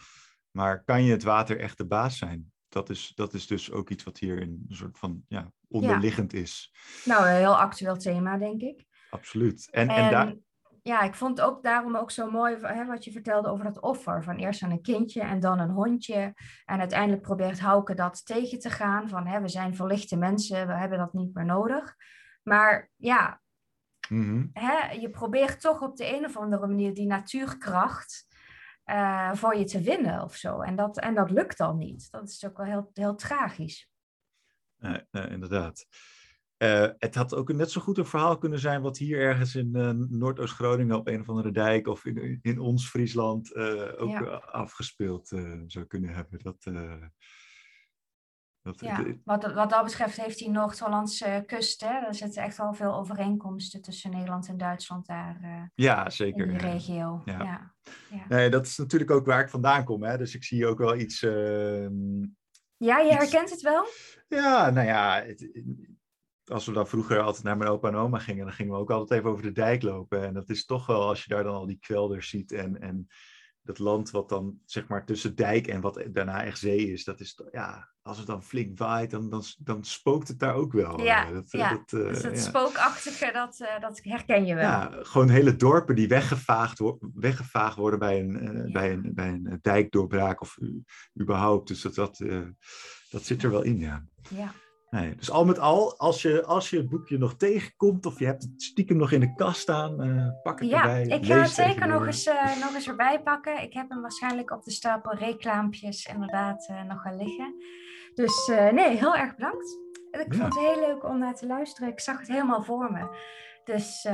Maar 0.58 0.84
kan 0.84 1.04
je 1.04 1.12
het 1.12 1.22
water 1.22 1.60
echt 1.60 1.76
de 1.76 1.86
baas 1.86 2.18
zijn? 2.18 2.52
Dat 2.68 2.90
is, 2.90 3.12
dat 3.14 3.34
is 3.34 3.46
dus 3.46 3.72
ook 3.72 3.90
iets 3.90 4.04
wat 4.04 4.18
hier 4.18 4.42
een 4.42 4.64
soort 4.68 4.98
van 4.98 5.22
ja, 5.28 5.52
onderliggend 5.68 6.32
is. 6.32 6.74
Nou, 7.04 7.26
een 7.26 7.34
heel 7.34 7.56
actueel 7.56 7.96
thema, 7.96 8.38
denk 8.38 8.60
ik. 8.60 8.84
Absoluut. 9.10 9.68
En, 9.70 9.88
en, 9.88 10.10
daar... 10.10 10.34
Ja, 10.82 11.02
ik 11.02 11.14
vond 11.14 11.40
ook 11.40 11.62
daarom 11.62 11.96
ook 11.96 12.10
zo 12.10 12.30
mooi 12.30 12.56
hè, 12.60 12.86
wat 12.86 13.04
je 13.04 13.12
vertelde 13.12 13.48
over 13.48 13.64
dat 13.64 13.80
offer. 13.80 14.22
Van 14.22 14.36
eerst 14.36 14.62
aan 14.62 14.70
een 14.70 14.82
kindje 14.82 15.20
en 15.20 15.40
dan 15.40 15.58
een 15.58 15.70
hondje. 15.70 16.34
En 16.64 16.78
uiteindelijk 16.78 17.22
probeert 17.22 17.60
Hauke 17.60 17.94
dat 17.94 18.26
tegen 18.26 18.58
te 18.58 18.70
gaan. 18.70 19.08
Van 19.08 19.26
hè, 19.26 19.40
we 19.40 19.48
zijn 19.48 19.74
verlichte 19.74 20.16
mensen, 20.16 20.66
we 20.66 20.74
hebben 20.74 20.98
dat 20.98 21.12
niet 21.12 21.34
meer 21.34 21.44
nodig. 21.44 21.94
Maar 22.42 22.90
ja, 22.96 23.40
mhm. 24.08 24.46
hè, 24.52 24.90
je 24.90 25.10
probeert 25.10 25.60
toch 25.60 25.80
op 25.80 25.96
de 25.96 26.16
een 26.16 26.24
of 26.24 26.36
andere 26.36 26.66
manier 26.66 26.94
die 26.94 27.06
natuurkracht 27.06 28.27
uh, 28.90 29.34
voor 29.34 29.56
je 29.56 29.64
te 29.64 29.80
winnen 29.80 30.22
of 30.22 30.36
zo. 30.36 30.60
En 30.60 30.76
dat, 30.76 30.98
en 30.98 31.14
dat 31.14 31.30
lukt 31.30 31.58
dan 31.58 31.78
niet. 31.78 32.10
Dat 32.10 32.28
is 32.28 32.44
ook 32.46 32.56
wel 32.56 32.66
heel, 32.66 32.90
heel 32.92 33.14
tragisch. 33.14 33.88
Inderdaad. 35.10 35.86
Uh, 36.58 36.88
het 36.98 37.14
had 37.14 37.34
ook 37.34 37.52
net 37.52 37.70
zo 37.70 37.80
goed 37.80 37.98
een 37.98 38.06
verhaal 38.06 38.38
kunnen 38.38 38.58
zijn 38.58 38.82
wat 38.82 38.98
hier 38.98 39.20
ergens 39.20 39.54
in 39.54 39.70
Noordoost-Groningen 40.10 40.96
op 40.96 41.08
een 41.08 41.20
of 41.20 41.28
andere 41.28 41.50
dijk 41.50 41.86
of 41.86 42.04
in, 42.04 42.38
in 42.42 42.58
ons 42.58 42.88
Friesland 42.88 43.56
ook 43.96 44.10
ja. 44.10 44.34
afgespeeld 44.34 45.28
zou 45.66 45.84
kunnen 45.84 46.14
hebben. 46.14 46.38
Dat, 46.38 46.66
dat, 48.72 48.80
ja, 48.80 49.04
wat, 49.24 49.52
wat 49.52 49.70
dat 49.70 49.84
betreft 49.84 50.20
heeft 50.20 50.38
die 50.38 50.50
Noord-Hollandse 50.50 51.42
kust, 51.46 51.80
hè, 51.80 52.06
er 52.06 52.14
zitten 52.14 52.42
echt 52.42 52.56
wel 52.56 52.74
veel 52.74 52.94
overeenkomsten 52.94 53.82
tussen 53.82 54.10
Nederland 54.10 54.48
en 54.48 54.56
Duitsland 54.56 55.06
daar. 55.06 55.38
Uh, 55.42 55.62
ja, 55.74 56.10
zeker. 56.10 56.46
In 56.46 56.58
die 56.58 56.70
regio. 56.70 57.22
Ja. 57.24 57.42
Ja. 58.10 58.24
Nee, 58.28 58.50
dat 58.50 58.66
is 58.66 58.76
natuurlijk 58.76 59.10
ook 59.10 59.26
waar 59.26 59.40
ik 59.40 59.48
vandaan 59.48 59.84
kom. 59.84 60.02
Hè. 60.02 60.18
Dus 60.18 60.34
ik 60.34 60.44
zie 60.44 60.66
ook 60.66 60.78
wel 60.78 60.96
iets. 60.96 61.22
Uh, 61.22 61.88
Ja, 62.76 62.98
je 62.98 63.12
herkent 63.12 63.50
het 63.50 63.60
wel? 63.60 63.86
Ja, 64.28 64.70
nou 64.70 64.86
ja, 64.86 65.22
het, 65.22 65.50
als 66.44 66.66
we 66.66 66.72
dan 66.72 66.88
vroeger 66.88 67.20
altijd 67.20 67.44
naar 67.44 67.56
mijn 67.56 67.70
opa 67.70 67.88
en 67.88 67.94
oma 67.94 68.18
gingen, 68.18 68.44
dan 68.44 68.54
gingen 68.54 68.72
we 68.72 68.78
ook 68.78 68.90
altijd 68.90 69.20
even 69.20 69.32
over 69.32 69.42
de 69.42 69.52
dijk 69.52 69.82
lopen. 69.82 70.24
En 70.24 70.34
dat 70.34 70.48
is 70.48 70.64
toch 70.64 70.86
wel, 70.86 71.08
als 71.08 71.24
je 71.24 71.34
daar 71.34 71.42
dan 71.42 71.54
al 71.54 71.66
die 71.66 71.78
kwelders 71.80 72.28
ziet 72.28 72.52
en, 72.52 72.80
en 72.80 73.08
dat 73.68 73.78
land 73.78 74.10
wat 74.10 74.28
dan 74.28 74.58
zeg 74.64 74.88
maar 74.88 75.04
tussen 75.04 75.36
dijk 75.36 75.66
en 75.66 75.80
wat 75.80 76.04
daarna 76.12 76.44
echt 76.44 76.58
zee 76.58 76.92
is, 76.92 77.04
dat 77.04 77.20
is, 77.20 77.40
ja, 77.52 77.88
als 78.02 78.18
het 78.18 78.26
dan 78.26 78.42
flink 78.42 78.78
waait, 78.78 79.10
dan, 79.10 79.30
dan, 79.30 79.42
dan 79.58 79.84
spookt 79.84 80.28
het 80.28 80.38
daar 80.38 80.54
ook 80.54 80.72
wel. 80.72 81.00
Ja, 81.00 81.26
eh, 81.26 81.32
dat, 81.32 81.50
ja. 81.50 81.70
Dat, 81.70 81.92
uh, 81.92 82.08
dus 82.08 82.22
het 82.22 82.40
spookachtige, 82.40 83.30
dat, 83.32 83.60
uh, 83.60 83.80
dat 83.80 84.00
herken 84.02 84.46
je 84.46 84.54
wel. 84.54 84.64
Ja, 84.64 84.90
gewoon 85.02 85.28
hele 85.28 85.56
dorpen 85.56 85.94
die 85.94 86.08
weggevaagd, 86.08 86.80
weggevaagd 87.14 87.76
worden 87.76 87.98
bij 87.98 88.20
een, 88.20 88.56
uh, 88.56 88.72
bij, 88.72 88.92
een, 88.92 89.10
bij 89.14 89.28
een 89.28 89.58
dijkdoorbraak 89.62 90.40
of 90.40 90.56
überhaupt. 91.20 91.68
Dus 91.68 91.82
dat, 91.82 91.94
dat, 91.94 92.18
dat 93.10 93.22
zit 93.22 93.42
er 93.42 93.50
wel 93.50 93.62
in, 93.62 93.78
ja. 93.78 94.04
Ja. 94.28 94.52
Nee, 94.90 95.14
dus 95.14 95.30
al 95.30 95.44
met 95.44 95.58
al, 95.58 95.98
als 95.98 96.22
je, 96.22 96.44
als 96.44 96.70
je 96.70 96.76
het 96.76 96.88
boekje 96.88 97.18
nog 97.18 97.36
tegenkomt 97.36 98.06
of 98.06 98.18
je 98.18 98.24
hebt 98.24 98.42
het 98.42 98.62
stiekem 98.62 98.96
nog 98.96 99.12
in 99.12 99.20
de 99.20 99.34
kast 99.34 99.60
staan, 99.60 100.04
uh, 100.04 100.28
pak 100.42 100.60
het 100.60 100.68
ja, 100.68 100.80
erbij. 100.80 101.18
ik 101.18 101.24
ga 101.26 101.40
het 101.40 101.50
zeker 101.50 101.88
nog 101.88 102.06
eens, 102.06 102.26
uh, 102.26 102.60
nog 102.60 102.74
eens 102.74 102.88
erbij 102.88 103.22
pakken. 103.22 103.62
Ik 103.62 103.72
heb 103.72 103.88
hem 103.88 104.00
waarschijnlijk 104.00 104.50
op 104.50 104.64
de 104.64 104.70
stapel 104.70 105.14
reclaampjes 105.14 106.06
inderdaad 106.06 106.68
uh, 106.70 106.82
nog 106.82 107.02
gaan 107.02 107.16
liggen. 107.16 107.54
Dus 108.14 108.46
nee, 108.46 108.96
heel 108.96 109.16
erg 109.16 109.34
bedankt. 109.34 109.78
Ik 110.10 110.34
vond 110.34 110.54
het 110.54 110.58
heel 110.58 110.80
leuk 110.80 111.04
om 111.04 111.18
naar 111.18 111.34
te 111.34 111.46
luisteren. 111.46 111.88
Ik 111.88 112.00
zag 112.00 112.18
het 112.18 112.28
helemaal 112.28 112.62
voor 112.62 112.92
me. 112.92 113.08
Dus 113.64 114.08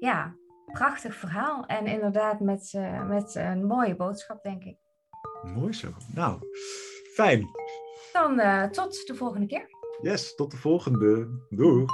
ja, 0.00 0.34
prachtig 0.72 1.14
verhaal. 1.14 1.64
En 1.66 1.86
inderdaad 1.86 2.40
met, 2.40 2.72
met 3.06 3.34
een 3.34 3.66
mooie 3.66 3.96
boodschap, 3.96 4.42
denk 4.42 4.64
ik. 4.64 4.76
Mooi 5.54 5.72
zo. 5.72 5.88
Nou, 6.14 6.38
fijn. 7.14 7.48
Dan 8.12 8.40
tot 8.70 9.06
de 9.06 9.14
volgende 9.14 9.46
keer. 9.46 9.80
Yes, 10.02 10.34
tot 10.34 10.50
de 10.50 10.56
volgende. 10.56 11.28
Doeg. 11.50 11.90